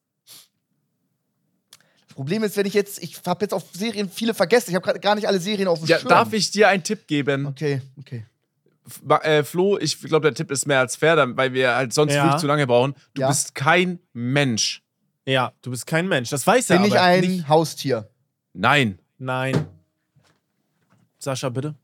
[2.09, 4.84] Das Problem ist, wenn ich jetzt, ich habe jetzt auf Serien viele vergessen, ich habe
[4.84, 6.09] gerade gar nicht alle Serien auf dem Ja, Schirm.
[6.09, 7.47] darf ich dir einen Tipp geben?
[7.47, 8.26] Okay, okay.
[8.86, 12.14] F- Äh, Flo, ich glaube, der Tipp ist mehr als fair, weil wir halt sonst
[12.14, 12.24] Ja.
[12.24, 12.94] wirklich zu lange brauchen.
[13.14, 13.28] Du Ja.
[13.28, 14.82] bist kein Mensch.
[15.26, 16.30] Ja, du bist kein Mensch.
[16.30, 17.48] Das weiß er Bin ich aber ein nicht.
[17.48, 18.08] Haustier?
[18.52, 18.98] Nein.
[19.18, 19.66] Nein.
[21.18, 21.74] Sascha, bitte.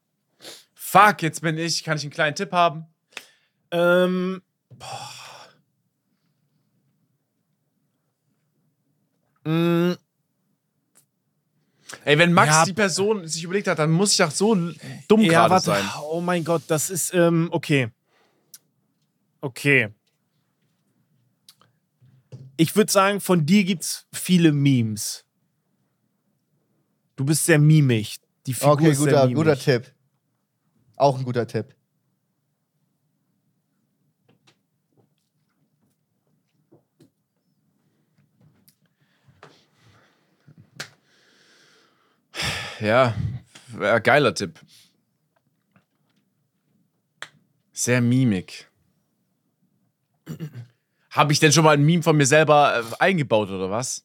[0.75, 1.83] Fuck, jetzt bin ich.
[1.83, 2.87] Kann ich einen kleinen Tipp haben?
[3.71, 4.43] Ähm.
[4.71, 5.11] Boah.
[9.45, 9.93] Mm,
[12.05, 12.65] Ey, wenn Max Ja.
[12.65, 15.67] die Person sich überlegt hat, dann muss ich doch so dumm ja, gerade warte.
[15.67, 15.85] sein.
[16.05, 17.89] Oh mein Gott, das ist, ähm, okay.
[19.41, 19.89] Okay.
[22.63, 25.25] Ich würde sagen, von dir gibt's viele Memes.
[27.17, 28.21] Du bist sehr mimig.
[28.47, 29.35] Die Figur Okay, ist sehr guter, mimig.
[29.35, 29.93] guter Tipp.
[30.95, 31.75] Auch ein guter Tipp.
[42.81, 43.15] Ja,
[43.81, 44.61] ja, geiler Tipp.
[47.73, 48.71] Sehr mimik.
[51.13, 54.05] Habe ich denn schon mal ein Meme von mir selber äh, eingebaut oder was?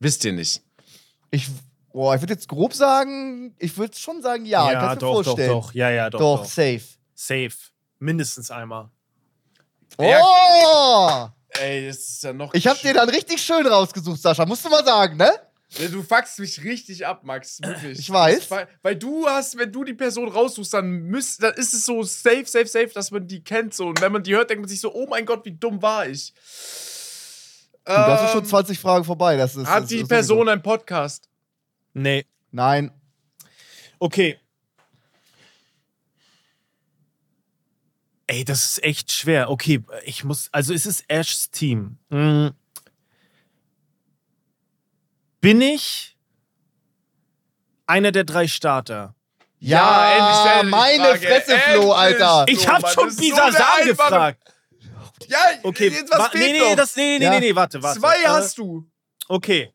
[0.00, 0.62] Wisst ihr nicht.
[1.30, 1.48] Ich,
[1.92, 4.66] boah, ich würde jetzt grob sagen, ich würde schon sagen, ja.
[4.66, 5.50] ich Ja, kann's mir doch, doch, vorstellen.
[5.50, 5.74] doch.
[5.74, 6.18] Ja, ja, doch.
[6.18, 6.44] Doch, doch.
[6.46, 6.82] safe.
[7.14, 7.52] Safe.
[7.98, 8.88] Mindestens einmal.
[9.98, 11.28] Oh!
[11.60, 12.52] Ey, das ist ja noch.
[12.54, 14.44] Ich habe dir dann richtig schön rausgesucht, Sascha.
[14.44, 15.30] Musst du mal sagen, ne?
[15.70, 17.60] Ja, Du fuckst mich richtig ab, Max.
[17.60, 17.98] Wirklich.
[17.98, 18.50] Ich weiß.
[18.50, 22.02] Weil, weil du hast, wenn du die Person raussuchst, dann, müsst, dann ist es so
[22.04, 23.74] safe, safe, safe, dass man die kennt.
[23.74, 23.88] So.
[23.88, 26.06] Und wenn man die hört, denkt man sich so, oh mein Gott, wie dumm war
[26.08, 26.32] ich.
[27.84, 29.36] Du, das ist schon Ähm, 20 Fragen vorbei.
[29.36, 30.50] Das ist, Hat das die ist Person sowieso.
[30.52, 31.28] einen Podcast?
[31.94, 32.26] Nee.
[32.52, 32.90] Nein.
[33.98, 34.38] Okay.
[38.28, 39.50] Ey, das ist echt schwer.
[39.50, 40.48] Okay, ich muss.
[40.52, 41.98] Also, es ist Ashs Team.
[42.10, 42.52] Hm.
[45.46, 46.16] Bin ich
[47.86, 49.14] einer der drei Starter?
[49.60, 51.18] Ja, endlich dir die meine Frage.
[51.20, 51.92] Fresse, Flo, Endlich.
[51.94, 52.44] Alter.
[52.48, 54.42] Ich So, hab schon so Bisa eine Sam gefragt.
[55.28, 57.30] Ja, Okay, jetzt was nee, nee, das, nee, nee, Ja.
[57.30, 58.00] nee, nee, warte, warte.
[58.00, 58.90] Zwei Äh, hast du.
[59.28, 59.72] Okay.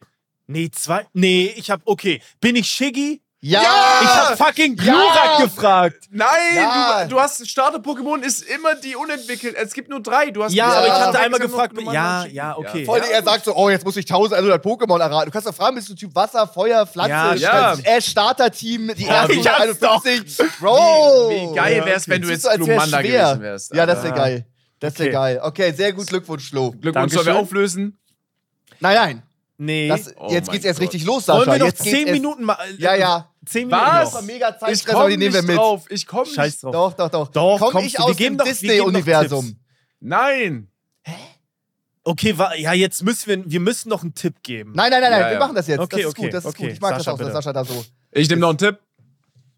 [0.47, 1.07] Nee, zwei.
[1.13, 1.79] Nee, ich hab.
[1.85, 2.21] Okay.
[2.41, 3.21] Bin ich Shiggy?
[3.43, 3.59] Ja!
[4.03, 6.03] Ich hab fucking Glurak gefragt.
[6.11, 7.03] Nein, Ja.
[7.05, 9.55] du, du hast Starter-Pokémon ist immer die unentwickelt.
[9.55, 10.29] Es gibt nur drei.
[10.29, 10.77] Du hast Ja, Ja.
[10.77, 11.23] aber ich hatte Ja.
[11.23, 11.73] einmal gefragt.
[11.91, 12.85] Ja, ja, okay.
[12.85, 15.25] Vor allem, er sagt so, oh, jetzt muss ich 1100 Pokémon erraten.
[15.25, 17.41] Du kannst doch fragen, bist du Typ Wasser, Feuer, Pflanze?
[17.41, 17.77] Ja, ja.
[17.83, 20.37] Ash Starter-Team, die Ja, ersten ich hab's 51.
[20.59, 21.29] Bro!
[21.29, 22.11] Wie, wie geil Ja, wär's, okay.
[22.11, 23.73] wenn du jetzt wär's Glumanda gewesen wärst.
[23.73, 24.45] Ja, das wäre geil.
[24.79, 25.13] Das wäre Okay.
[25.13, 25.39] geil.
[25.43, 26.71] Okay, sehr gut Glückwunsch, Flo.
[26.79, 27.97] Glückwunsch, sollen wir auflösen?
[28.79, 29.23] Nein, nein.
[29.57, 29.87] Nee.
[29.89, 30.87] Das, Oh jetzt geht's erst Gott.
[30.89, 31.39] richtig los, Sascha.
[31.39, 32.57] Wollen wir noch jetzt zehn Minuten mal.
[32.77, 33.30] Ja, ja.
[33.45, 34.21] Zehn Minuten Was?
[34.23, 35.57] Mega Ich Zeitstress, aber komm die nehmen wir nicht mit.
[35.57, 35.85] drauf.
[35.89, 36.63] Ich komm Scheiß nicht.
[36.63, 36.95] drauf.
[36.95, 37.27] Doch, doch, doch.
[37.29, 37.99] Doch, Komm kommst ich du.
[38.03, 39.59] Wir aus geben dem Disney-Universum.
[39.99, 40.67] Nein.
[42.03, 44.71] Okay, wa- ja, jetzt müssen wir, wir müssen noch einen Tipp geben.
[44.75, 45.39] Nein, nein, nein, nein, Ja, wir ja.
[45.39, 45.79] machen das jetzt.
[45.79, 46.63] Okay, das ist okay, gut, das ist okay.
[46.63, 46.71] gut.
[46.73, 47.33] Ich mag Sascha, das auch, dass.
[47.33, 47.85] Sascha da so.
[48.11, 48.79] Ich nehme noch einen Tipp.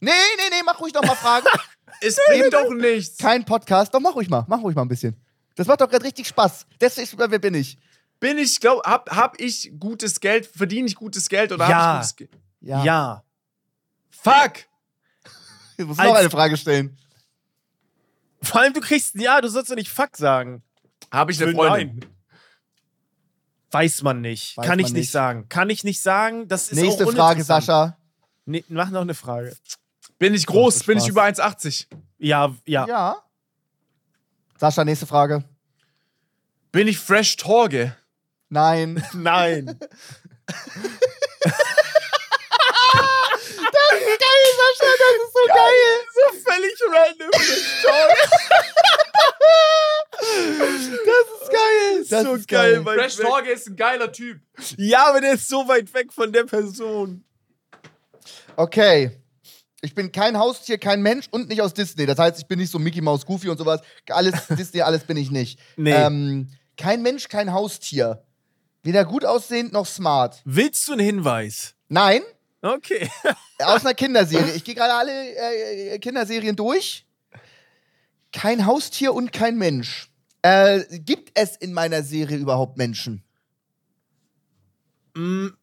[0.01, 1.45] Nee, nee, nee, mach ruhig noch mal Fragen.
[2.01, 3.18] Es bringt doch nichts.
[3.18, 3.93] Kein Podcast.
[3.93, 4.43] Doch, mach ruhig mal.
[4.49, 5.15] Mach ruhig mal ein bisschen.
[5.55, 6.65] Das macht doch gerade richtig Spaß.
[6.81, 7.77] Deswegen, wer bin ich?
[8.19, 10.45] Bin ich, glaub, hab, hab ich gutes Geld?
[10.47, 11.77] Verdiene ich gutes Geld oder Ja.
[11.81, 12.31] hab ich gutes Geld?
[12.61, 13.23] Ja.
[14.22, 14.53] Fuck!
[15.76, 16.98] Ich muss Als- noch eine Frage stellen.
[18.44, 20.61] Vor allem, du kriegst ein Ja, du sollst ja nicht Fuck sagen.
[21.11, 21.99] Hab ich eine Für Freundin?
[21.99, 22.10] Nein.
[23.72, 24.56] Weiß man nicht.
[24.56, 25.11] Weiß Kann ich man nicht nicht.
[25.11, 25.49] sagen.
[25.49, 26.48] Kann ich nicht sagen.
[26.48, 27.44] Das ist Nächste auch Frage.
[27.44, 27.98] Sascha.
[28.45, 29.57] Nee, mach noch eine Frage.
[30.19, 30.84] Bin ich groß?
[30.84, 31.88] Bin ich über 1,80?
[32.19, 32.85] Ja, ja.
[32.88, 33.23] Ja.
[34.60, 35.44] Sascha, nächste Frage.
[36.72, 37.98] Bin ich Fresh Torge?
[38.49, 39.03] Nein.
[39.14, 39.80] Nein.
[44.77, 45.91] Sascha, das ist so geil.
[46.13, 47.29] So völlig random.
[51.05, 52.05] Das ist geil.
[52.09, 52.85] Das so ist geil, geil.
[52.85, 54.39] weil- Fresh Torge ist ein geiler Typ.
[54.77, 57.23] Ja, aber der ist so weit weg von der Person.
[58.55, 59.11] Okay.
[59.81, 62.05] Ich bin kein Haustier, kein Mensch und nicht aus Disney.
[62.05, 63.81] Das heißt, ich bin nicht so Mickey Mouse, Goofy und sowas.
[64.09, 65.59] Alles Disney, alles bin ich nicht.
[65.75, 65.91] Nee.
[65.91, 68.23] Ähm, kein Mensch, kein Haustier.
[68.83, 70.41] Weder gut aussehend noch smart.
[70.45, 71.75] Willst du einen Hinweis?
[71.89, 72.21] Nein,
[72.64, 73.10] Okay.
[73.60, 74.53] aus einer Kinderserie.
[74.56, 77.06] Ich gehe gerade alle äh, Kinderserien durch.
[78.31, 80.10] Kein Haustier und kein Mensch.
[80.41, 83.23] Äh, gibt es in meiner Serie überhaupt Menschen?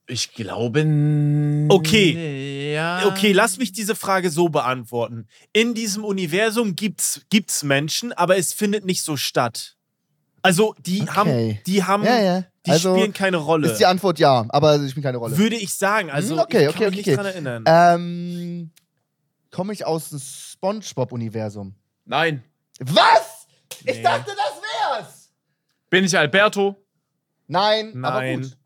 [0.07, 0.81] Ich glaube.
[1.69, 2.75] Okay.
[2.75, 3.07] Ja.
[3.09, 5.27] Okay, lass mich diese Frage so beantworten.
[5.53, 9.77] In diesem Universum gibt's, gibt's Menschen, aber es findet nicht so statt.
[10.43, 11.11] Also, die Okay.
[11.11, 12.45] haben, die haben, Ja, ja.
[12.67, 13.71] Die Also, spielen keine Rolle.
[13.71, 15.37] Ist die Antwort ja, aber ich spiele keine Rolle.
[15.37, 16.11] Würde ich sagen.
[16.11, 17.17] Also, Hm, okay, ich okay, kann mich okay, nicht okay.
[17.17, 17.65] dran erinnern.
[17.67, 18.71] Ähm,
[19.51, 21.75] komme ich aus dem SpongeBob-Universum?
[22.05, 22.43] Nein.
[22.81, 23.47] Was?
[23.85, 24.03] Ich Nee.
[24.03, 25.31] dachte, das wär's.
[25.89, 26.77] Bin ich Alberto?
[27.47, 28.43] Nein, aber Nein.
[28.43, 28.57] gut.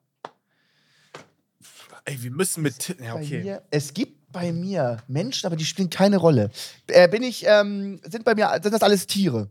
[2.06, 2.96] Ey, wir müssen mit.
[3.00, 3.42] Ja, okay.
[3.42, 6.50] mir, es gibt bei mir Menschen, aber die spielen keine Rolle.
[6.88, 9.48] Äh, bin ich, ähm, sind bei mir, sind das alles Tiere?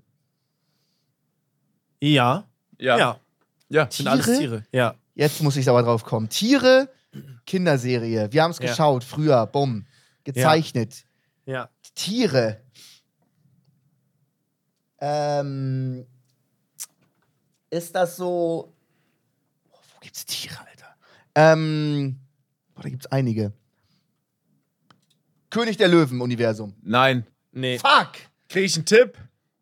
[2.01, 2.45] Ja.
[2.77, 2.97] Ja.
[2.97, 3.19] Ja.
[3.73, 3.89] Ja.
[3.89, 4.63] Sind alles Tiere?
[4.71, 4.93] Ja.
[5.15, 6.29] Jetzt muss ich aber drauf kommen.
[6.29, 6.89] Tiere,
[7.47, 8.31] Kinderserie.
[8.31, 8.67] Wir haben es Ja.
[8.67, 9.87] geschaut, früher, bumm.
[10.23, 11.05] Gezeichnet.
[11.45, 11.69] Ja.
[11.95, 12.61] Tiere.
[14.99, 16.05] Ähm,
[17.71, 18.73] ist das so.
[19.71, 20.95] Oh, wo gibt's Tiere, Alter?
[21.35, 22.19] Ähm,
[22.75, 23.53] boah, da gibt's einige.
[25.49, 26.75] König der Löwen-Universum.
[26.83, 27.25] Nein.
[27.51, 27.79] Nee.
[27.79, 28.13] Fuck!
[28.49, 29.17] Krieg ich einen Tipp?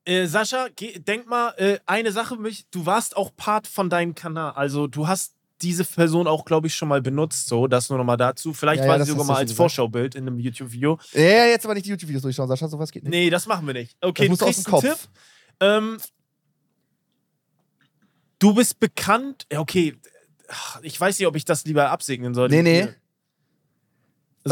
[0.06, 4.16] Äh, Sascha, geh, denk mal, äh, eine Sache, mich, du warst auch Part von deinem
[4.16, 4.54] Kanal.
[4.54, 7.48] Also du hast diese Person auch, glaube ich, schon mal benutzt.
[7.48, 8.52] So, das nur noch mal dazu.
[8.54, 9.58] Vielleicht Ja, ja, war das sie sogar mal als gesagt.
[9.58, 11.00] Vorschaubild in einem YouTube-Video.
[11.14, 13.12] Ja, jetzt aber nicht die YouTube-Videos durchschauen, Sascha, sowas geht nicht.
[13.12, 13.96] Nee, das machen wir nicht.
[14.00, 14.84] das Okay, du musst du aus kriegst dem Kopf.
[14.84, 14.98] Tipp.
[15.60, 15.98] Ähm,
[18.40, 19.46] du bist bekannt.
[19.52, 19.96] Ja, okay.
[20.82, 22.56] Ich weiß nicht, ob ich das lieber absegnen sollte.
[22.56, 22.82] Nee, nee.
[22.84, 22.94] Soll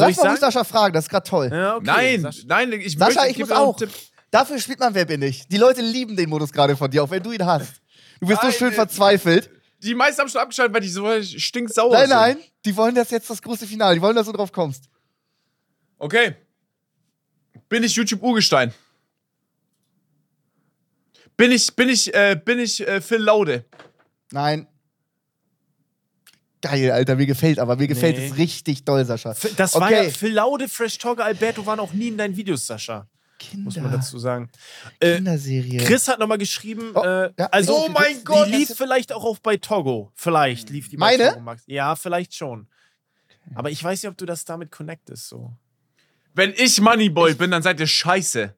[0.01, 0.37] Lass ich mal sagen?
[0.39, 1.49] Sascha fragen, das ist gerade toll.
[1.51, 1.85] Ja, okay.
[1.85, 2.43] nein, Sascha.
[2.45, 3.75] nein, ich Sascha, möchte, ich gib muss auch.
[3.75, 3.89] Tipp.
[4.31, 5.47] Dafür spielt man Wer bin ich.
[5.47, 7.81] Die Leute lieben den Modus gerade von dir, auch wenn du ihn hast.
[8.19, 9.49] Du bist Nein, so schön äh, verzweifelt.
[9.81, 12.17] Die meisten haben schon abgeschaltet, weil die so stinksauer Nein, sind.
[12.17, 13.95] nein, die wollen das jetzt das große Finale.
[13.95, 14.89] Die wollen, dass du drauf kommst.
[15.97, 16.35] Okay.
[17.69, 18.73] Bin ich YouTube-Urgestein?
[21.37, 23.63] Bin ich, bin ich, äh, bin ich äh, Phil Laude?
[24.31, 24.67] Nein.
[26.61, 27.77] Geil, Alter, mir gefällt aber.
[27.77, 28.27] Mir gefällt Nee.
[28.27, 29.31] es richtig doll, Sascha.
[29.31, 30.05] F- Das war Okay.
[30.07, 33.07] ja Phil Laude, Fresh Talker, Alberto waren auch nie in deinen Videos, Sascha.
[33.57, 34.49] Muss man Kinder, dazu sagen.
[34.99, 35.79] Äh, Kinderserie.
[35.79, 38.47] Chris hat nochmal geschrieben, Oh, äh, ja, also oh mein die Gott.
[38.49, 40.11] lief vielleicht auch auf bei Togo.
[40.15, 41.29] Vielleicht lief die bei Meine?
[41.31, 41.63] Togo Max.
[41.67, 42.67] Ja, vielleicht schon.
[43.55, 45.27] Aber ich weiß nicht, ob du das damit connectest.
[45.29, 45.51] So.
[46.33, 48.53] Wenn ich Moneyboy bin, dann seid ihr scheiße.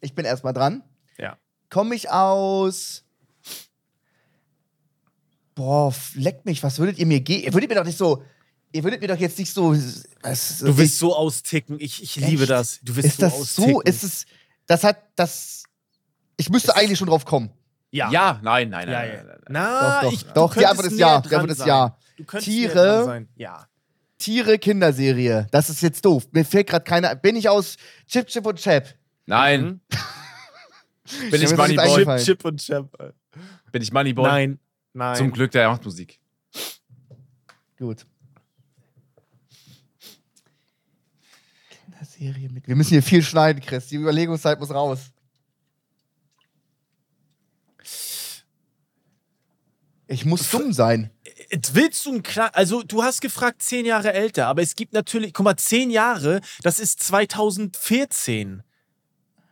[0.00, 0.82] Ich bin erstmal dran.
[1.18, 1.38] Ja.
[1.70, 3.04] Komme ich aus.
[5.54, 7.44] Boah, f- leck mich, was würdet ihr mir geben?
[7.44, 8.24] Ihr würdet mir doch nicht so.
[8.74, 9.72] Ihr würdet mir doch jetzt nicht so.
[10.22, 11.76] Was, Du willst so austicken.
[11.78, 12.80] Ich, ich liebe das.
[12.82, 13.62] Du willst Ist das so so?
[13.78, 13.82] austicken.
[13.84, 14.26] Ist es.
[14.66, 14.98] Das hat.
[15.14, 15.62] Das.
[16.36, 17.50] Ich müsste eigentlich schon drauf kommen.
[17.92, 18.10] ja.
[18.10, 19.08] Ja, nein, nein, Ja, nein.
[19.10, 19.14] ja.
[19.18, 19.48] nein, nein, nein.
[19.48, 21.96] Na, Doch, doch, ich, du doch, die Antwort ist ja, die Antwort ist ja.
[22.16, 23.26] Du könntest Tiere.
[23.36, 23.68] Ja.
[24.18, 25.46] Tiere, Kinderserie.
[25.52, 26.26] Das ist jetzt doof.
[26.32, 27.14] Mir fällt gerade keiner.
[27.14, 27.76] Bin ich aus
[28.08, 28.92] Chip, Chip und Chap?
[29.26, 29.80] Nein.
[31.06, 31.84] Ja, Bin ich ist nicht Moneyboy?
[31.92, 32.24] eingefallen.
[32.24, 33.14] Chip und Chap.
[33.70, 34.24] Bin ich Moneyboy?
[34.26, 34.58] Nein.
[34.94, 35.16] Nein.
[35.16, 36.18] Zum Glück, der macht Musik.
[37.78, 38.06] Gut.
[42.24, 42.66] Kinderserie mit.
[42.66, 43.86] Wir müssen hier viel schneiden, Chris.
[43.88, 45.10] Die Überlegungszeit muss raus.
[50.06, 51.10] Ich muss dumm sein.
[51.72, 55.32] Willst du ein klar, also du hast gefragt zehn Jahre älter, aber es gibt natürlich,
[55.32, 58.62] guck mal, zehn Jahre, das ist 2014.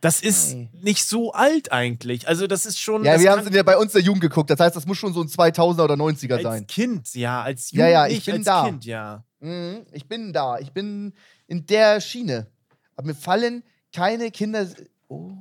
[0.01, 0.69] Das ist Hey.
[0.83, 2.27] nicht so alt eigentlich.
[2.27, 3.05] Also das ist schon.
[3.05, 4.51] Ja, wir haben es ja bei uns der Jugend geguckt.
[4.51, 6.67] Das heißt, das muss schon so ein 2000er oder 90er als sein.
[6.67, 8.65] Kind, ja, als Ja, Jugendlich, ja, ich bin als da.
[8.65, 9.25] Kind, ja.
[9.39, 10.59] Mhm, ich bin da.
[10.59, 11.13] Ich bin
[11.47, 12.49] in der Schiene.
[12.97, 13.63] Aber mir fallen
[13.93, 14.69] keine Kinder.
[15.09, 15.33] Oh.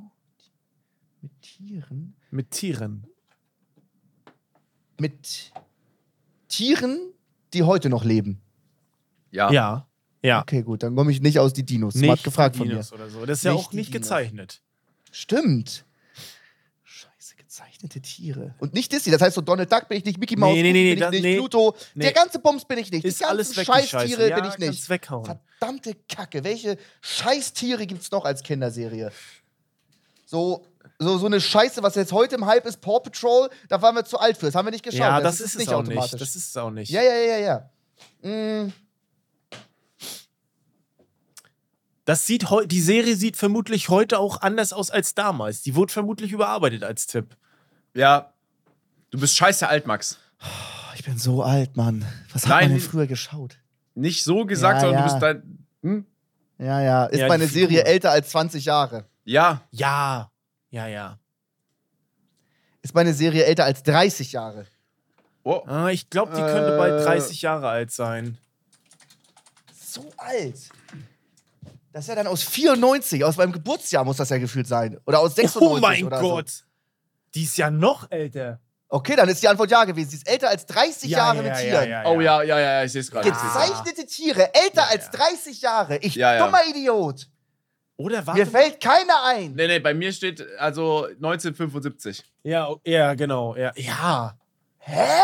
[1.21, 2.15] Mit Tieren?
[2.31, 3.07] Mit Tieren.
[4.99, 5.51] Mit
[6.47, 6.99] Tieren,
[7.53, 8.41] die heute noch leben.
[9.31, 9.51] Ja.
[9.51, 9.87] Ja.
[10.23, 10.41] Ja.
[10.41, 11.95] Okay, gut, dann komme ich nicht aus die Dinos.
[11.95, 12.73] Nicht Smart gefragt die von mir.
[12.75, 13.25] Dinos oder so.
[13.25, 14.01] Das ist ja Nicht auch die nicht Dinos.
[14.07, 14.61] gezeichnet.
[15.11, 15.85] Stimmt.
[17.51, 18.55] Gezeichnete Tiere.
[18.59, 20.71] Und nicht Disney, das heißt so Donald Duck bin ich nicht, Mickey Mouse Nee, nee,
[20.71, 21.35] nee, bin ich nicht, nee.
[21.35, 21.75] Pluto.
[21.95, 22.05] Nee.
[22.05, 23.03] Der ganze Bums bin ich nicht.
[23.03, 23.65] Ist die ganzen alles weg.
[23.65, 24.89] Scheißtiere ja, bin ich nicht.
[24.89, 25.25] weghauen.
[25.59, 26.45] Verdammte Kacke.
[26.45, 29.11] Welche Scheißtiere gibt es noch als Kinderserie?
[30.25, 30.65] So,
[30.97, 34.05] so, so eine Scheiße, was jetzt heute im Hype ist, Paw Patrol, da waren wir
[34.05, 34.45] zu alt für.
[34.45, 34.99] Das haben wir nicht geschaut.
[35.01, 36.13] ja, das, ist ist es auch nicht.
[36.13, 36.89] Das ist es auch nicht.
[36.89, 37.69] ja, ja, ja, ja,
[38.23, 38.29] ja.
[38.29, 38.71] Mm,
[42.05, 45.63] Das sieht die Serie sieht vermutlich heute auch anders aus als damals.
[45.63, 47.35] Die wurde vermutlich überarbeitet als Tipp.
[47.93, 48.33] Ja.
[49.09, 50.17] Du bist scheiße alt, Max.
[50.41, 50.45] oh,
[50.95, 52.05] ich bin so alt, Mann.
[52.33, 53.57] Was hat Nein, man denn früher geschaut?
[53.95, 55.07] Nicht so gesagt, Ja, sondern ja.
[55.07, 55.65] du bist dein.
[55.83, 56.05] Hm?
[56.57, 57.05] Ja, ja.
[57.05, 57.85] Ist Ja, meine Serie Figur.
[57.87, 59.05] älter als 20 Jahre?
[59.25, 59.61] Ja.
[59.71, 60.31] Ja.
[60.69, 61.19] Ja, ja.
[62.81, 64.65] Ist meine Serie älter als 30 Jahre?
[65.43, 65.61] Oh.
[65.65, 67.03] Ah, ich glaube, die könnte bald Äh.
[67.03, 68.37] 30 Jahre alt sein.
[69.75, 70.69] So alt.
[71.91, 74.97] Das ist ja dann aus 94, aus meinem Geburtsjahr muss das ja gefühlt sein.
[75.05, 76.63] Oder aus 96 Oh mein oder Gott.
[77.35, 78.59] Die ist ja noch älter.
[78.89, 80.09] Okay, dann ist die Antwort ja gewesen.
[80.09, 81.89] Sie ist älter als 30 Ja, Jahre ja, mit ja, Tieren.
[81.89, 83.29] ja, Oh ja, ja, ja, ich sehe es gerade.
[83.31, 85.11] Gezeichnete Tiere, älter Ja, als ja.
[85.11, 85.97] 30 Jahre.
[85.99, 86.45] Ich Ja, ja.
[86.45, 87.27] dummer Idiot.
[87.95, 88.45] Oder Mir warte.
[88.47, 89.53] fällt keiner ein.
[89.53, 92.23] Nee, nee, bei mir steht also 1975.
[92.43, 93.55] Ja, ja, genau.
[93.55, 93.71] Ja.
[93.75, 94.37] Ja.
[94.79, 95.21] Hä?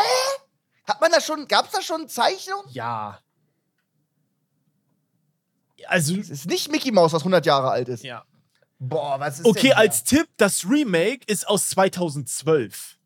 [0.88, 2.64] Hat man da schon, gab's da schon Zeichnung?
[2.70, 3.20] ja.
[5.88, 8.04] Also, Es ist nicht Mickey Mouse, was 100 Jahre alt ist.
[8.04, 8.24] ja.
[8.80, 12.98] Boah, was ist Okay, als Tipp, das Remake ist aus 2012.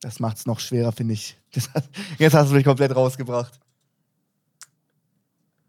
[0.00, 1.36] Das macht's noch schwerer, finde ich.
[1.74, 1.88] Hat-
[2.18, 3.58] jetzt hast du mich komplett rausgebracht.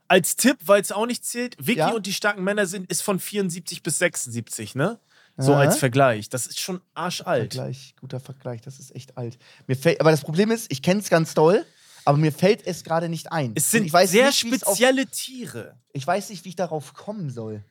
[0.07, 1.89] Als Tipp, weil es auch nicht zählt, Vicky Ja?
[1.93, 4.99] und die starken Männer sind, ist von 74 bis 76, ne?
[5.38, 5.61] So Aha.
[5.61, 6.30] als Vergleich.
[6.30, 7.53] Das ist schon arschalt.
[7.53, 9.38] Vergleich, guter Vergleich, das ist echt alt.
[9.68, 11.65] Mir aber das Problem ist, ich kenne es ganz doll,
[12.06, 13.52] aber mir fällt es gerade nicht ein.
[13.56, 15.77] Es sind ich weiß sehr nicht, es auf- spezielle Tiere.
[15.94, 17.64] Ich weiß nicht, wie ich darauf kommen soll.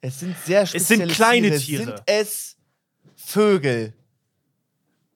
[0.00, 1.60] Es sind sehr sind spezielle kleine Tiere.
[1.60, 1.84] Tiere.
[1.84, 2.56] Sind es
[3.16, 3.94] Vögel?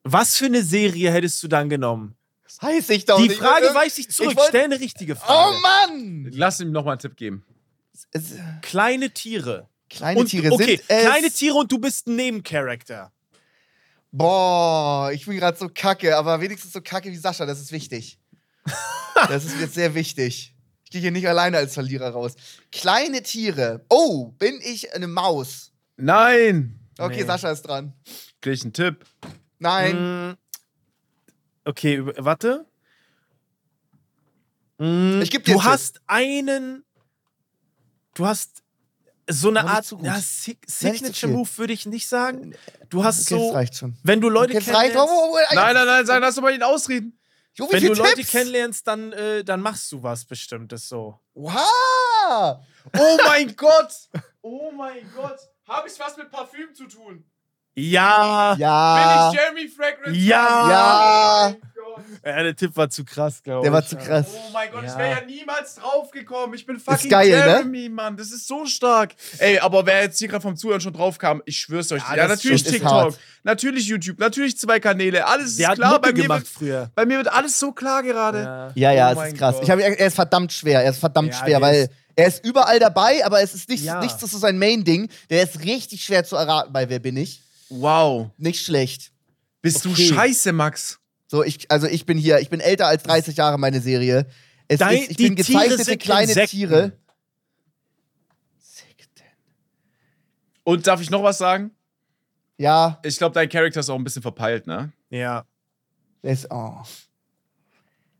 [0.05, 2.17] Was für eine Serie hättest du dann genommen?
[2.61, 3.39] Weiß ich doch Die nicht.
[3.39, 4.33] Frage Irgend- weise ich zurück.
[4.33, 5.57] Ich wollt- Stell eine richtige Oh Frage.
[5.63, 6.29] Mann!
[6.33, 7.45] Lass ihm nochmal einen Tipp geben.
[8.13, 9.69] Es, Kleine Tiere.
[9.89, 11.03] kleine und, Tiere okay, sind es.
[11.05, 13.11] kleine Tiere und du bist ein Nebencharakter.
[14.11, 18.19] Boah, ich bin gerade so kacke, aber wenigstens so kacke wie Sascha, das ist wichtig.
[19.29, 20.55] das ist jetzt sehr wichtig.
[20.85, 22.35] Ich gehe hier nicht alleine als Verlierer raus.
[22.71, 23.85] Kleine Tiere.
[23.89, 25.73] Oh, bin ich eine Maus?
[25.97, 26.79] Nein!
[26.99, 27.25] Okay, Nee.
[27.27, 27.95] Sascha ist dran.
[28.41, 29.05] Krieg ich einen Tipp?
[29.59, 30.31] Nein.
[30.31, 30.37] Mm,
[31.65, 32.67] Okay, warte.
[34.79, 35.73] Mm, Ich geb dir Du einen Tipp.
[35.73, 36.85] hast einen.
[38.15, 38.63] Du hast
[39.31, 39.85] so eine Art.
[39.85, 39.99] so.
[40.03, 40.21] Ja.
[40.21, 42.55] Signature Move würde ich nicht sagen.
[42.91, 43.53] Du hast Okay, das so.
[43.55, 43.97] reicht schon.
[44.03, 44.93] Wenn du Leute Okay, reicht.
[44.93, 45.13] kennenlernst.
[45.13, 47.19] Oh, oh, oh, Nein, nein, nein, sag, lass doch mal ihn ausreden.
[47.55, 48.31] Jo, wie Wenn du viele Leute Tipps?
[48.31, 51.19] kennenlernst, dann, äh, dann machst du was Bestimmtes so.
[51.35, 52.59] Wow!
[52.99, 53.93] Oh mein Gott!
[54.41, 55.39] Oh mein Gott!
[55.69, 57.25] Habe ich was mit Parfüm zu tun?
[57.75, 58.55] Ja!
[58.59, 59.31] Ja.
[59.31, 60.19] Bin ich Jeremy Fragrance?
[60.19, 60.71] Ja!
[60.71, 61.51] Ja.
[61.51, 61.72] Gott.
[62.25, 63.63] Ja, der Tipp war zu krass, glaube ich.
[63.65, 64.27] Der war zu krass.
[64.35, 64.99] Oh mein Gott, ich Ja.
[64.99, 66.55] wäre ja niemals draufgekommen.
[66.55, 67.37] Ich bin fucking geil, ne?
[67.37, 68.17] Jeremy, Mann.
[68.17, 69.15] Das ist so stark.
[69.39, 72.03] Ey, aber wer jetzt hier gerade vom Zuhören schon drauf kam, ich schwör's euch.
[72.09, 75.27] Ja, Ja, natürlich ist TikTok, natürlich YouTube, natürlich zwei Kanäle.
[75.27, 76.01] Alles Der ist klar.
[76.01, 76.91] Bei mir, gemacht wird, früher.
[76.95, 78.43] bei mir wird alles so klar gerade.
[78.43, 78.73] Ja.
[78.75, 79.55] Ja, ja, Oh es ist krass.
[79.57, 79.65] Gott.
[79.65, 80.83] Ich hab, er ist verdammt schwer.
[80.83, 83.85] Er ist verdammt Ja, schwer, weil ist- er ist überall dabei, aber es ist nicht,
[83.85, 84.01] Ja.
[84.01, 85.09] nichts, das ist sein Main-Ding.
[85.31, 87.41] Der ist richtig schwer zu erraten bei Wer bin ich?
[87.71, 88.29] Wow.
[88.37, 89.13] Nicht schlecht.
[89.63, 90.09] Bist Okay.
[90.09, 90.99] du scheiße, Max?
[91.33, 94.27] So, ich, also ich bin hier, ich bin älter als 30 Jahre, meine Serie.
[94.69, 96.51] Es Dein- ist, ich die bin Tiere gezeichnete sind kleine Insekten.
[96.59, 96.93] Tiere.
[100.63, 101.71] Und darf ich noch was sagen?
[102.59, 104.93] Ja, Ich glaube, dein Charakter ist auch ein bisschen verpeilt, ne?
[105.09, 105.47] Ja.
[106.21, 106.83] ist, oh.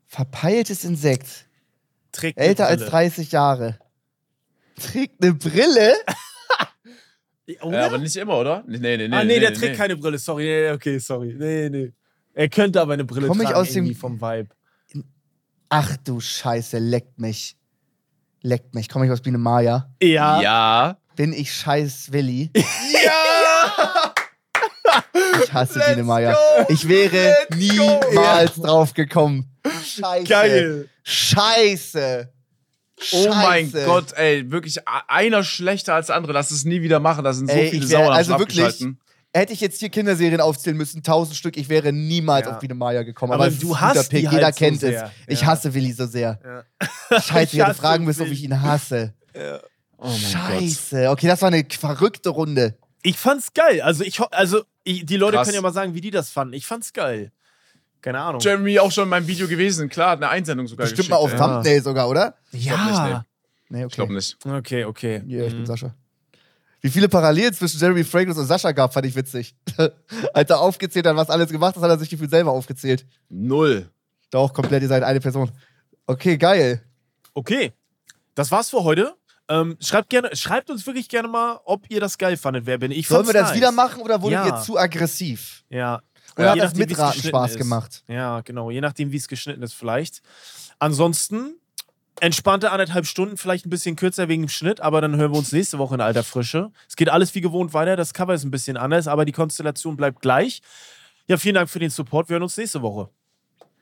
[0.07, 1.45] Verpeiltes Insekt.
[2.11, 2.89] Trägt eine Älter als Brille.
[2.89, 3.77] 30 Jahre.
[4.75, 5.93] Trägt eine Brille?
[7.45, 8.63] Ja, aber nicht immer, oder?
[8.65, 9.15] Nee, nee, nee.
[9.15, 10.17] ah, nee, der trägt keine Brille.
[10.17, 10.45] Sorry.
[10.45, 11.35] Nee, okay, sorry.
[11.37, 11.91] Nee, nee.
[12.33, 14.49] Er könnte aber eine Brille Komm ich tragen, aus dem- vom Vibe.
[15.69, 17.55] Ach du Scheiße, leckt mich.
[18.41, 18.89] Leckt mich.
[18.89, 19.89] Komme ich aus Biene Maya?
[20.01, 20.41] Ja.
[20.41, 20.97] Ja.
[21.15, 22.51] Bin ich scheiß Willi?
[23.03, 24.13] Ja!
[25.43, 26.33] Ich hasse Let's Biene Maya.
[26.33, 26.65] go!
[26.69, 29.49] Ich wäre Let's niemals drauf gekommen.
[29.83, 30.23] Scheiße.
[30.27, 30.89] Geil.
[31.03, 32.29] Scheiße.
[33.13, 33.85] Oh mein Scheiße.
[33.85, 36.33] Gott, ey, wirklich einer schlechter als der andere.
[36.33, 37.23] Lass es nie wieder machen.
[37.23, 38.85] Da sind so Ey, viele ich wär- Sauer also wirklich.
[39.35, 42.53] Hätte ich jetzt hier Kinderserien aufzählen müssen, tausend Stück, ich wäre niemals Ja.
[42.53, 43.33] auf Biene Maya gekommen.
[43.33, 44.25] Aber Aber, du hast die Pick.
[44.27, 45.05] halt Jeder so kennt sehr.
[45.05, 45.11] es.
[45.27, 45.47] Ich Ja.
[45.47, 46.39] hasse Willi so sehr.
[47.09, 47.19] Ja.
[47.21, 49.13] Scheiße, ich hätte fragen müssen, ob ich ihn hasse.
[50.05, 50.61] Oh mein Gott.
[50.61, 51.09] Scheiße.
[51.11, 52.77] Okay, das war eine verrückte Runde.
[53.03, 53.81] Ich fand's geil.
[53.81, 55.47] Also, ich, also ich, die Leute Krass.
[55.47, 56.53] können ja mal sagen, wie die das fanden.
[56.55, 57.31] Ich fand's geil.
[58.01, 58.41] Keine Ahnung.
[58.41, 59.87] Jeremy auch schon in meinem Video gewesen.
[59.87, 61.39] Klar, hat eine Einsendung sogar Bestimmt mal auf ey.
[61.39, 62.35] Thumbnail sogar, oder?
[62.51, 63.19] glaub nicht, nee.
[63.69, 63.85] Nee, okay.
[63.87, 64.37] Ich glaube nicht.
[64.45, 65.23] Okay, okay.
[65.25, 65.65] Ja, ich bin Mhm.
[65.67, 65.95] Sascha.
[66.83, 69.55] Wie viele Parallelen zwischen Jeremy Fragrance und Sascha gab, fand ich witzig.
[70.33, 73.05] Als er aufgezählt hat, was alles gemacht hat, hat er sich gefühlt selber aufgezählt.
[73.29, 73.89] Null.
[74.29, 75.49] Doch, komplett, ihr seid eine Person.
[76.07, 76.83] Okay, geil.
[77.33, 77.71] Okay.
[78.35, 79.13] Das war's für heute.
[79.47, 82.65] Ähm, schreibt, gerne, schreibt uns wirklich gerne mal, ob ihr das geil fandet.
[82.65, 83.07] Wer bin ich?
[83.07, 83.55] Sollen wir das nice.
[83.57, 84.45] wieder machen oder wurden Ja.
[84.45, 85.63] wir zu aggressiv?
[85.69, 86.01] Ja.
[86.35, 87.57] Oder hat Je das Mitraten Spaß ist.
[87.57, 88.03] gemacht?
[88.09, 88.71] Ja, genau.
[88.71, 90.21] Je nachdem, wie es geschnitten ist, vielleicht.
[90.79, 91.55] Ansonsten
[92.23, 95.51] entspannte anderthalb Stunden, vielleicht ein bisschen kürzer wegen dem Schnitt, aber dann hören wir uns
[95.51, 96.71] nächste Woche in alter Frische.
[96.87, 97.97] Es geht alles wie gewohnt weiter.
[97.97, 100.61] Das Cover ist ein bisschen anders, aber die Konstellation bleibt gleich.
[101.27, 102.29] Ja, vielen Dank für den Support.
[102.29, 103.09] Wir hören uns nächste Woche.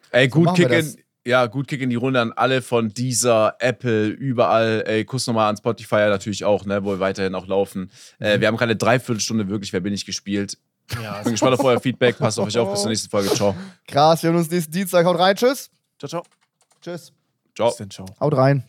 [0.10, 0.96] Ey, gut wir kicken.
[1.24, 4.84] Ja, gut Kick in die Runde an alle von dieser Apple, überall.
[4.88, 7.92] Ey, Kuss nochmal an Spotify natürlich auch, ne, wo wir weiterhin auch laufen.
[8.18, 10.58] Äh, wir haben gerade eine Dreiviertelstunde wirklich, wer bin ich gespielt.
[11.00, 12.18] Ja, Bin gespannt auf euer Feedback.
[12.18, 12.72] Passt auf euch auf.
[12.72, 13.30] Bis zur nächsten Folge.
[13.30, 13.56] Ciao.
[13.88, 15.06] Krass, wir hören uns nächsten Dienstag.
[15.06, 15.70] Haut rein, tschüss.
[16.00, 16.24] ciao, ciao.
[16.82, 17.14] Tschüss.
[17.56, 17.70] Ciao.
[17.70, 18.06] Bis dann, ciao.
[18.20, 18.64] Haut rein.